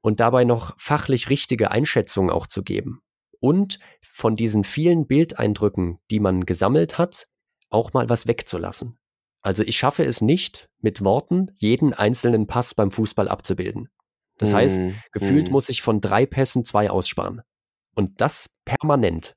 und 0.02 0.20
dabei 0.20 0.44
noch 0.44 0.74
fachlich 0.78 1.30
richtige 1.30 1.70
Einschätzungen 1.70 2.30
auch 2.30 2.46
zu 2.46 2.62
geben. 2.62 3.00
Und 3.40 3.78
von 4.02 4.36
diesen 4.36 4.62
vielen 4.62 5.06
Bildeindrücken, 5.06 5.98
die 6.10 6.20
man 6.20 6.44
gesammelt 6.44 6.98
hat, 6.98 7.28
auch 7.70 7.94
mal 7.94 8.10
was 8.10 8.26
wegzulassen. 8.26 8.98
Also 9.40 9.64
ich 9.64 9.76
schaffe 9.78 10.04
es 10.04 10.20
nicht, 10.20 10.68
mit 10.80 11.02
Worten 11.02 11.46
jeden 11.56 11.94
einzelnen 11.94 12.46
Pass 12.46 12.74
beim 12.74 12.90
Fußball 12.90 13.28
abzubilden. 13.28 13.88
Das 14.38 14.52
mm, 14.52 14.56
heißt, 14.56 14.80
gefühlt 15.12 15.48
mm. 15.48 15.52
muss 15.52 15.68
ich 15.68 15.82
von 15.82 16.00
drei 16.00 16.26
Pässen 16.26 16.64
zwei 16.64 16.90
aussparen. 16.90 17.42
Und 17.94 18.20
das 18.20 18.54
permanent. 18.64 19.34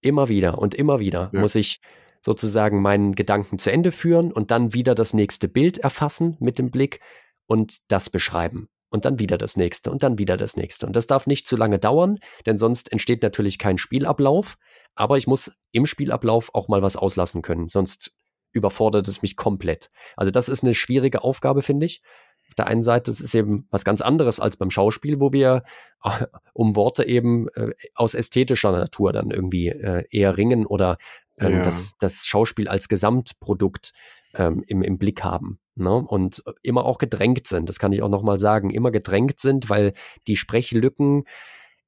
Immer 0.00 0.28
wieder 0.28 0.58
und 0.58 0.74
immer 0.74 1.00
wieder 1.00 1.30
ja. 1.32 1.40
muss 1.40 1.54
ich 1.54 1.80
sozusagen 2.20 2.82
meinen 2.82 3.14
Gedanken 3.14 3.58
zu 3.58 3.72
Ende 3.72 3.90
führen 3.90 4.32
und 4.32 4.50
dann 4.50 4.74
wieder 4.74 4.94
das 4.94 5.14
nächste 5.14 5.48
Bild 5.48 5.78
erfassen 5.78 6.36
mit 6.40 6.58
dem 6.58 6.70
Blick 6.70 7.00
und 7.46 7.90
das 7.90 8.10
beschreiben. 8.10 8.68
Und 8.90 9.04
dann 9.04 9.18
wieder 9.18 9.36
das 9.36 9.56
nächste 9.56 9.90
und 9.90 10.02
dann 10.02 10.18
wieder 10.18 10.38
das 10.38 10.56
nächste. 10.56 10.86
Und 10.86 10.96
das 10.96 11.06
darf 11.06 11.26
nicht 11.26 11.46
zu 11.46 11.56
lange 11.56 11.78
dauern, 11.78 12.18
denn 12.46 12.56
sonst 12.56 12.90
entsteht 12.90 13.22
natürlich 13.22 13.58
kein 13.58 13.76
Spielablauf. 13.76 14.56
Aber 14.94 15.18
ich 15.18 15.26
muss 15.26 15.52
im 15.72 15.84
Spielablauf 15.84 16.54
auch 16.54 16.68
mal 16.68 16.80
was 16.80 16.96
auslassen 16.96 17.42
können. 17.42 17.68
Sonst 17.68 18.16
überfordert 18.52 19.06
es 19.08 19.20
mich 19.20 19.36
komplett. 19.36 19.90
Also 20.16 20.30
das 20.30 20.48
ist 20.48 20.64
eine 20.64 20.74
schwierige 20.74 21.22
Aufgabe, 21.22 21.60
finde 21.60 21.84
ich. 21.84 22.02
Auf 22.48 22.54
der 22.54 22.66
einen 22.66 22.82
Seite, 22.82 23.10
das 23.10 23.20
ist 23.20 23.34
eben 23.34 23.66
was 23.70 23.84
ganz 23.84 24.00
anderes 24.00 24.40
als 24.40 24.56
beim 24.56 24.70
Schauspiel, 24.70 25.20
wo 25.20 25.32
wir 25.32 25.62
äh, 26.02 26.26
um 26.52 26.76
Worte 26.76 27.06
eben 27.06 27.48
äh, 27.54 27.72
aus 27.94 28.14
ästhetischer 28.14 28.72
Natur 28.72 29.12
dann 29.12 29.30
irgendwie 29.30 29.68
äh, 29.68 30.04
eher 30.10 30.36
ringen 30.36 30.66
oder 30.66 30.98
ähm, 31.38 31.52
ja. 31.52 31.62
das, 31.62 31.96
das 31.98 32.26
Schauspiel 32.26 32.68
als 32.68 32.88
Gesamtprodukt 32.88 33.92
ähm, 34.34 34.64
im, 34.66 34.82
im 34.82 34.98
Blick 34.98 35.22
haben. 35.24 35.58
Ne? 35.74 35.94
Und 35.94 36.42
immer 36.62 36.84
auch 36.84 36.98
gedrängt 36.98 37.46
sind, 37.46 37.68
das 37.68 37.78
kann 37.78 37.92
ich 37.92 38.02
auch 38.02 38.08
nochmal 38.08 38.38
sagen, 38.38 38.70
immer 38.70 38.90
gedrängt 38.90 39.38
sind, 39.40 39.70
weil 39.70 39.92
die 40.26 40.36
Sprechlücken 40.36 41.24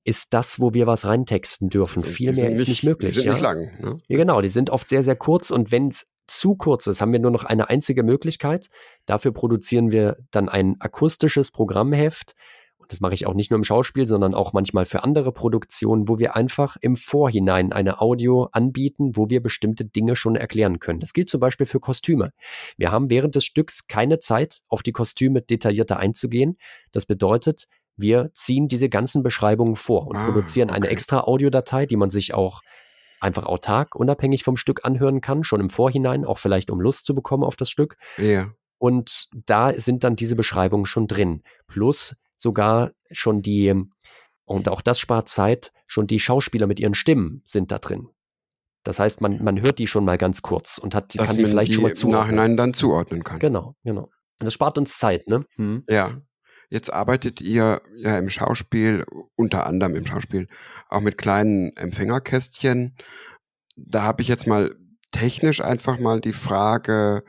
ist 0.05 0.33
das, 0.33 0.61
wo 0.61 0.73
wir 0.73 0.87
was 0.87 1.07
reintexten 1.07 1.69
dürfen. 1.69 2.03
Also, 2.03 2.15
Viel 2.15 2.33
mehr 2.33 2.51
ist 2.51 2.61
nicht, 2.61 2.69
nicht 2.69 2.85
möglich. 2.85 3.11
Die 3.11 3.17
sind 3.17 3.27
ja? 3.27 3.33
nicht 3.33 3.43
lang. 3.43 3.71
Ne? 3.81 3.97
Ja, 4.09 4.17
genau, 4.17 4.41
die 4.41 4.49
sind 4.49 4.71
oft 4.71 4.89
sehr, 4.89 5.03
sehr 5.03 5.17
kurz 5.17 5.51
und 5.51 5.73
wenn 5.73 5.89
es 5.89 6.13
zu 6.31 6.55
kurz 6.55 6.87
ist, 6.87 7.01
haben 7.01 7.13
wir 7.13 7.19
nur 7.19 7.31
noch 7.31 7.45
eine 7.45 7.69
einzige 7.69 8.03
Möglichkeit. 8.03 8.69
Dafür 9.05 9.33
produzieren 9.33 9.91
wir 9.91 10.17
dann 10.31 10.49
ein 10.49 10.77
akustisches 10.79 11.51
Programmheft. 11.51 12.35
Und 12.79 12.93
das 12.93 13.01
mache 13.01 13.15
ich 13.15 13.27
auch 13.27 13.35
nicht 13.35 13.51
nur 13.51 13.59
im 13.59 13.65
Schauspiel, 13.65 14.07
sondern 14.07 14.33
auch 14.35 14.53
manchmal 14.53 14.87
für 14.87 15.03
andere 15.03 15.33
Produktionen, 15.33 16.09
wo 16.09 16.19
wir 16.19 16.37
einfach 16.37 16.77
im 16.81 16.97
Vorhinein 16.97 17.73
eine 17.73 18.01
Audio 18.01 18.49
anbieten, 18.53 19.17
wo 19.17 19.29
wir 19.29 19.43
bestimmte 19.43 19.85
Dinge 19.85 20.15
schon 20.15 20.37
erklären 20.37 20.79
können. 20.79 21.01
Das 21.01 21.13
gilt 21.13 21.29
zum 21.29 21.41
Beispiel 21.41 21.67
für 21.67 21.81
Kostüme. 21.81 22.33
Wir 22.77 22.93
haben 22.93 23.11
während 23.11 23.35
des 23.35 23.45
Stücks 23.45 23.89
keine 23.89 24.21
Zeit, 24.21 24.61
auf 24.69 24.83
die 24.83 24.93
Kostüme 24.93 25.43
detaillierter 25.43 25.99
einzugehen. 25.99 26.59
Das 26.93 27.07
bedeutet, 27.07 27.67
wir 27.97 28.31
ziehen 28.35 28.69
diese 28.69 28.89
ganzen 28.89 29.23
Beschreibungen 29.23 29.77
vor 29.77 30.07
und 30.07 30.17
ah, 30.17 30.25
produzieren 30.25 30.71
okay. 30.71 30.77
eine 30.77 30.89
extra 30.89 31.21
Audiodatei, 31.21 31.87
die 31.87 31.97
man 31.97 32.11
sich 32.11 32.35
auch 32.35 32.63
einfach 33.21 33.45
autark, 33.45 33.95
unabhängig 33.95 34.45
vom 34.45 34.57
Stück 34.57 34.85
anhören 34.85 35.21
kann, 35.21 35.45
schon 35.45 35.61
im 35.61 35.71
Vorhinein, 35.71 36.25
auch 36.25 36.39
vielleicht 36.39 36.71
um 36.71 36.81
Lust 36.81 37.05
zu 37.05 37.15
bekommen 37.15 37.45
auf 37.45 37.57
das 37.57 37.71
Stück. 37.71 37.97
Ja. 38.17 38.51
Und 38.79 39.29
da 39.47 39.79
sind 39.79 40.05
dann 40.05 40.17
diese 40.17 40.37
Beschreibungen 40.37 40.87
schon 40.87 41.07
drin. 41.07 41.43
Plus 41.67 42.17
sogar 42.37 42.93
schon 43.13 43.43
die, 43.43 43.75
und 44.45 44.69
auch 44.69 44.81
das 44.81 44.99
spart 44.99 45.29
Zeit, 45.29 45.73
schon 45.87 46.07
die 46.07 46.19
Schauspieler 46.19 46.67
mit 46.67 46.81
ihren 46.81 46.95
Stimmen 46.95 47.43
sind 47.45 47.71
da 47.71 47.79
drin. 47.79 48.09
Das 48.83 48.99
heißt, 48.99 49.21
man, 49.21 49.43
man 49.45 49.61
hört 49.61 49.79
die 49.79 49.87
schon 49.87 50.07
mal 50.07 50.17
ganz 50.17 50.41
kurz 50.41 50.79
und 50.79 50.95
hat, 50.95 51.15
Dass 51.15 51.27
kann 51.27 51.37
die 51.37 51.45
vielleicht 51.45 51.73
die 51.73 51.75
schon 51.75 51.83
mal 51.83 51.95
zuordnen. 51.95 52.23
Im 52.23 52.37
Nachhinein 52.37 52.57
dann 52.57 52.73
zuordnen 52.73 53.23
kann. 53.23 53.39
Genau, 53.39 53.77
genau. 53.85 54.05
Und 54.05 54.47
das 54.47 54.55
spart 54.55 54.79
uns 54.79 54.99
Zeit, 54.99 55.29
ne? 55.29 55.45
Hm. 55.57 55.85
Ja. 55.87 56.23
Jetzt 56.71 56.93
arbeitet 56.93 57.41
ihr 57.41 57.83
ja 57.97 58.17
im 58.17 58.31
Schauspiel, 58.31 59.05
unter 59.35 59.67
anderem 59.67 59.97
im 59.97 60.07
Schauspiel, 60.07 60.47
auch 60.89 61.01
mit 61.01 61.19
kleinen 61.19 61.77
Empfängerkästchen. 61.77 62.95
Da 63.77 64.03
habe 64.03 64.23
ich 64.23 64.29
jetzt 64.29 64.47
mal 64.47 64.77
technisch 65.11 65.61
einfach 65.61 65.99
mal 65.99 66.21
die 66.21 66.33
Frage, 66.33 67.25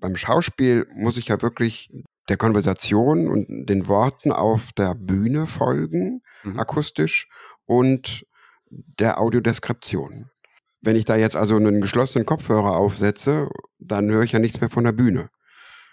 beim 0.00 0.16
Schauspiel 0.16 0.86
muss 0.94 1.18
ich 1.18 1.28
ja 1.28 1.42
wirklich 1.42 1.90
der 2.30 2.38
Konversation 2.38 3.28
und 3.28 3.66
den 3.66 3.86
Worten 3.86 4.32
auf 4.32 4.72
der 4.72 4.94
Bühne 4.94 5.46
folgen, 5.46 6.22
mhm. 6.42 6.58
akustisch, 6.58 7.28
und 7.66 8.24
der 8.70 9.20
Audiodeskription. 9.20 10.30
Wenn 10.80 10.96
ich 10.96 11.04
da 11.04 11.16
jetzt 11.16 11.36
also 11.36 11.56
einen 11.56 11.82
geschlossenen 11.82 12.24
Kopfhörer 12.24 12.76
aufsetze, 12.76 13.50
dann 13.78 14.10
höre 14.10 14.22
ich 14.22 14.32
ja 14.32 14.38
nichts 14.38 14.60
mehr 14.60 14.70
von 14.70 14.84
der 14.84 14.92
Bühne. 14.92 15.28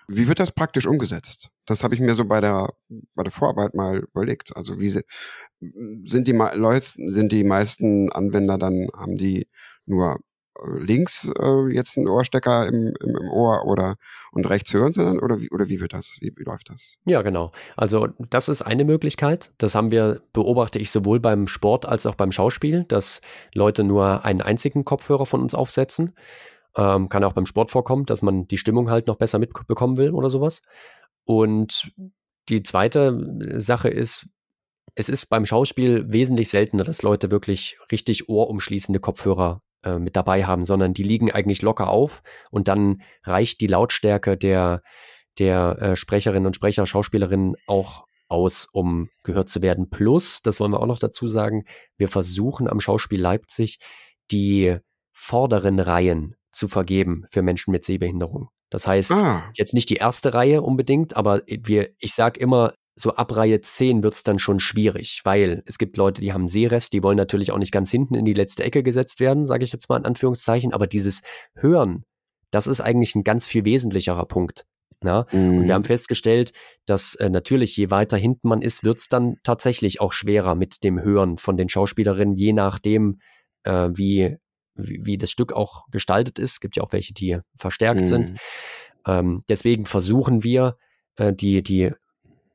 Wie 0.07 0.27
wird 0.27 0.39
das 0.39 0.51
praktisch 0.51 0.87
umgesetzt? 0.87 1.49
Das 1.65 1.83
habe 1.83 1.93
ich 1.93 2.01
mir 2.01 2.15
so 2.15 2.25
bei 2.25 2.39
der, 2.39 2.73
bei 3.13 3.23
der 3.23 3.31
Vorarbeit 3.31 3.73
mal 3.73 3.99
überlegt. 3.99 4.55
Also 4.55 4.79
wie 4.79 4.89
sind 4.89 6.27
die 6.27 6.31
Leute, 6.31 6.85
sind 6.85 7.31
die 7.31 7.43
meisten 7.43 8.09
Anwender 8.11 8.57
dann, 8.57 8.87
haben 8.95 9.17
die 9.17 9.47
nur 9.85 10.19
links 10.65 11.31
äh, 11.39 11.73
jetzt 11.73 11.97
einen 11.97 12.07
Ohrstecker 12.07 12.67
im, 12.67 12.93
im, 13.01 13.15
im, 13.15 13.29
Ohr 13.29 13.65
oder 13.65 13.95
und 14.31 14.49
rechts 14.49 14.73
hören 14.73 14.93
sie 14.93 15.03
dann 15.03 15.19
oder 15.19 15.39
wie, 15.39 15.49
oder 15.51 15.69
wie 15.69 15.79
wird 15.79 15.93
das? 15.93 16.17
Wie, 16.19 16.33
wie, 16.35 16.43
läuft 16.43 16.69
das? 16.69 16.95
Ja, 17.05 17.21
genau. 17.21 17.51
Also 17.75 18.07
das 18.29 18.49
ist 18.49 18.61
eine 18.61 18.85
Möglichkeit. 18.85 19.51
Das 19.57 19.75
haben 19.75 19.91
wir, 19.91 20.21
beobachte 20.33 20.79
ich 20.79 20.91
sowohl 20.91 21.19
beim 21.19 21.47
Sport 21.47 21.85
als 21.85 22.05
auch 22.05 22.15
beim 22.15 22.31
Schauspiel, 22.31 22.85
dass 22.85 23.21
Leute 23.53 23.83
nur 23.83 24.25
einen 24.25 24.41
einzigen 24.41 24.85
Kopfhörer 24.85 25.25
von 25.25 25.41
uns 25.41 25.55
aufsetzen. 25.55 26.13
Ähm, 26.77 27.09
kann 27.09 27.23
auch 27.23 27.33
beim 27.33 27.47
Sport 27.47 27.71
vorkommen, 27.71 28.05
dass 28.05 28.21
man 28.21 28.47
die 28.47 28.57
Stimmung 28.57 28.89
halt 28.89 29.07
noch 29.07 29.17
besser 29.17 29.39
mitbekommen 29.39 29.97
will 29.97 30.11
oder 30.11 30.29
sowas. 30.29 30.63
Und 31.25 31.91
die 32.49 32.63
zweite 32.63 33.59
Sache 33.59 33.89
ist, 33.89 34.27
es 34.95 35.09
ist 35.09 35.27
beim 35.27 35.45
Schauspiel 35.45 36.05
wesentlich 36.07 36.49
seltener, 36.49 36.83
dass 36.83 37.01
Leute 37.01 37.29
wirklich 37.29 37.77
richtig 37.91 38.29
ohrumschließende 38.29 38.99
Kopfhörer 38.99 39.61
äh, 39.83 39.99
mit 39.99 40.15
dabei 40.15 40.45
haben, 40.45 40.63
sondern 40.63 40.93
die 40.93 41.03
liegen 41.03 41.31
eigentlich 41.31 41.61
locker 41.61 41.89
auf 41.89 42.23
und 42.51 42.67
dann 42.67 43.01
reicht 43.23 43.61
die 43.61 43.67
Lautstärke 43.67 44.37
der, 44.37 44.81
der 45.39 45.77
äh, 45.81 45.95
Sprecherinnen 45.95 46.47
und 46.47 46.55
Sprecher, 46.55 46.85
Schauspielerinnen 46.85 47.55
auch 47.67 48.05
aus, 48.27 48.67
um 48.71 49.09
gehört 49.23 49.49
zu 49.49 49.61
werden. 49.61 49.89
Plus, 49.89 50.41
das 50.41 50.59
wollen 50.59 50.71
wir 50.71 50.79
auch 50.79 50.87
noch 50.87 50.99
dazu 50.99 51.27
sagen, 51.27 51.65
wir 51.97 52.07
versuchen 52.07 52.67
am 52.67 52.79
Schauspiel 52.79 53.21
Leipzig 53.21 53.79
die 54.31 54.77
vorderen 55.11 55.79
Reihen 55.79 56.36
zu 56.51 56.67
vergeben 56.67 57.23
für 57.29 57.41
Menschen 57.41 57.71
mit 57.71 57.83
Sehbehinderung. 57.85 58.49
Das 58.69 58.87
heißt, 58.87 59.13
ah. 59.13 59.49
jetzt 59.55 59.73
nicht 59.73 59.89
die 59.89 59.95
erste 59.95 60.33
Reihe 60.33 60.61
unbedingt, 60.61 61.15
aber 61.15 61.41
wir, 61.47 61.89
ich 61.99 62.13
sage 62.13 62.39
immer, 62.39 62.73
so 62.95 63.13
ab 63.13 63.35
Reihe 63.35 63.61
10 63.61 64.01
wird 64.01 64.15
es 64.15 64.23
dann 64.23 64.39
schon 64.39 64.59
schwierig, 64.59 65.21
weil 65.23 65.61
es 65.67 65.77
gibt 65.77 65.97
Leute, 65.97 66.19
die 66.21 66.33
haben 66.33 66.47
Sehrest, 66.47 66.93
die 66.93 67.03
wollen 67.03 67.17
natürlich 67.17 67.51
auch 67.51 67.59
nicht 67.59 67.71
ganz 67.71 67.91
hinten 67.91 68.15
in 68.15 68.25
die 68.25 68.33
letzte 68.33 68.63
Ecke 68.63 68.81
gesetzt 68.81 69.19
werden, 69.19 69.45
sage 69.45 69.63
ich 69.63 69.71
jetzt 69.71 69.87
mal 69.87 69.97
in 69.97 70.05
Anführungszeichen, 70.05 70.73
aber 70.73 70.87
dieses 70.87 71.21
Hören, 71.55 72.03
das 72.49 72.65
ist 72.65 72.81
eigentlich 72.81 73.13
ein 73.15 73.23
ganz 73.23 73.47
viel 73.47 73.65
wesentlicherer 73.65 74.25
Punkt. 74.25 74.65
Ja? 75.03 75.25
Mhm. 75.31 75.57
Und 75.59 75.67
wir 75.67 75.75
haben 75.75 75.81
mhm. 75.81 75.87
festgestellt, 75.87 76.53
dass 76.87 77.13
äh, 77.15 77.29
natürlich, 77.29 77.77
je 77.77 77.91
weiter 77.91 78.17
hinten 78.17 78.47
man 78.47 78.63
ist, 78.63 78.83
wird 78.83 78.97
es 78.97 79.07
dann 79.07 79.35
tatsächlich 79.43 80.01
auch 80.01 80.11
schwerer 80.11 80.55
mit 80.55 80.83
dem 80.83 80.99
Hören 80.99 81.37
von 81.37 81.55
den 81.55 81.69
Schauspielerinnen, 81.69 82.35
je 82.35 82.53
nachdem, 82.53 83.19
äh, 83.63 83.89
wie, 83.93 84.37
wie, 84.77 85.05
wie, 85.05 85.17
das 85.17 85.31
Stück 85.31 85.53
auch 85.53 85.85
gestaltet 85.91 86.39
ist. 86.39 86.53
Es 86.53 86.59
gibt 86.59 86.75
ja 86.75 86.83
auch 86.83 86.93
welche, 86.93 87.13
die 87.13 87.39
verstärkt 87.55 88.01
mhm. 88.01 88.05
sind. 88.05 88.33
Ähm, 89.05 89.43
deswegen 89.49 89.85
versuchen 89.85 90.43
wir, 90.43 90.77
äh, 91.15 91.33
die, 91.33 91.63
die 91.63 91.91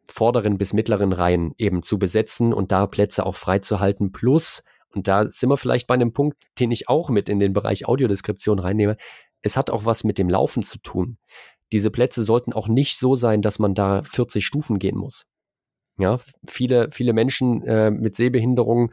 vorderen 0.09 0.59
bis 0.59 0.73
mittleren 0.73 1.13
Reihen 1.13 1.55
eben 1.59 1.83
zu 1.83 1.99
besetzen 1.99 2.53
und 2.53 2.73
da 2.73 2.87
Plätze 2.87 3.25
auch 3.25 3.37
freizuhalten. 3.37 4.13
Plus, 4.13 4.65
und 4.95 5.09
da 5.09 5.31
sind 5.31 5.49
wir 5.49 5.57
vielleicht 5.57 5.87
bei 5.87 5.95
einem 5.95 6.13
Punkt, 6.13 6.37
den 6.59 6.71
ich 6.71 6.89
auch 6.89 7.09
mit 7.11 7.29
in 7.29 7.39
den 7.39 7.53
Bereich 7.53 7.87
Audiodeskription 7.87 8.59
reinnehme, 8.59 8.97
es 9.41 9.57
hat 9.57 9.71
auch 9.71 9.85
was 9.85 10.05
mit 10.05 10.19
dem 10.19 10.29
Laufen 10.29 10.63
zu 10.63 10.79
tun. 10.79 11.19
Diese 11.73 11.91
Plätze 11.91 12.23
sollten 12.23 12.53
auch 12.53 12.69
nicht 12.69 12.99
so 12.99 13.15
sein, 13.15 13.41
dass 13.41 13.59
man 13.59 13.75
da 13.75 14.03
40 14.03 14.45
Stufen 14.45 14.79
gehen 14.79 14.97
muss. 14.97 15.31
Ja, 15.99 16.19
viele, 16.47 16.91
viele 16.91 17.13
Menschen 17.13 17.63
äh, 17.63 17.91
mit 17.91 18.17
Sehbehinderungen 18.17 18.91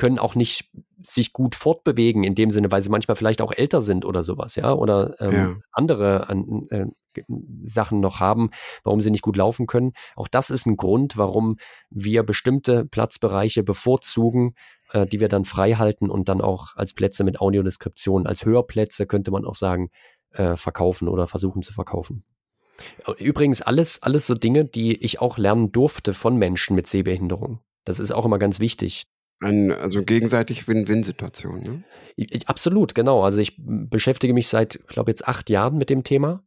können 0.00 0.18
auch 0.18 0.34
nicht 0.34 0.70
sich 1.02 1.34
gut 1.34 1.54
fortbewegen 1.54 2.24
in 2.24 2.34
dem 2.34 2.50
Sinne, 2.50 2.72
weil 2.72 2.80
sie 2.80 2.88
manchmal 2.88 3.16
vielleicht 3.16 3.42
auch 3.42 3.52
älter 3.52 3.82
sind 3.82 4.06
oder 4.06 4.22
sowas, 4.22 4.56
ja, 4.56 4.72
oder 4.72 5.20
ähm, 5.20 5.32
ja. 5.32 5.56
andere 5.72 6.26
äh, 6.70 6.86
Sachen 7.64 8.00
noch 8.00 8.18
haben, 8.18 8.48
warum 8.82 9.02
sie 9.02 9.10
nicht 9.10 9.20
gut 9.20 9.36
laufen 9.36 9.66
können. 9.66 9.92
Auch 10.16 10.26
das 10.26 10.48
ist 10.48 10.64
ein 10.64 10.78
Grund, 10.78 11.18
warum 11.18 11.58
wir 11.90 12.22
bestimmte 12.22 12.86
Platzbereiche 12.86 13.62
bevorzugen, 13.62 14.54
äh, 14.92 15.06
die 15.06 15.20
wir 15.20 15.28
dann 15.28 15.44
frei 15.44 15.74
halten 15.74 16.08
und 16.08 16.30
dann 16.30 16.40
auch 16.40 16.76
als 16.76 16.94
Plätze 16.94 17.22
mit 17.22 17.38
Audiodeskription, 17.38 18.26
als 18.26 18.46
Hörplätze 18.46 19.06
könnte 19.06 19.30
man 19.30 19.44
auch 19.44 19.54
sagen, 19.54 19.90
äh, 20.30 20.56
verkaufen 20.56 21.08
oder 21.08 21.26
versuchen 21.26 21.60
zu 21.60 21.74
verkaufen. 21.74 22.24
Übrigens 23.18 23.60
alles, 23.60 24.02
alles 24.02 24.26
so 24.26 24.32
Dinge, 24.32 24.64
die 24.64 24.96
ich 24.96 25.20
auch 25.20 25.36
lernen 25.36 25.72
durfte 25.72 26.14
von 26.14 26.36
Menschen 26.36 26.74
mit 26.74 26.86
Sehbehinderung. 26.86 27.60
Das 27.84 28.00
ist 28.00 28.12
auch 28.12 28.24
immer 28.24 28.38
ganz 28.38 28.60
wichtig. 28.60 29.04
Ein, 29.40 29.72
also 29.72 30.02
gegenseitig 30.04 30.68
Win-Win-Situation, 30.68 31.60
ne? 31.60 31.84
Absolut, 32.46 32.94
genau. 32.94 33.22
Also 33.22 33.40
ich 33.40 33.56
beschäftige 33.58 34.34
mich 34.34 34.48
seit, 34.48 34.86
glaube 34.86 35.10
jetzt 35.10 35.26
acht 35.26 35.48
Jahren 35.48 35.78
mit 35.78 35.88
dem 35.88 36.04
Thema 36.04 36.44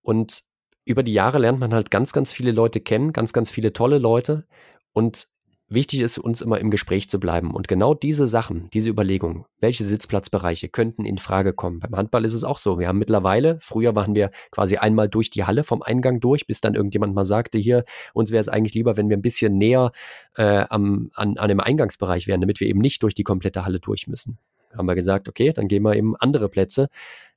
und 0.00 0.42
über 0.84 1.02
die 1.02 1.12
Jahre 1.12 1.38
lernt 1.38 1.60
man 1.60 1.74
halt 1.74 1.90
ganz, 1.90 2.12
ganz 2.12 2.32
viele 2.32 2.52
Leute 2.52 2.80
kennen, 2.80 3.12
ganz, 3.12 3.32
ganz 3.32 3.50
viele 3.50 3.72
tolle 3.72 3.98
Leute 3.98 4.46
und 4.92 5.28
Wichtig 5.74 6.02
ist 6.02 6.18
uns 6.18 6.42
immer 6.42 6.60
im 6.60 6.70
Gespräch 6.70 7.08
zu 7.08 7.18
bleiben 7.18 7.54
und 7.54 7.66
genau 7.66 7.94
diese 7.94 8.26
Sachen, 8.26 8.68
diese 8.74 8.90
Überlegungen, 8.90 9.46
welche 9.58 9.84
Sitzplatzbereiche 9.84 10.68
könnten 10.68 11.06
in 11.06 11.16
Frage 11.16 11.54
kommen. 11.54 11.80
Beim 11.80 11.96
Handball 11.96 12.26
ist 12.26 12.34
es 12.34 12.44
auch 12.44 12.58
so. 12.58 12.78
Wir 12.78 12.88
haben 12.88 12.98
mittlerweile, 12.98 13.56
früher 13.58 13.96
waren 13.96 14.14
wir 14.14 14.32
quasi 14.50 14.76
einmal 14.76 15.08
durch 15.08 15.30
die 15.30 15.44
Halle 15.44 15.64
vom 15.64 15.80
Eingang 15.80 16.20
durch, 16.20 16.46
bis 16.46 16.60
dann 16.60 16.74
irgendjemand 16.74 17.14
mal 17.14 17.24
sagte, 17.24 17.58
hier, 17.58 17.84
uns 18.12 18.30
wäre 18.30 18.42
es 18.42 18.50
eigentlich 18.50 18.74
lieber, 18.74 18.98
wenn 18.98 19.08
wir 19.08 19.16
ein 19.16 19.22
bisschen 19.22 19.56
näher 19.56 19.92
äh, 20.36 20.66
am, 20.68 21.10
an, 21.14 21.38
an 21.38 21.48
dem 21.48 21.60
Eingangsbereich 21.60 22.26
wären, 22.26 22.42
damit 22.42 22.60
wir 22.60 22.68
eben 22.68 22.80
nicht 22.80 23.02
durch 23.02 23.14
die 23.14 23.24
komplette 23.24 23.64
Halle 23.64 23.80
durch 23.80 24.06
müssen. 24.08 24.36
Haben 24.76 24.86
wir 24.86 24.94
gesagt, 24.94 25.26
okay, 25.26 25.54
dann 25.54 25.68
gehen 25.68 25.84
wir 25.84 25.96
eben 25.96 26.14
andere 26.16 26.50
Plätze. 26.50 26.88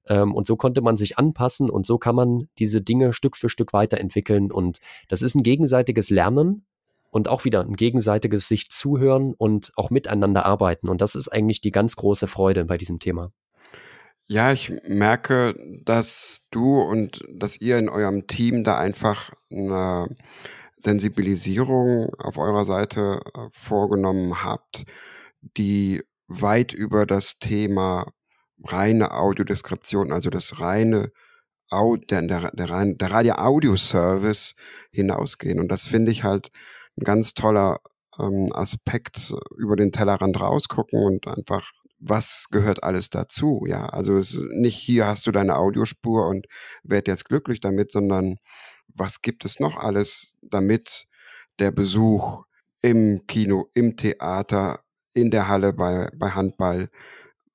Ähm, 0.10 0.36
und 0.36 0.46
so 0.46 0.58
konnte 0.58 0.82
man 0.82 0.98
sich 0.98 1.18
anpassen 1.18 1.70
und 1.70 1.86
so 1.86 1.98
kann 1.98 2.16
man 2.16 2.50
diese 2.60 2.82
Dinge 2.82 3.14
Stück 3.14 3.38
für 3.38 3.48
Stück 3.48 3.72
weiterentwickeln. 3.72 4.52
Und 4.52 4.82
das 5.08 5.22
ist 5.22 5.36
ein 5.36 5.44
gegenseitiges 5.44 6.10
Lernen 6.10 6.66
und 7.16 7.30
auch 7.30 7.46
wieder 7.46 7.62
ein 7.62 7.78
gegenseitiges 7.78 8.50
sich 8.50 8.70
zuhören 8.70 9.34
und 9.38 9.72
auch 9.78 9.90
miteinander 9.90 10.46
arbeiten. 10.46 10.90
Und 10.90 11.00
das 11.00 11.16
ist 11.16 11.30
eigentlich 11.30 11.62
die 11.62 11.72
ganz 11.72 11.96
große 11.96 12.28
Freude 12.28 12.66
bei 12.66 12.78
diesem 12.78 13.00
Thema. 13.00 13.32
Ja, 14.28 14.52
ich 14.52 14.74
merke, 14.86 15.56
dass 15.86 16.42
du 16.52 16.82
und 16.82 17.24
dass 17.34 17.62
ihr 17.62 17.78
in 17.78 17.88
eurem 17.88 18.28
Team 18.28 18.66
da 18.66 18.78
einfach 18.78 19.32
eine 19.50 20.14
Sensibilisierung 20.76 22.14
auf 22.16 22.38
eurer 22.38 22.66
Seite 22.66 23.22
äh, 23.34 23.48
vorgenommen 23.50 24.44
habt, 24.44 24.84
die 25.40 26.04
weit 26.28 26.74
über 26.74 27.06
das 27.06 27.40
Thema 27.40 28.12
reine 28.62 29.12
Audiodeskription, 29.12 30.12
also 30.12 30.30
das 30.30 30.60
reine 30.60 31.14
der, 31.72 32.22
der, 32.24 32.52
der, 32.52 32.94
der 32.94 33.12
Radio-Audio-Service 33.12 34.56
hinausgehen. 34.92 35.62
Und 35.62 35.70
das 35.70 35.86
finde 35.86 36.12
ich 36.12 36.26
halt 36.26 36.52
ein 36.98 37.04
ganz 37.04 37.34
toller 37.34 37.80
ähm, 38.20 38.50
Aspekt 38.54 39.34
über 39.58 39.76
den 39.76 39.92
Tellerrand 39.92 40.40
rausgucken 40.40 41.04
und 41.04 41.28
einfach 41.28 41.72
was 42.00 42.48
gehört 42.52 42.84
alles 42.84 43.10
dazu, 43.10 43.66
ja. 43.68 43.88
Also 43.88 44.18
es 44.18 44.40
nicht 44.52 44.78
hier 44.78 45.08
hast 45.08 45.28
du 45.28 45.32
deine 45.32 45.58
Audiospur 45.58 46.28
und 46.28 46.48
werd 46.84 47.08
jetzt 47.08 47.26
glücklich 47.26 47.62
damit, 47.62 47.92
sondern 47.92 48.38
was 48.88 49.22
gibt 49.22 49.46
es 49.46 49.60
noch 49.60 49.78
alles, 49.78 50.38
damit 50.42 51.08
der 51.60 51.72
Besuch 51.72 52.44
im 52.82 53.26
Kino, 53.28 53.70
im 53.74 53.98
Theater, 53.98 54.82
in 55.14 55.32
der 55.32 55.48
Halle 55.48 55.74
bei, 55.74 56.10
bei 56.16 56.32
Handball 56.32 56.90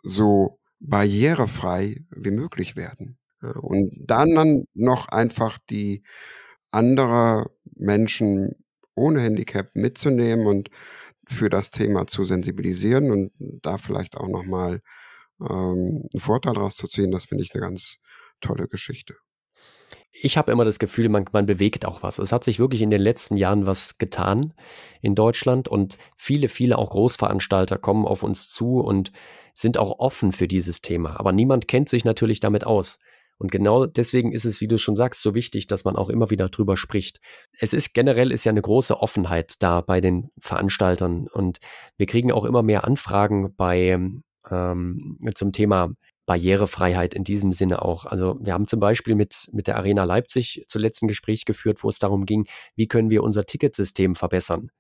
so 0.03 0.59
barrierefrei 0.81 2.05
wie 2.11 2.31
möglich 2.31 2.75
werden. 2.77 3.19
Und 3.41 3.95
dann, 3.99 4.35
dann 4.35 4.65
noch 4.75 5.09
einfach 5.09 5.59
die 5.71 6.03
andere 6.71 7.51
Menschen 7.77 8.60
ohne 8.95 9.21
Handicap 9.21 9.75
mitzunehmen 9.75 10.47
und 10.47 10.71
für 11.29 11.49
das 11.49 11.71
Thema 11.71 12.07
zu 12.07 12.25
sensibilisieren 12.25 13.11
und 13.11 13.33
da 13.63 13.79
vielleicht 13.79 14.17
auch 14.17 14.29
nochmal 14.29 14.83
ähm, 15.41 16.09
einen 16.13 16.21
Vorteil 16.21 16.55
daraus 16.55 16.77
zu 16.77 16.87
ziehen, 16.89 17.11
das 17.11 17.25
finde 17.25 17.45
ich 17.45 17.55
eine 17.55 17.63
ganz 17.63 18.03
tolle 18.41 18.69
Geschichte. 18.69 19.15
Ich 20.13 20.37
habe 20.37 20.51
immer 20.53 20.65
das 20.65 20.79
Gefühl, 20.79 21.09
man, 21.09 21.25
man 21.33 21.47
bewegt 21.47 21.87
auch 21.87 22.03
was. 22.03 22.19
Es 22.19 22.33
hat 22.33 22.45
sich 22.45 22.59
wirklich 22.59 22.83
in 22.83 22.91
den 22.91 23.01
letzten 23.01 23.37
Jahren 23.37 23.67
was 23.67 23.99
getan 23.99 24.53
in 25.01 25.15
Deutschland 25.15 25.69
und 25.69 25.97
viele, 26.17 26.49
viele 26.49 26.79
auch 26.79 26.91
Großveranstalter 26.91 27.79
kommen 27.79 28.07
auf 28.07 28.23
uns 28.23 28.51
zu 28.51 28.81
und 28.81 29.13
sind 29.55 29.79
auch 29.79 29.99
offen 29.99 30.33
für 30.33 30.49
dieses 30.49 30.83
Thema. 30.83 31.19
Aber 31.19 31.33
niemand 31.33 31.69
kennt 31.69 31.89
sich 31.89 32.05
natürlich 32.05 32.41
damit 32.41 32.67
aus. 32.67 33.01
Und 33.41 33.51
genau 33.51 33.87
deswegen 33.87 34.33
ist 34.33 34.45
es, 34.45 34.61
wie 34.61 34.69
du 34.69 34.77
schon 34.77 34.95
sagst, 34.95 35.23
so 35.23 35.35
wichtig, 35.35 35.67
dass 35.67 35.85
man 35.85 35.97
auch 35.97 36.11
immer 36.11 36.29
wieder 36.29 36.51
drüber 36.51 36.77
spricht. 36.77 37.21
Es 37.59 37.73
ist 37.73 37.95
generell 37.95 38.33
ist 38.33 38.45
ja 38.45 38.53
eine 38.53 38.61
große 38.61 39.01
Offenheit 39.01 39.55
da 39.61 39.81
bei 39.81 40.03
den 40.03 40.29
Veranstaltern 40.39 41.27
und 41.27 41.59
wir 41.97 42.05
kriegen 42.05 42.33
auch 42.33 42.45
immer 42.45 42.63
mehr 42.63 42.85
Anfragen 42.85 43.55
bei 43.57 43.99
ähm, 44.51 45.19
zum 45.35 45.53
Thema 45.53 45.95
Barrierefreiheit 46.27 47.15
in 47.15 47.25
diesem 47.25 47.53
Sinne 47.53 47.83
auch. 47.83 48.05
Also 48.05 48.37
wir 48.41 48.53
haben 48.53 48.67
zum 48.67 48.79
Beispiel 48.79 49.15
mit, 49.15 49.49
mit 49.53 49.67
der 49.67 49.77
Arena 49.77 50.05
Leipzig 50.05 50.65
zuletzt 50.69 51.03
ein 51.03 51.09
Gespräch 51.09 51.47
geführt, 51.47 51.83
wo 51.83 51.89
es 51.89 51.99
darum 51.99 52.27
ging, 52.27 52.47
wie 52.77 52.89
können 52.89 53.09
wir 53.09 53.23
unser 53.23 53.47
Ticketsystem 53.47 54.15
verbessern. 54.15 54.71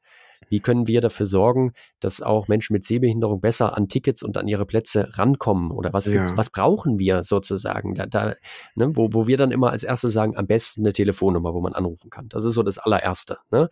Wie 0.50 0.60
können 0.60 0.86
wir 0.86 1.00
dafür 1.00 1.26
sorgen, 1.26 1.72
dass 2.00 2.20
auch 2.20 2.48
Menschen 2.48 2.74
mit 2.74 2.84
Sehbehinderung 2.84 3.40
besser 3.40 3.76
an 3.76 3.88
Tickets 3.88 4.22
und 4.22 4.36
an 4.36 4.48
ihre 4.48 4.66
Plätze 4.66 5.08
rankommen? 5.16 5.70
Oder 5.70 5.92
was, 5.92 6.06
ja. 6.06 6.24
was 6.36 6.50
brauchen 6.50 6.98
wir 6.98 7.22
sozusagen? 7.22 7.94
Da, 7.94 8.06
da, 8.06 8.34
ne, 8.74 8.90
wo, 8.94 9.08
wo 9.12 9.26
wir 9.26 9.36
dann 9.36 9.52
immer 9.52 9.70
als 9.70 9.84
erstes 9.84 10.12
sagen, 10.12 10.36
am 10.36 10.46
besten 10.46 10.82
eine 10.82 10.92
Telefonnummer, 10.92 11.54
wo 11.54 11.60
man 11.60 11.72
anrufen 11.72 12.10
kann. 12.10 12.28
Das 12.28 12.44
ist 12.44 12.54
so 12.54 12.62
das 12.62 12.78
allererste. 12.78 13.38
Ne? 13.50 13.70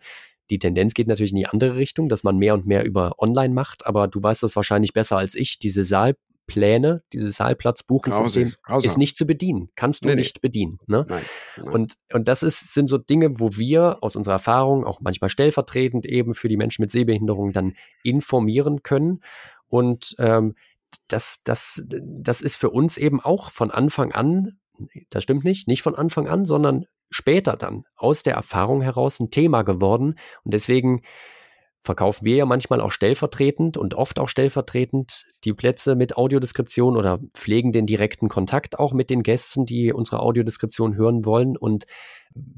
Die 0.49 0.57
Tendenz 0.57 0.93
geht 0.93 1.07
natürlich 1.07 1.31
in 1.31 1.37
die 1.37 1.47
andere 1.47 1.75
Richtung, 1.75 2.09
dass 2.09 2.23
man 2.23 2.37
mehr 2.37 2.53
und 2.55 2.65
mehr 2.65 2.83
über 2.83 3.19
online 3.19 3.53
macht, 3.53 3.85
aber 3.85 4.07
du 4.07 4.23
weißt 4.23 4.41
das 4.41 4.55
wahrscheinlich 4.55 4.93
besser 4.93 5.17
als 5.17 5.35
ich. 5.35 5.59
Diese 5.59 5.83
Saal, 5.83 6.15
Pläne, 6.49 7.03
dieses 7.13 7.37
Saalplatzbuchungssystem 7.37 8.53
ist 8.81 8.97
nicht 8.97 9.15
zu 9.15 9.25
bedienen. 9.25 9.69
Kannst 9.75 10.03
du 10.03 10.09
nee, 10.09 10.15
nicht 10.15 10.37
nee. 10.37 10.41
bedienen. 10.41 10.79
Ne? 10.87 11.05
Nein, 11.07 11.21
nein. 11.57 11.73
Und, 11.73 11.93
und 12.11 12.27
das 12.27 12.43
ist, 12.43 12.73
sind 12.73 12.89
so 12.89 12.97
Dinge, 12.97 13.39
wo 13.39 13.55
wir 13.55 13.99
aus 14.01 14.15
unserer 14.15 14.33
Erfahrung, 14.33 14.83
auch 14.85 14.99
manchmal 14.99 15.29
stellvertretend 15.29 16.05
eben 16.05 16.33
für 16.33 16.49
die 16.49 16.57
Menschen 16.57 16.81
mit 16.81 16.91
Sehbehinderung, 16.91 17.53
dann 17.53 17.75
informieren 18.03 18.83
können. 18.83 19.21
Und 19.67 20.15
ähm, 20.17 20.55
das, 21.07 21.43
das, 21.43 21.83
das 21.85 22.41
ist 22.41 22.57
für 22.57 22.71
uns 22.71 22.97
eben 22.97 23.21
auch 23.21 23.51
von 23.51 23.71
Anfang 23.71 24.11
an, 24.11 24.57
das 25.09 25.23
stimmt 25.23 25.43
nicht, 25.43 25.67
nicht 25.67 25.83
von 25.83 25.95
Anfang 25.95 26.27
an, 26.27 26.45
sondern 26.45 26.85
später 27.09 27.55
dann 27.55 27.85
aus 27.95 28.23
der 28.23 28.35
Erfahrung 28.35 28.81
heraus 28.81 29.19
ein 29.19 29.29
Thema 29.29 29.61
geworden. 29.61 30.15
Und 30.43 30.53
deswegen 30.53 31.03
verkaufen 31.81 32.25
wir 32.25 32.35
ja 32.35 32.45
manchmal 32.45 32.81
auch 32.81 32.91
stellvertretend 32.91 33.77
und 33.77 33.93
oft 33.93 34.19
auch 34.19 34.27
stellvertretend 34.27 35.25
die 35.43 35.53
Plätze 35.53 35.95
mit 35.95 36.17
Audiodeskription 36.17 36.97
oder 36.97 37.19
pflegen 37.33 37.71
den 37.71 37.85
direkten 37.85 38.27
Kontakt 38.27 38.79
auch 38.79 38.91
mit 38.93 39.09
den 39.09 39.23
Gästen, 39.23 39.65
die 39.65 39.93
unsere 39.93 40.19
Audiodeskription 40.19 40.95
hören 40.95 41.23
wollen 41.25 41.55
und 41.57 41.85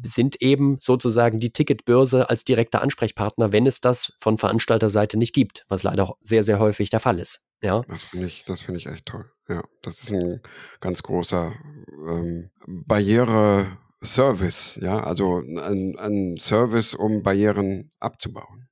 sind 0.03 0.41
eben 0.41 0.77
sozusagen 0.81 1.39
die 1.39 1.53
Ticketbörse 1.53 2.29
als 2.29 2.43
direkter 2.43 2.81
Ansprechpartner, 2.81 3.53
wenn 3.53 3.65
es 3.65 3.79
das 3.79 4.11
von 4.19 4.37
Veranstalterseite 4.37 5.17
nicht 5.17 5.33
gibt, 5.33 5.65
was 5.69 5.83
leider 5.83 6.13
sehr, 6.21 6.43
sehr 6.43 6.59
häufig 6.59 6.89
der 6.89 6.99
Fall 6.99 7.19
ist. 7.19 7.45
Ja. 7.61 7.83
Das 7.87 8.03
finde 8.03 8.27
ich, 8.27 8.43
das 8.45 8.67
ich 8.67 8.87
echt 8.87 9.05
toll. 9.05 9.31
Ja, 9.47 9.63
das 9.81 10.01
ist 10.01 10.11
ein 10.11 10.41
ganz 10.81 11.03
großer 11.03 11.53
ähm, 12.07 12.49
Barriere-Service, 12.67 14.79
ja, 14.81 15.01
also 15.03 15.39
ein, 15.39 15.95
ein 15.97 16.35
Service, 16.37 16.95
um 16.95 17.23
Barrieren 17.23 17.91
abzubauen 17.99 18.67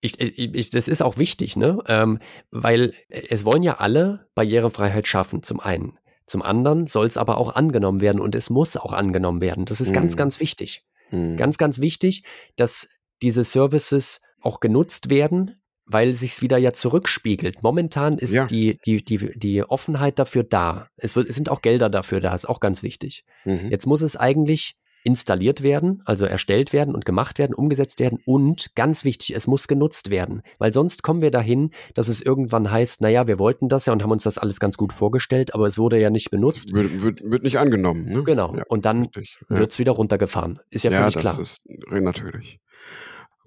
ich, 0.00 0.20
ich, 0.20 0.70
das 0.70 0.88
ist 0.88 1.02
auch 1.02 1.18
wichtig, 1.18 1.56
ne? 1.56 1.78
Ähm, 1.86 2.18
weil 2.50 2.94
es 3.08 3.44
wollen 3.44 3.62
ja 3.62 3.78
alle 3.78 4.26
Barrierefreiheit 4.34 5.06
schaffen, 5.06 5.42
zum 5.42 5.60
einen. 5.60 5.98
Zum 6.26 6.42
anderen 6.42 6.86
soll 6.86 7.06
es 7.06 7.16
aber 7.16 7.38
auch 7.38 7.54
angenommen 7.54 8.00
werden 8.00 8.20
und 8.20 8.34
es 8.34 8.50
muss 8.50 8.76
auch 8.76 8.92
angenommen 8.92 9.40
werden. 9.40 9.64
Das 9.64 9.80
ist 9.80 9.90
mhm. 9.90 9.94
ganz, 9.94 10.16
ganz 10.16 10.40
wichtig. 10.40 10.84
Mhm. 11.10 11.36
Ganz, 11.36 11.58
ganz 11.58 11.80
wichtig, 11.80 12.24
dass 12.56 12.88
diese 13.20 13.44
Services 13.44 14.20
auch 14.40 14.60
genutzt 14.60 15.10
werden, 15.10 15.60
weil 15.84 16.14
sich 16.14 16.40
wieder 16.40 16.56
ja 16.56 16.72
zurückspiegelt. 16.72 17.62
Momentan 17.62 18.16
ist 18.16 18.32
ja. 18.32 18.46
die, 18.46 18.78
die, 18.86 19.04
die, 19.04 19.38
die 19.38 19.64
Offenheit 19.64 20.18
dafür 20.18 20.44
da. 20.44 20.88
Es, 20.96 21.16
wird, 21.16 21.28
es 21.28 21.34
sind 21.34 21.48
auch 21.48 21.62
Gelder 21.62 21.90
dafür 21.90 22.20
da, 22.20 22.32
ist 22.32 22.48
auch 22.48 22.60
ganz 22.60 22.82
wichtig. 22.82 23.24
Mhm. 23.44 23.70
Jetzt 23.70 23.86
muss 23.86 24.00
es 24.00 24.16
eigentlich 24.16 24.76
installiert 25.04 25.62
werden, 25.62 26.02
also 26.04 26.26
erstellt 26.26 26.72
werden 26.72 26.94
und 26.94 27.04
gemacht 27.04 27.38
werden, 27.38 27.54
umgesetzt 27.54 28.00
werden 28.00 28.18
und 28.24 28.74
ganz 28.74 29.04
wichtig, 29.04 29.34
es 29.34 29.46
muss 29.46 29.68
genutzt 29.68 30.10
werden, 30.10 30.42
weil 30.58 30.72
sonst 30.72 31.02
kommen 31.02 31.20
wir 31.20 31.30
dahin, 31.30 31.70
dass 31.94 32.08
es 32.08 32.20
irgendwann 32.20 32.70
heißt, 32.70 33.00
naja, 33.00 33.26
wir 33.26 33.38
wollten 33.38 33.68
das 33.68 33.86
ja 33.86 33.92
und 33.92 34.02
haben 34.02 34.10
uns 34.10 34.24
das 34.24 34.38
alles 34.38 34.60
ganz 34.60 34.76
gut 34.76 34.92
vorgestellt, 34.92 35.54
aber 35.54 35.66
es 35.66 35.78
wurde 35.78 36.00
ja 36.00 36.10
nicht 36.10 36.30
benutzt. 36.30 36.72
Wird, 36.72 37.02
wird, 37.02 37.20
wird 37.22 37.42
nicht 37.42 37.58
angenommen. 37.58 38.04
Ne? 38.04 38.22
Genau, 38.24 38.54
ja, 38.56 38.64
und 38.68 38.84
dann 38.84 39.08
ja. 39.14 39.22
wird 39.48 39.70
es 39.70 39.78
wieder 39.78 39.92
runtergefahren. 39.92 40.60
Ist 40.70 40.84
ja, 40.84 40.90
ja 40.90 40.98
völlig 40.98 41.16
klar. 41.16 41.32
Ja, 41.32 41.38
das 41.38 41.38
ist 41.38 41.64
natürlich. 41.90 42.60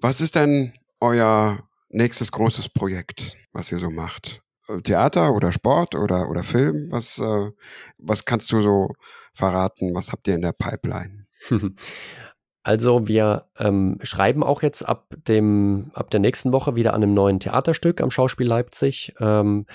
Was 0.00 0.20
ist 0.20 0.34
denn 0.34 0.72
euer 1.00 1.60
nächstes 1.88 2.32
großes 2.32 2.68
Projekt, 2.70 3.36
was 3.52 3.70
ihr 3.72 3.78
so 3.78 3.90
macht? 3.90 4.42
Theater 4.82 5.34
oder 5.34 5.52
Sport 5.52 5.94
oder, 5.94 6.28
oder 6.30 6.42
Film? 6.42 6.88
Was, 6.90 7.18
äh, 7.18 7.50
was 7.98 8.24
kannst 8.24 8.50
du 8.52 8.62
so 8.62 8.88
verraten? 9.34 9.94
Was 9.94 10.10
habt 10.10 10.26
ihr 10.26 10.34
in 10.34 10.42
der 10.42 10.52
Pipeline? 10.52 11.23
Also 12.66 13.06
wir 13.06 13.44
ähm, 13.58 13.98
schreiben 14.02 14.42
auch 14.42 14.62
jetzt 14.62 14.80
ab 14.82 15.14
dem 15.28 15.90
ab 15.92 16.10
der 16.10 16.20
nächsten 16.20 16.50
Woche 16.50 16.76
wieder 16.76 16.94
an 16.94 17.02
einem 17.02 17.12
neuen 17.12 17.38
Theaterstück 17.38 18.00
am 18.00 18.10
Schauspiel 18.10 18.46
Leipzig, 18.46 19.12
ähm, 19.20 19.66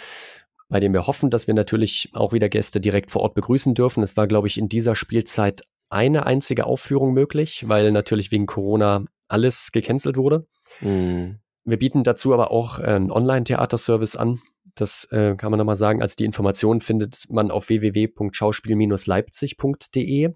bei 0.69 0.79
dem 0.79 0.93
wir 0.93 1.05
hoffen, 1.05 1.29
dass 1.29 1.45
wir 1.45 1.53
natürlich 1.53 2.09
auch 2.13 2.33
wieder 2.33 2.49
Gäste 2.49 2.81
direkt 2.81 3.11
vor 3.11 3.21
Ort 3.21 3.35
begrüßen 3.35 3.75
dürfen. 3.75 4.01
Es 4.01 4.17
war, 4.17 4.25
glaube 4.25 4.47
ich, 4.47 4.57
in 4.57 4.69
dieser 4.69 4.95
Spielzeit 4.95 5.61
eine 5.89 6.25
einzige 6.25 6.65
Aufführung 6.65 7.13
möglich, 7.13 7.65
weil 7.67 7.91
natürlich 7.91 8.31
wegen 8.31 8.47
Corona 8.47 9.05
alles 9.27 9.71
gecancelt 9.71 10.17
wurde. 10.17 10.47
Mhm. 10.81 11.37
Wir 11.65 11.77
bieten 11.77 12.03
dazu 12.03 12.33
aber 12.33 12.49
auch 12.49 12.79
einen 12.79 13.11
Online-Theaterservice 13.11 14.15
an, 14.15 14.41
das 14.73 15.03
äh, 15.11 15.35
kann 15.35 15.51
man 15.51 15.59
nochmal 15.59 15.75
sagen. 15.75 16.01
Also 16.01 16.15
die 16.17 16.25
Informationen 16.25 16.81
findet 16.81 17.25
man 17.29 17.51
auf 17.51 17.69
www.schauspiel-leipzig.de 17.69 20.33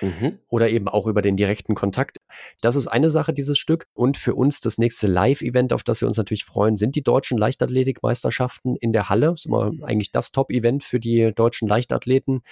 mhm. 0.00 0.38
oder 0.48 0.68
eben 0.70 0.88
auch 0.88 1.06
über 1.06 1.22
den 1.22 1.36
direkten 1.36 1.74
Kontakt. 1.74 2.18
Das 2.60 2.76
ist 2.76 2.86
eine 2.86 3.10
Sache, 3.10 3.32
dieses 3.32 3.58
Stück. 3.58 3.86
Und 3.94 4.16
für 4.16 4.34
uns 4.34 4.60
das 4.60 4.78
nächste 4.78 5.06
Live-Event, 5.06 5.72
auf 5.72 5.82
das 5.82 6.00
wir 6.00 6.08
uns 6.08 6.16
natürlich 6.16 6.44
freuen, 6.44 6.76
sind 6.76 6.94
die 6.96 7.02
deutschen 7.02 7.38
Leichtathletikmeisterschaften 7.38 8.76
in 8.76 8.92
der 8.92 9.08
Halle. 9.08 9.28
Das 9.28 9.40
ist 9.40 9.46
immer 9.46 9.72
eigentlich 9.82 10.10
das 10.10 10.32
Top-Event 10.32 10.84
für 10.84 11.00
die 11.00 11.32
deutschen 11.34 11.68
Leichtathleten 11.68 12.42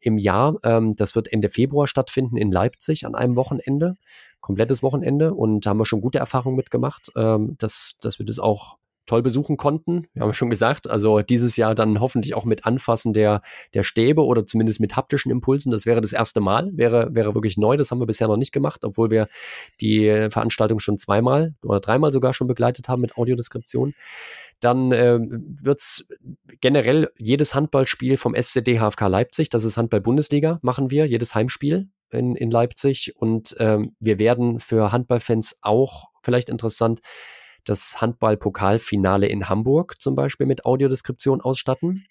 im 0.00 0.18
Jahr. 0.18 0.58
Ähm, 0.64 0.92
das 0.92 1.14
wird 1.14 1.32
Ende 1.32 1.48
Februar 1.48 1.86
stattfinden 1.86 2.36
in 2.36 2.50
Leipzig 2.50 3.06
an 3.06 3.14
einem 3.14 3.36
Wochenende, 3.36 3.96
komplettes 4.40 4.82
Wochenende. 4.82 5.34
Und 5.34 5.64
da 5.64 5.70
haben 5.70 5.78
wir 5.78 5.86
schon 5.86 6.00
gute 6.00 6.18
Erfahrungen 6.18 6.56
mitgemacht, 6.56 7.12
ähm, 7.16 7.56
dass, 7.58 7.96
dass 8.00 8.18
wir 8.18 8.26
das 8.26 8.38
auch 8.38 8.78
toll 9.06 9.22
besuchen 9.22 9.56
konnten. 9.56 10.06
Wir 10.14 10.22
haben 10.22 10.32
schon 10.32 10.50
gesagt, 10.50 10.88
also 10.88 11.20
dieses 11.20 11.56
Jahr 11.56 11.74
dann 11.74 12.00
hoffentlich 12.00 12.34
auch 12.34 12.44
mit 12.44 12.64
Anfassen 12.66 13.12
der, 13.12 13.42
der 13.74 13.82
Stäbe 13.82 14.24
oder 14.24 14.46
zumindest 14.46 14.80
mit 14.80 14.96
haptischen 14.96 15.32
Impulsen. 15.32 15.72
Das 15.72 15.86
wäre 15.86 16.00
das 16.00 16.12
erste 16.12 16.40
Mal, 16.40 16.70
wäre, 16.74 17.14
wäre 17.14 17.34
wirklich 17.34 17.56
neu. 17.56 17.76
Das 17.76 17.90
haben 17.90 17.98
wir 17.98 18.06
bisher 18.06 18.28
noch 18.28 18.36
nicht 18.36 18.52
gemacht, 18.52 18.84
obwohl 18.84 19.10
wir 19.10 19.28
die 19.80 20.28
Veranstaltung 20.30 20.78
schon 20.78 20.98
zweimal 20.98 21.54
oder 21.62 21.80
dreimal 21.80 22.12
sogar 22.12 22.32
schon 22.34 22.46
begleitet 22.46 22.88
haben 22.88 23.00
mit 23.00 23.16
Audiodeskription. 23.16 23.94
Dann 24.60 24.92
äh, 24.92 25.18
wird 25.20 25.78
es 25.78 26.08
generell 26.60 27.10
jedes 27.18 27.54
Handballspiel 27.54 28.16
vom 28.16 28.34
SCD 28.34 28.78
HFK 28.78 29.08
Leipzig, 29.08 29.48
das 29.48 29.64
ist 29.64 29.76
Handball-Bundesliga, 29.76 30.60
machen 30.62 30.92
wir, 30.92 31.06
jedes 31.06 31.34
Heimspiel 31.34 31.88
in, 32.10 32.36
in 32.36 32.50
Leipzig. 32.50 33.14
Und 33.16 33.56
ähm, 33.58 33.96
wir 33.98 34.20
werden 34.20 34.60
für 34.60 34.92
Handballfans 34.92 35.58
auch 35.62 36.10
vielleicht 36.22 36.48
interessant 36.48 37.00
das 37.64 38.00
Handball-Pokalfinale 38.00 39.26
in 39.26 39.48
Hamburg 39.48 40.00
zum 40.00 40.14
Beispiel 40.14 40.46
mit 40.46 40.64
Audiodeskription 40.64 41.40
ausstatten. 41.40 42.06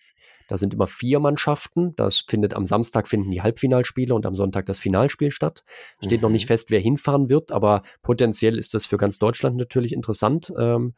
Da 0.47 0.57
sind 0.57 0.73
immer 0.73 0.87
vier 0.87 1.19
Mannschaften. 1.19 1.95
Das 1.95 2.25
findet 2.27 2.53
am 2.53 2.65
Samstag 2.65 3.07
finden 3.07 3.31
die 3.31 3.41
Halbfinalspiele 3.41 4.13
und 4.13 4.25
am 4.25 4.35
Sonntag 4.35 4.65
das 4.65 4.79
Finalspiel 4.79 5.31
statt. 5.31 5.63
Steht 6.03 6.19
mhm. 6.19 6.23
noch 6.23 6.29
nicht 6.29 6.45
mhm. 6.45 6.47
fest, 6.47 6.71
wer 6.71 6.79
hinfahren 6.79 7.29
wird, 7.29 7.51
aber 7.51 7.83
potenziell 8.01 8.57
ist 8.57 8.73
das 8.73 8.85
für 8.85 8.97
ganz 8.97 9.17
Deutschland 9.17 9.55
natürlich 9.55 9.93
interessant. 9.93 10.51
Ähm, 10.57 10.93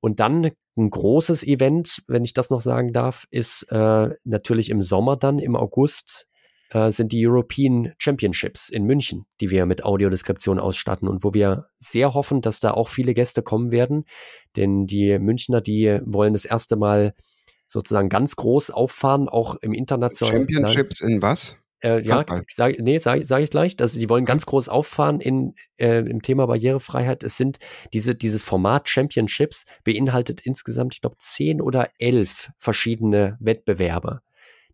und 0.00 0.20
dann 0.20 0.50
ein 0.76 0.90
großes 0.90 1.44
Event, 1.44 2.02
wenn 2.08 2.24
ich 2.24 2.34
das 2.34 2.50
noch 2.50 2.60
sagen 2.60 2.92
darf, 2.92 3.26
ist 3.30 3.64
äh, 3.70 4.10
natürlich 4.24 4.70
im 4.70 4.82
Sommer 4.82 5.16
dann, 5.16 5.38
im 5.38 5.56
August, 5.56 6.28
äh, 6.74 6.90
sind 6.90 7.12
die 7.12 7.24
European 7.26 7.92
Championships 7.98 8.68
in 8.68 8.84
München, 8.84 9.26
die 9.40 9.50
wir 9.50 9.64
mit 9.64 9.84
Audiodeskription 9.84 10.58
ausstatten 10.58 11.08
und 11.08 11.22
wo 11.22 11.32
wir 11.32 11.68
sehr 11.78 12.14
hoffen, 12.14 12.40
dass 12.40 12.58
da 12.58 12.72
auch 12.72 12.88
viele 12.88 13.14
Gäste 13.14 13.42
kommen 13.42 13.70
werden. 13.70 14.04
Denn 14.56 14.84
die 14.84 15.18
Münchner, 15.20 15.60
die 15.60 16.00
wollen 16.04 16.32
das 16.32 16.44
erste 16.44 16.74
Mal 16.74 17.14
sozusagen 17.68 18.08
ganz 18.08 18.34
groß 18.34 18.72
auffahren, 18.72 19.28
auch 19.28 19.54
im 19.62 19.72
internationalen. 19.72 20.40
Championships 20.40 21.00
in 21.00 21.22
was? 21.22 21.56
Äh, 21.80 22.00
ja, 22.00 22.24
sag, 22.48 22.78
nee, 22.80 22.98
sage 22.98 23.24
sag 23.24 23.42
ich 23.42 23.50
gleich. 23.50 23.76
Also 23.78 24.00
die 24.00 24.08
wollen 24.08 24.24
ganz 24.24 24.44
groß 24.46 24.68
auffahren 24.68 25.20
in, 25.20 25.54
äh, 25.76 25.98
im 26.00 26.22
Thema 26.22 26.46
Barrierefreiheit. 26.46 27.22
Es 27.22 27.36
sind 27.36 27.58
diese, 27.92 28.16
dieses 28.16 28.42
Format 28.42 28.88
Championships 28.88 29.66
beinhaltet 29.84 30.40
insgesamt, 30.40 30.94
ich 30.94 31.02
glaube, 31.02 31.18
zehn 31.18 31.60
oder 31.60 31.90
elf 31.98 32.50
verschiedene 32.58 33.36
Wettbewerbe. 33.38 34.22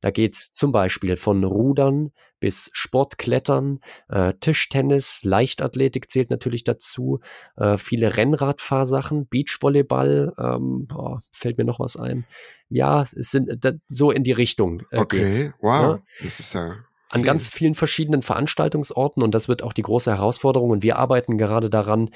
Da 0.00 0.10
geht 0.10 0.34
es 0.34 0.52
zum 0.52 0.72
Beispiel 0.72 1.16
von 1.16 1.44
Rudern 1.44 2.12
bis 2.40 2.70
Sportklettern, 2.72 3.80
äh, 4.08 4.32
Tischtennis, 4.40 5.22
Leichtathletik 5.24 6.10
zählt 6.10 6.30
natürlich 6.30 6.64
dazu, 6.64 7.20
äh, 7.56 7.76
viele 7.76 8.16
Rennradfahrsachen, 8.16 9.26
Beachvolleyball, 9.26 10.32
ähm, 10.38 10.86
boah, 10.86 11.20
fällt 11.30 11.58
mir 11.58 11.64
noch 11.64 11.80
was 11.80 11.96
ein. 11.96 12.24
Ja, 12.70 13.02
es 13.14 13.30
sind 13.30 13.62
da, 13.62 13.72
so 13.88 14.10
in 14.10 14.24
die 14.24 14.32
Richtung. 14.32 14.82
Äh, 14.90 14.98
okay, 14.98 15.18
geht's, 15.18 15.44
wow, 15.60 15.96
ja? 15.96 16.02
das 16.22 16.40
ist 16.40 16.54
ja 16.54 16.76
an 17.10 17.24
ganz 17.24 17.48
vielen 17.48 17.74
verschiedenen 17.74 18.22
Veranstaltungsorten 18.22 19.22
und 19.22 19.34
das 19.34 19.48
wird 19.48 19.64
auch 19.64 19.72
die 19.72 19.82
große 19.82 20.12
Herausforderung 20.12 20.70
und 20.70 20.84
wir 20.84 20.96
arbeiten 20.96 21.38
gerade 21.38 21.68
daran, 21.68 22.10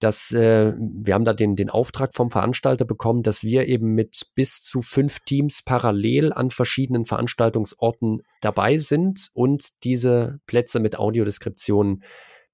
dass 0.00 0.32
äh, 0.32 0.72
wir 0.78 1.14
haben 1.14 1.26
da 1.26 1.34
den, 1.34 1.54
den 1.54 1.68
Auftrag 1.68 2.14
vom 2.14 2.30
Veranstalter 2.30 2.86
bekommen, 2.86 3.22
dass 3.22 3.44
wir 3.44 3.68
eben 3.68 3.94
mit 3.94 4.28
bis 4.34 4.62
zu 4.62 4.80
fünf 4.80 5.20
Teams 5.20 5.62
parallel 5.62 6.32
an 6.32 6.48
verschiedenen 6.48 7.04
Veranstaltungsorten 7.04 8.22
dabei 8.40 8.78
sind 8.78 9.28
und 9.34 9.84
diese 9.84 10.40
Plätze 10.46 10.80
mit 10.80 10.98
Audiodeskription 10.98 12.02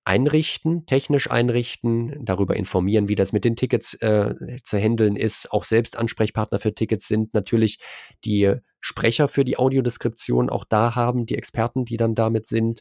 einrichten, 0.05 0.85
technisch 0.87 1.31
einrichten, 1.31 2.15
darüber 2.25 2.57
informieren, 2.57 3.09
wie 3.09 3.15
das 3.15 3.33
mit 3.33 3.45
den 3.45 3.57
Tickets 3.57 3.95
äh, 3.95 4.35
zu 4.63 4.79
handeln 4.79 5.17
ist. 5.17 5.51
Auch 5.51 5.65
selbst 5.65 5.97
Ansprechpartner 5.97 6.59
für 6.59 6.75
Tickets 6.75 7.09
sind 7.09 7.33
natürlich 7.33 7.79
die 8.25 8.55
Sprecher 8.81 9.29
für 9.29 9.45
die 9.45 9.57
Audiodeskription 9.57 10.51
auch 10.51 10.65
da 10.65 10.95
haben, 10.95 11.25
die 11.25 11.37
Experten, 11.37 11.87
die 11.87 11.97
dann 11.97 12.15
damit 12.15 12.47
sind, 12.47 12.81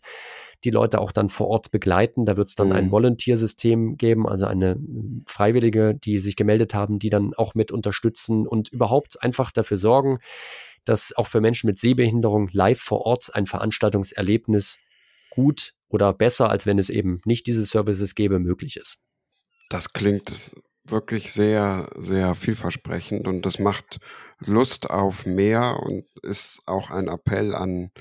die 0.65 0.69
Leute 0.69 0.99
auch 0.99 1.13
dann 1.13 1.29
vor 1.29 1.47
Ort 1.47 1.71
begleiten. 1.71 2.25
Da 2.25 2.35
wird 2.35 2.49
es 2.49 2.55
dann 2.55 2.67
mhm. 2.67 2.73
ein 2.73 2.91
Volunteersystem 2.91 3.95
geben, 3.95 4.27
also 4.27 4.45
eine 4.45 4.77
Freiwillige, 5.25 5.95
die 5.95 6.19
sich 6.19 6.35
gemeldet 6.35 6.73
haben, 6.73 6.99
die 6.99 7.09
dann 7.09 7.33
auch 7.33 7.55
mit 7.55 7.71
unterstützen 7.71 8.45
und 8.45 8.67
überhaupt 8.67 9.23
einfach 9.23 9.51
dafür 9.51 9.77
sorgen, 9.77 10.19
dass 10.83 11.15
auch 11.15 11.27
für 11.27 11.39
Menschen 11.39 11.67
mit 11.67 11.79
Sehbehinderung 11.79 12.49
live 12.51 12.79
vor 12.79 13.05
Ort 13.05 13.33
ein 13.33 13.45
Veranstaltungserlebnis 13.45 14.79
gut 15.29 15.73
oder 15.93 16.11
besser, 16.11 16.49
als 16.49 16.65
wenn 16.65 16.79
es 16.79 16.89
eben 16.89 17.21
nicht 17.23 17.45
diese 17.45 17.63
Services 17.65 18.15
gäbe, 18.15 18.39
möglich 18.39 18.77
ist. 18.77 19.03
Das 19.69 19.93
klingt 19.93 20.55
wirklich 20.85 21.31
sehr, 21.31 21.89
sehr 21.95 22.35
vielversprechend 22.35 23.27
und 23.27 23.45
das 23.45 23.59
macht 23.59 23.99
Lust 24.39 24.89
auf 24.89 25.25
mehr 25.25 25.79
und 25.81 26.05
ist 26.21 26.61
auch 26.65 26.89
ein 26.89 27.07
Appell 27.07 27.55
an 27.55 27.91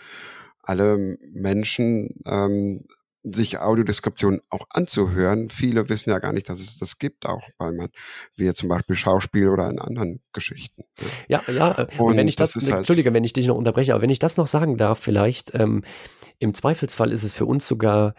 alle 0.62 1.18
Menschen, 1.34 2.22
ähm, 2.26 2.86
sich 3.22 3.58
Audiodeskription 3.58 4.40
auch 4.50 4.66
anzuhören. 4.70 5.48
Viele 5.48 5.88
wissen 5.88 6.10
ja 6.10 6.18
gar 6.18 6.32
nicht, 6.32 6.48
dass 6.48 6.60
es 6.60 6.78
das 6.78 6.98
gibt, 6.98 7.26
auch 7.26 7.48
weil 7.58 7.72
man, 7.72 7.90
wie 8.36 8.50
zum 8.52 8.68
Beispiel 8.68 8.96
Schauspiel 8.96 9.48
oder 9.48 9.68
in 9.70 9.78
anderen 9.78 10.20
Geschichten. 10.32 10.84
Ja, 11.28 11.42
ja, 11.46 11.78
äh, 11.78 11.86
und 11.98 12.16
wenn 12.16 12.28
ich 12.28 12.36
das, 12.36 12.52
das 12.54 12.64
halt 12.64 12.78
Entschuldige, 12.78 13.14
wenn 13.14 13.24
ich 13.24 13.32
dich 13.32 13.46
noch 13.46 13.56
unterbreche, 13.56 13.94
aber 13.94 14.02
wenn 14.02 14.10
ich 14.10 14.18
das 14.18 14.36
noch 14.36 14.46
sagen 14.46 14.76
darf, 14.76 14.98
vielleicht, 14.98 15.54
ähm, 15.54 15.84
im 16.38 16.54
Zweifelsfall 16.54 17.12
ist 17.12 17.22
es 17.22 17.32
für 17.32 17.46
uns 17.46 17.68
sogar 17.68 18.14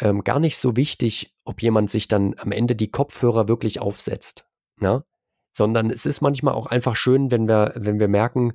ähm, 0.00 0.24
gar 0.24 0.40
nicht 0.40 0.58
so 0.58 0.76
wichtig, 0.76 1.34
ob 1.44 1.62
jemand 1.62 1.90
sich 1.90 2.08
dann 2.08 2.34
am 2.38 2.52
Ende 2.52 2.74
die 2.74 2.90
Kopfhörer 2.90 3.48
wirklich 3.48 3.80
aufsetzt. 3.80 4.46
Ja? 4.80 4.94
Ne? 4.94 5.04
Sondern 5.50 5.90
es 5.90 6.06
ist 6.06 6.20
manchmal 6.20 6.54
auch 6.54 6.66
einfach 6.66 6.94
schön, 6.94 7.30
wenn 7.30 7.48
wir, 7.48 7.72
wenn 7.74 7.98
wir 7.98 8.06
merken, 8.06 8.52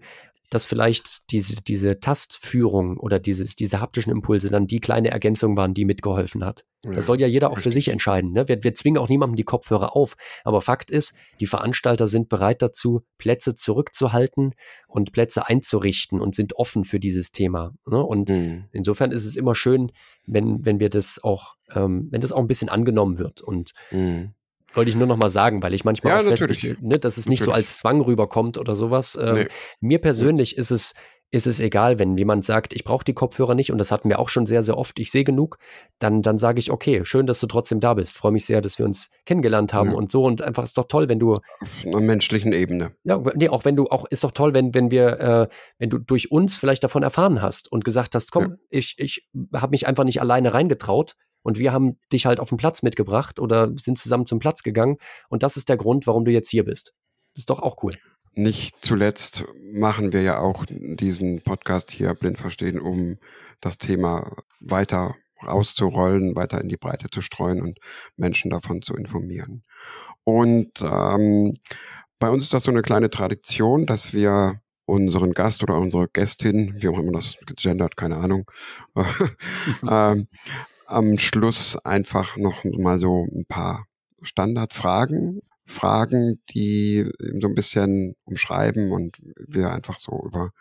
dass 0.49 0.65
vielleicht 0.65 1.31
diese, 1.31 1.55
diese 1.63 1.99
Tastführung 1.99 2.97
oder 2.97 3.19
dieses, 3.19 3.55
diese 3.55 3.81
haptischen 3.81 4.11
Impulse 4.11 4.49
dann 4.49 4.67
die 4.67 4.79
kleine 4.79 5.09
Ergänzung 5.09 5.57
waren, 5.57 5.73
die 5.73 5.85
mitgeholfen 5.85 6.45
hat. 6.45 6.65
Ja, 6.85 6.91
das 6.91 7.05
soll 7.05 7.19
ja 7.21 7.27
jeder 7.27 7.49
auch 7.49 7.57
für 7.57 7.71
sich 7.71 7.87
entscheiden. 7.87 8.33
Ne? 8.33 8.47
Wir, 8.47 8.63
wir 8.63 8.73
zwingen 8.73 9.01
auch 9.01 9.07
niemandem 9.07 9.37
die 9.37 9.45
Kopfhörer 9.45 9.95
auf. 9.95 10.15
Aber 10.43 10.61
Fakt 10.61 10.91
ist, 10.91 11.15
die 11.39 11.45
Veranstalter 11.45 12.07
sind 12.07 12.27
bereit 12.27 12.61
dazu, 12.61 13.03
Plätze 13.17 13.55
zurückzuhalten 13.55 14.53
und 14.87 15.13
Plätze 15.13 15.47
einzurichten 15.47 16.19
und 16.19 16.35
sind 16.35 16.55
offen 16.57 16.83
für 16.83 16.99
dieses 16.99 17.31
Thema. 17.31 17.73
Ne? 17.87 18.03
Und 18.03 18.29
mhm. 18.29 18.65
insofern 18.73 19.11
ist 19.11 19.25
es 19.25 19.37
immer 19.37 19.55
schön, 19.55 19.91
wenn, 20.25 20.65
wenn 20.65 20.79
wir 20.79 20.89
das 20.89 21.23
auch, 21.23 21.55
ähm, 21.73 22.09
wenn 22.11 22.21
das 22.21 22.33
auch 22.33 22.39
ein 22.39 22.47
bisschen 22.47 22.69
angenommen 22.69 23.17
wird. 23.17 23.41
Und 23.41 23.71
mhm. 23.91 24.33
Wollte 24.74 24.89
ich 24.89 24.95
nur 24.95 25.07
noch 25.07 25.17
mal 25.17 25.30
sagen, 25.30 25.61
weil 25.63 25.74
ich 25.74 25.86
manchmal 25.86 26.13
ja, 26.13 26.19
auch 26.19 26.24
festgestellt, 26.24 26.82
ne, 26.82 26.99
dass 26.99 27.17
es 27.17 27.30
nicht 27.30 27.41
natürlich. 27.41 27.45
so 27.45 27.51
als 27.51 27.78
Zwang 27.78 28.01
rüberkommt 28.01 28.57
oder 28.57 28.76
sowas. 28.76 29.17
Ähm, 29.21 29.36
nee. 29.36 29.47
Mir 29.80 29.99
persönlich 29.99 30.57
ist 30.57 30.71
es 30.71 30.93
ist 31.34 31.47
es 31.47 31.59
egal, 31.59 31.97
wenn 31.97 32.15
jemand 32.15 32.45
sagt, 32.45 32.74
ich 32.74 32.84
brauche 32.84 33.03
die 33.03 33.15
Kopfhörer 33.15 33.55
nicht 33.55 33.71
und 33.71 33.80
das 33.80 33.91
hatten 33.91 34.07
wir 34.07 34.19
auch 34.19 34.30
schon 34.30 34.45
sehr, 34.45 34.61
sehr 34.61 34.78
oft, 34.78 34.99
ich 34.99 35.09
sehe 35.09 35.24
genug, 35.24 35.57
dann, 35.97 36.21
dann 36.21 36.38
sage 36.38 36.59
ich, 36.59 36.71
okay, 36.71 37.03
schön, 37.05 37.26
dass 37.26 37.39
du 37.39 37.47
trotzdem 37.47 37.80
da 37.80 37.95
bist. 37.95 38.17
Freue 38.17 38.32
mich 38.32 38.45
sehr, 38.45 38.61
dass 38.61 38.78
wir 38.78 38.86
uns 38.86 39.09
kennengelernt 39.26 39.74
haben 39.74 39.89
ja. 39.89 39.95
und 39.95 40.11
so 40.11 40.26
und 40.26 40.43
einfach 40.43 40.63
ist 40.63 40.78
doch 40.78 40.88
toll, 40.88 41.09
wenn 41.09 41.17
du. 41.17 41.34
Auf 41.34 41.41
einer 41.84 42.01
menschlichen 42.01 42.53
Ebene. 42.53 42.91
Ja, 43.03 43.19
nee, 43.34 43.49
auch 43.49 43.65
wenn 43.65 43.76
du, 43.76 43.88
auch 43.88 44.05
ist 44.11 44.24
doch 44.24 44.30
toll, 44.30 44.53
wenn, 44.53 44.76
wenn 44.76 44.91
wir, 44.91 45.19
äh, 45.19 45.47
wenn 45.80 45.89
du 45.89 45.97
durch 45.97 46.32
uns 46.32 46.59
vielleicht 46.59 46.84
davon 46.84 47.01
erfahren 47.01 47.41
hast 47.41 47.71
und 47.71 47.84
gesagt 47.84 48.13
hast, 48.13 48.32
komm, 48.32 48.43
ja. 48.43 48.55
ich, 48.69 48.93
ich 48.99 49.28
habe 49.55 49.71
mich 49.71 49.88
einfach 49.88 50.03
nicht 50.03 50.21
alleine 50.21 50.53
reingetraut, 50.53 51.15
und 51.43 51.59
wir 51.59 51.71
haben 51.71 51.97
dich 52.11 52.25
halt 52.25 52.39
auf 52.39 52.49
den 52.49 52.57
Platz 52.57 52.81
mitgebracht 52.81 53.39
oder 53.39 53.71
sind 53.75 53.97
zusammen 53.97 54.25
zum 54.25 54.39
Platz 54.39 54.63
gegangen. 54.63 54.97
Und 55.29 55.43
das 55.43 55.57
ist 55.57 55.69
der 55.69 55.77
Grund, 55.77 56.07
warum 56.07 56.25
du 56.25 56.31
jetzt 56.31 56.49
hier 56.49 56.65
bist. 56.65 56.93
Ist 57.35 57.49
doch 57.49 57.61
auch 57.61 57.83
cool. 57.83 57.93
Nicht 58.35 58.77
zuletzt 58.81 59.45
machen 59.73 60.11
wir 60.11 60.23
ja 60.23 60.39
auch 60.39 60.65
diesen 60.67 61.41
Podcast 61.41 61.91
hier 61.91 62.13
blind 62.15 62.39
verstehen, 62.39 62.79
um 62.79 63.17
das 63.61 63.77
Thema 63.77 64.35
weiter 64.59 65.15
auszurollen, 65.39 66.35
weiter 66.35 66.61
in 66.61 66.69
die 66.69 66.77
Breite 66.77 67.09
zu 67.09 67.21
streuen 67.21 67.61
und 67.61 67.79
Menschen 68.15 68.49
davon 68.49 68.81
zu 68.81 68.95
informieren. 68.95 69.63
Und 70.23 70.81
ähm, 70.81 71.57
bei 72.17 72.29
uns 72.29 72.43
ist 72.43 72.53
das 72.53 72.63
so 72.63 72.71
eine 72.71 72.81
kleine 72.81 73.09
Tradition, 73.09 73.85
dass 73.85 74.13
wir 74.13 74.61
unseren 74.85 75.33
Gast 75.33 75.63
oder 75.63 75.77
unsere 75.77 76.07
Gästin, 76.07 76.81
wie 76.81 76.87
auch 76.87 76.97
immer 76.97 77.13
das 77.13 77.37
gegendert, 77.45 77.97
keine 77.97 78.17
Ahnung, 78.17 78.49
ähm, 79.89 80.27
am 80.93 81.17
Schluss 81.17 81.77
einfach 81.77 82.37
noch 82.37 82.63
mal 82.63 82.99
so 82.99 83.25
ein 83.25 83.45
paar 83.45 83.87
Standardfragen, 84.21 85.41
Fragen, 85.65 86.41
die 86.49 87.09
so 87.39 87.47
ein 87.47 87.55
bisschen 87.55 88.15
umschreiben 88.25 88.91
und 88.91 89.17
wir 89.47 89.71
einfach 89.71 89.97
so 89.97 90.23
über 90.25 90.51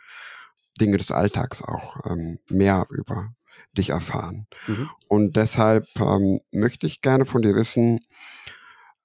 Dinge 0.81 0.97
des 0.97 1.11
Alltags 1.11 1.63
auch 1.63 2.05
ähm, 2.07 2.39
mehr 2.49 2.87
über 2.91 3.35
dich 3.77 3.91
erfahren. 3.91 4.47
Mhm. 4.67 4.91
Und 5.09 5.37
deshalb 5.37 5.87
ähm, 6.01 6.41
möchte 6.51 6.87
ich 6.87 7.03
gerne 7.03 7.27
von 7.27 7.43
dir 7.43 7.55
wissen, 7.55 8.01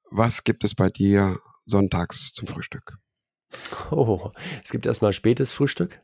was 0.09 0.43
gibt 0.43 0.63
es 0.63 0.75
bei 0.75 0.89
dir 0.89 1.39
sonntags 1.65 2.32
zum 2.34 2.47
Frühstück? 2.47 2.97
Oh, 3.91 4.32
es 4.63 4.71
gibt 4.71 4.86
erstmal 4.86 5.13
spätes 5.13 5.51
Frühstück 5.51 6.01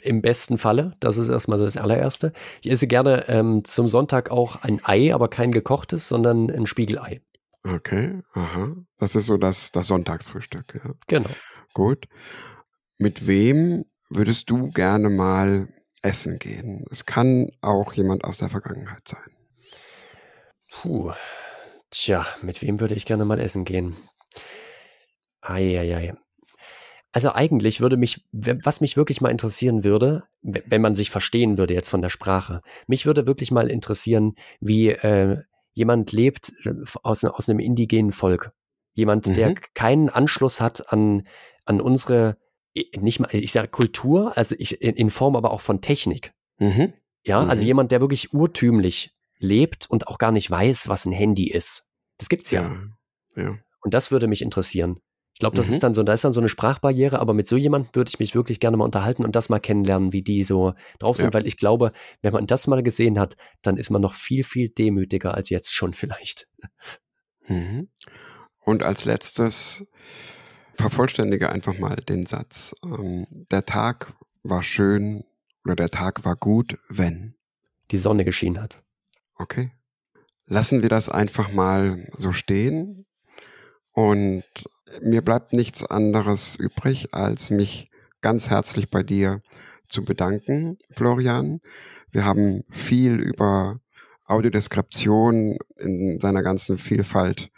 im 0.00 0.22
besten 0.22 0.58
Falle. 0.58 0.94
Das 1.00 1.18
ist 1.18 1.28
erstmal 1.28 1.58
das 1.58 1.76
allererste. 1.76 2.32
Ich 2.62 2.70
esse 2.70 2.86
gerne 2.86 3.28
ähm, 3.28 3.64
zum 3.64 3.88
Sonntag 3.88 4.30
auch 4.30 4.62
ein 4.62 4.80
Ei, 4.84 5.12
aber 5.12 5.28
kein 5.28 5.52
gekochtes, 5.52 6.08
sondern 6.08 6.50
ein 6.50 6.66
Spiegelei. 6.66 7.20
Okay, 7.66 8.20
aha. 8.34 8.76
Das 8.98 9.14
ist 9.14 9.26
so 9.26 9.36
das, 9.36 9.72
das 9.72 9.86
Sonntagsfrühstück. 9.88 10.80
Ja. 10.84 10.90
Genau. 11.06 11.30
Gut. 11.72 12.08
Mit 12.98 13.26
wem 13.26 13.84
würdest 14.10 14.50
du 14.50 14.70
gerne 14.70 15.10
mal 15.10 15.68
essen 16.02 16.38
gehen? 16.38 16.84
Es 16.90 17.06
kann 17.06 17.50
auch 17.62 17.94
jemand 17.94 18.24
aus 18.24 18.38
der 18.38 18.50
Vergangenheit 18.50 19.08
sein. 19.08 19.30
Puh. 20.70 21.12
Tja, 21.90 22.26
mit 22.42 22.60
wem 22.62 22.80
würde 22.80 22.94
ich 22.94 23.06
gerne 23.06 23.24
mal 23.24 23.40
essen 23.40 23.64
gehen? 23.64 23.96
Eieiei. 25.40 26.14
Also 27.14 27.30
eigentlich 27.30 27.80
würde 27.80 27.96
mich, 27.96 28.24
was 28.32 28.80
mich 28.80 28.96
wirklich 28.96 29.20
mal 29.20 29.30
interessieren 29.30 29.84
würde, 29.84 30.24
wenn 30.42 30.82
man 30.82 30.96
sich 30.96 31.10
verstehen 31.10 31.58
würde 31.58 31.72
jetzt 31.72 31.88
von 31.88 32.02
der 32.02 32.08
Sprache, 32.08 32.60
mich 32.88 33.06
würde 33.06 33.24
wirklich 33.24 33.52
mal 33.52 33.70
interessieren, 33.70 34.34
wie 34.58 34.88
äh, 34.88 35.40
jemand 35.74 36.10
lebt 36.10 36.52
äh, 36.64 36.72
aus, 37.04 37.22
aus 37.22 37.48
einem 37.48 37.60
indigenen 37.60 38.10
Volk. 38.10 38.50
Jemand, 38.94 39.28
mhm. 39.28 39.34
der 39.34 39.54
keinen 39.54 40.08
Anschluss 40.08 40.60
hat 40.60 40.92
an, 40.92 41.22
an 41.64 41.80
unsere, 41.80 42.36
nicht 42.96 43.20
mal, 43.20 43.28
ich 43.32 43.52
sage 43.52 43.68
Kultur, 43.68 44.36
also 44.36 44.56
ich, 44.58 44.82
in 44.82 45.08
Form 45.08 45.36
aber 45.36 45.52
auch 45.52 45.60
von 45.60 45.80
Technik. 45.80 46.32
Mhm. 46.58 46.94
Ja, 47.24 47.36
also 47.36 47.44
mhm. 47.44 47.50
also 47.50 47.66
jemand, 47.66 47.92
der 47.92 48.00
wirklich 48.00 48.34
urtümlich 48.34 49.14
lebt 49.38 49.88
und 49.88 50.08
auch 50.08 50.18
gar 50.18 50.32
nicht 50.32 50.50
weiß, 50.50 50.88
was 50.88 51.06
ein 51.06 51.12
Handy 51.12 51.48
ist. 51.48 51.86
Das 52.18 52.28
gibt's 52.28 52.50
ja. 52.50 52.76
ja. 53.36 53.42
ja. 53.44 53.58
Und 53.82 53.94
das 53.94 54.10
würde 54.10 54.26
mich 54.26 54.42
interessieren. 54.42 54.98
Ich 55.34 55.40
glaube, 55.40 55.56
das 55.56 55.66
mhm. 55.66 55.72
ist 55.74 55.82
dann 55.82 55.94
so, 55.94 56.02
da 56.04 56.12
ist 56.12 56.24
dann 56.24 56.32
so 56.32 56.40
eine 56.40 56.48
Sprachbarriere, 56.48 57.18
aber 57.18 57.34
mit 57.34 57.48
so 57.48 57.56
jemandem 57.56 57.90
würde 57.94 58.08
ich 58.08 58.20
mich 58.20 58.36
wirklich 58.36 58.60
gerne 58.60 58.76
mal 58.76 58.84
unterhalten 58.84 59.24
und 59.24 59.34
das 59.34 59.48
mal 59.48 59.58
kennenlernen, 59.58 60.12
wie 60.12 60.22
die 60.22 60.44
so 60.44 60.74
drauf 61.00 61.16
sind, 61.16 61.26
ja. 61.26 61.34
weil 61.34 61.46
ich 61.46 61.56
glaube, 61.56 61.92
wenn 62.22 62.32
man 62.32 62.46
das 62.46 62.68
mal 62.68 62.84
gesehen 62.84 63.18
hat, 63.18 63.36
dann 63.60 63.76
ist 63.76 63.90
man 63.90 64.00
noch 64.00 64.14
viel, 64.14 64.44
viel 64.44 64.68
demütiger 64.68 65.34
als 65.34 65.50
jetzt 65.50 65.74
schon 65.74 65.92
vielleicht. 65.92 66.46
Mhm. 67.48 67.88
Und 68.60 68.84
als 68.84 69.04
letztes 69.04 69.86
vervollständige 70.74 71.50
einfach 71.50 71.78
mal 71.78 71.96
den 71.96 72.26
Satz. 72.26 72.74
Ähm, 72.84 73.26
der 73.50 73.66
Tag 73.66 74.14
war 74.42 74.62
schön 74.62 75.24
oder 75.64 75.74
der 75.74 75.90
Tag 75.90 76.24
war 76.24 76.36
gut, 76.36 76.78
wenn 76.88 77.34
die 77.90 77.98
Sonne 77.98 78.24
geschienen 78.24 78.62
hat. 78.62 78.82
Okay. 79.34 79.72
Lassen 80.46 80.82
wir 80.82 80.88
das 80.88 81.08
einfach 81.08 81.52
mal 81.52 82.08
so 82.18 82.32
stehen 82.32 83.06
und 83.92 84.44
mir 85.00 85.22
bleibt 85.22 85.52
nichts 85.52 85.84
anderes 85.84 86.56
übrig, 86.56 87.12
als 87.12 87.50
mich 87.50 87.90
ganz 88.20 88.50
herzlich 88.50 88.90
bei 88.90 89.02
dir 89.02 89.42
zu 89.88 90.04
bedanken, 90.04 90.78
Florian. 90.96 91.60
Wir 92.10 92.24
haben 92.24 92.64
viel 92.70 93.14
über 93.20 93.80
Audiodeskription 94.26 95.58
in 95.76 96.20
seiner 96.20 96.42
ganzen 96.42 96.78
Vielfalt, 96.78 97.50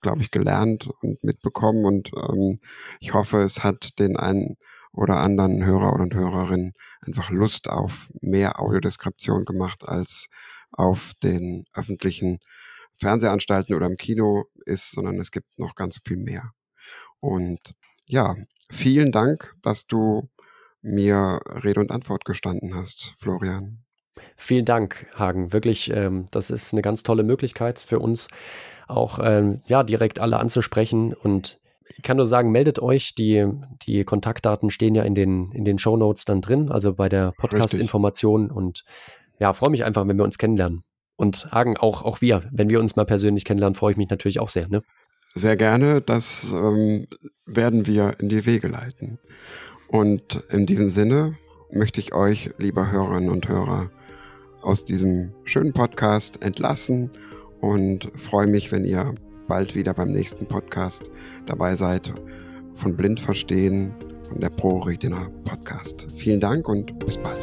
glaube 0.00 0.22
ich, 0.22 0.30
gelernt 0.30 0.88
und 1.00 1.22
mitbekommen. 1.24 1.84
Und 1.84 2.10
ähm, 2.14 2.58
ich 3.00 3.14
hoffe, 3.14 3.42
es 3.42 3.62
hat 3.62 3.98
den 3.98 4.16
einen 4.16 4.56
oder 4.92 5.18
anderen 5.18 5.64
Hörer 5.64 5.94
und 5.94 6.14
Hörerinnen 6.14 6.74
einfach 7.00 7.30
Lust 7.30 7.68
auf 7.70 8.10
mehr 8.20 8.60
Audiodeskription 8.60 9.44
gemacht 9.44 9.88
als 9.88 10.28
auf 10.72 11.12
den 11.22 11.64
öffentlichen 11.72 12.40
Fernsehanstalten 12.94 13.74
oder 13.74 13.86
im 13.86 13.96
Kino 13.96 14.44
ist, 14.66 14.90
sondern 14.92 15.18
es 15.18 15.30
gibt 15.30 15.58
noch 15.58 15.74
ganz 15.74 16.00
viel 16.04 16.16
mehr. 16.16 16.52
Und 17.20 17.74
ja, 18.06 18.36
vielen 18.70 19.12
Dank, 19.12 19.54
dass 19.62 19.86
du 19.86 20.28
mir 20.82 21.40
Rede 21.62 21.80
und 21.80 21.90
Antwort 21.90 22.24
gestanden 22.24 22.74
hast, 22.74 23.14
Florian. 23.18 23.84
Vielen 24.36 24.64
Dank, 24.64 25.06
Hagen. 25.14 25.52
Wirklich, 25.52 25.90
ähm, 25.90 26.28
das 26.30 26.50
ist 26.50 26.72
eine 26.72 26.82
ganz 26.82 27.02
tolle 27.02 27.22
Möglichkeit 27.22 27.78
für 27.78 27.98
uns, 27.98 28.28
auch 28.88 29.18
ähm, 29.22 29.60
ja, 29.66 29.82
direkt 29.82 30.18
alle 30.18 30.38
anzusprechen. 30.38 31.14
Und 31.14 31.60
ich 31.96 32.02
kann 32.02 32.16
nur 32.16 32.26
sagen, 32.26 32.50
meldet 32.50 32.80
euch. 32.80 33.14
Die, 33.14 33.46
die 33.82 34.04
Kontaktdaten 34.04 34.70
stehen 34.70 34.94
ja 34.94 35.02
in 35.02 35.14
den, 35.14 35.52
in 35.52 35.64
den 35.64 35.78
Show 35.78 35.96
Notes 35.96 36.24
dann 36.24 36.40
drin, 36.40 36.70
also 36.70 36.94
bei 36.94 37.08
der 37.08 37.32
Podcast-Information. 37.38 38.50
Und 38.50 38.84
ja, 39.38 39.52
freue 39.52 39.70
mich 39.70 39.84
einfach, 39.84 40.06
wenn 40.06 40.18
wir 40.18 40.24
uns 40.24 40.38
kennenlernen. 40.38 40.82
Und 41.16 41.50
Hagen, 41.52 41.76
auch, 41.76 42.02
auch 42.02 42.20
wir, 42.20 42.44
wenn 42.50 42.70
wir 42.70 42.80
uns 42.80 42.96
mal 42.96 43.04
persönlich 43.04 43.44
kennenlernen, 43.44 43.74
freue 43.74 43.92
ich 43.92 43.98
mich 43.98 44.08
natürlich 44.08 44.40
auch 44.40 44.48
sehr. 44.48 44.68
Ne? 44.68 44.82
Sehr 45.34 45.56
gerne. 45.56 46.00
Das 46.00 46.52
ähm, 46.52 47.06
werden 47.46 47.86
wir 47.86 48.16
in 48.18 48.28
die 48.28 48.46
Wege 48.46 48.68
leiten. 48.68 49.18
Und 49.88 50.42
in 50.50 50.66
diesem 50.66 50.88
Sinne 50.88 51.36
möchte 51.72 52.00
ich 52.00 52.12
euch, 52.14 52.50
lieber 52.58 52.90
Hörerinnen 52.90 53.30
und 53.30 53.48
Hörer, 53.48 53.90
aus 54.62 54.84
diesem 54.84 55.32
schönen 55.44 55.72
Podcast 55.72 56.42
entlassen 56.42 57.10
und 57.60 58.10
freue 58.14 58.46
mich, 58.46 58.72
wenn 58.72 58.84
ihr 58.84 59.14
bald 59.48 59.74
wieder 59.74 59.94
beim 59.94 60.12
nächsten 60.12 60.46
Podcast 60.46 61.10
dabei 61.46 61.74
seid 61.74 62.12
von 62.74 62.96
Blind 62.96 63.20
Verstehen 63.20 63.92
von 64.28 64.40
der 64.40 64.50
Pro 64.50 64.78
Retina 64.78 65.28
Podcast. 65.44 66.06
Vielen 66.14 66.40
Dank 66.40 66.68
und 66.68 66.98
bis 67.00 67.18
bald. 67.18 67.42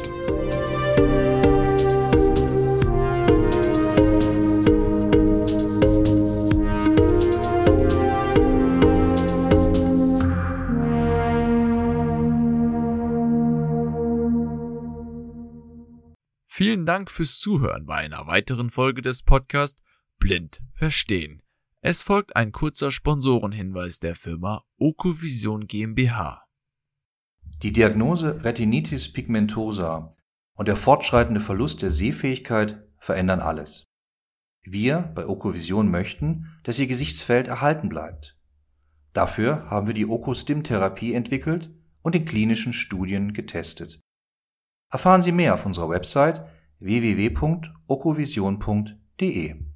Vielen 16.58 16.86
Dank 16.86 17.08
fürs 17.08 17.38
Zuhören 17.38 17.86
bei 17.86 17.94
einer 17.94 18.26
weiteren 18.26 18.68
Folge 18.68 19.00
des 19.00 19.22
Podcasts 19.22 19.80
Blind 20.18 20.60
Verstehen. 20.72 21.40
Es 21.82 22.02
folgt 22.02 22.34
ein 22.34 22.50
kurzer 22.50 22.90
Sponsorenhinweis 22.90 24.00
der 24.00 24.16
Firma 24.16 24.64
Okovision 24.76 25.68
GmbH. 25.68 26.42
Die 27.62 27.70
Diagnose 27.70 28.42
Retinitis 28.42 29.12
pigmentosa 29.12 30.16
und 30.54 30.66
der 30.66 30.74
fortschreitende 30.74 31.40
Verlust 31.40 31.82
der 31.82 31.92
Sehfähigkeit 31.92 32.84
verändern 32.98 33.38
alles. 33.38 33.84
Wir 34.64 35.12
bei 35.14 35.28
Okovision 35.28 35.88
möchten, 35.88 36.58
dass 36.64 36.80
Ihr 36.80 36.88
Gesichtsfeld 36.88 37.46
erhalten 37.46 37.88
bleibt. 37.88 38.36
Dafür 39.12 39.70
haben 39.70 39.86
wir 39.86 39.94
die 39.94 40.06
Okostim-Therapie 40.08 41.14
entwickelt 41.14 41.70
und 42.02 42.16
in 42.16 42.24
klinischen 42.24 42.72
Studien 42.72 43.32
getestet. 43.32 44.00
Erfahren 44.90 45.22
Sie 45.22 45.32
mehr 45.32 45.54
auf 45.54 45.66
unserer 45.66 45.90
Website 45.90 46.42
www.okovision.de 46.80 49.67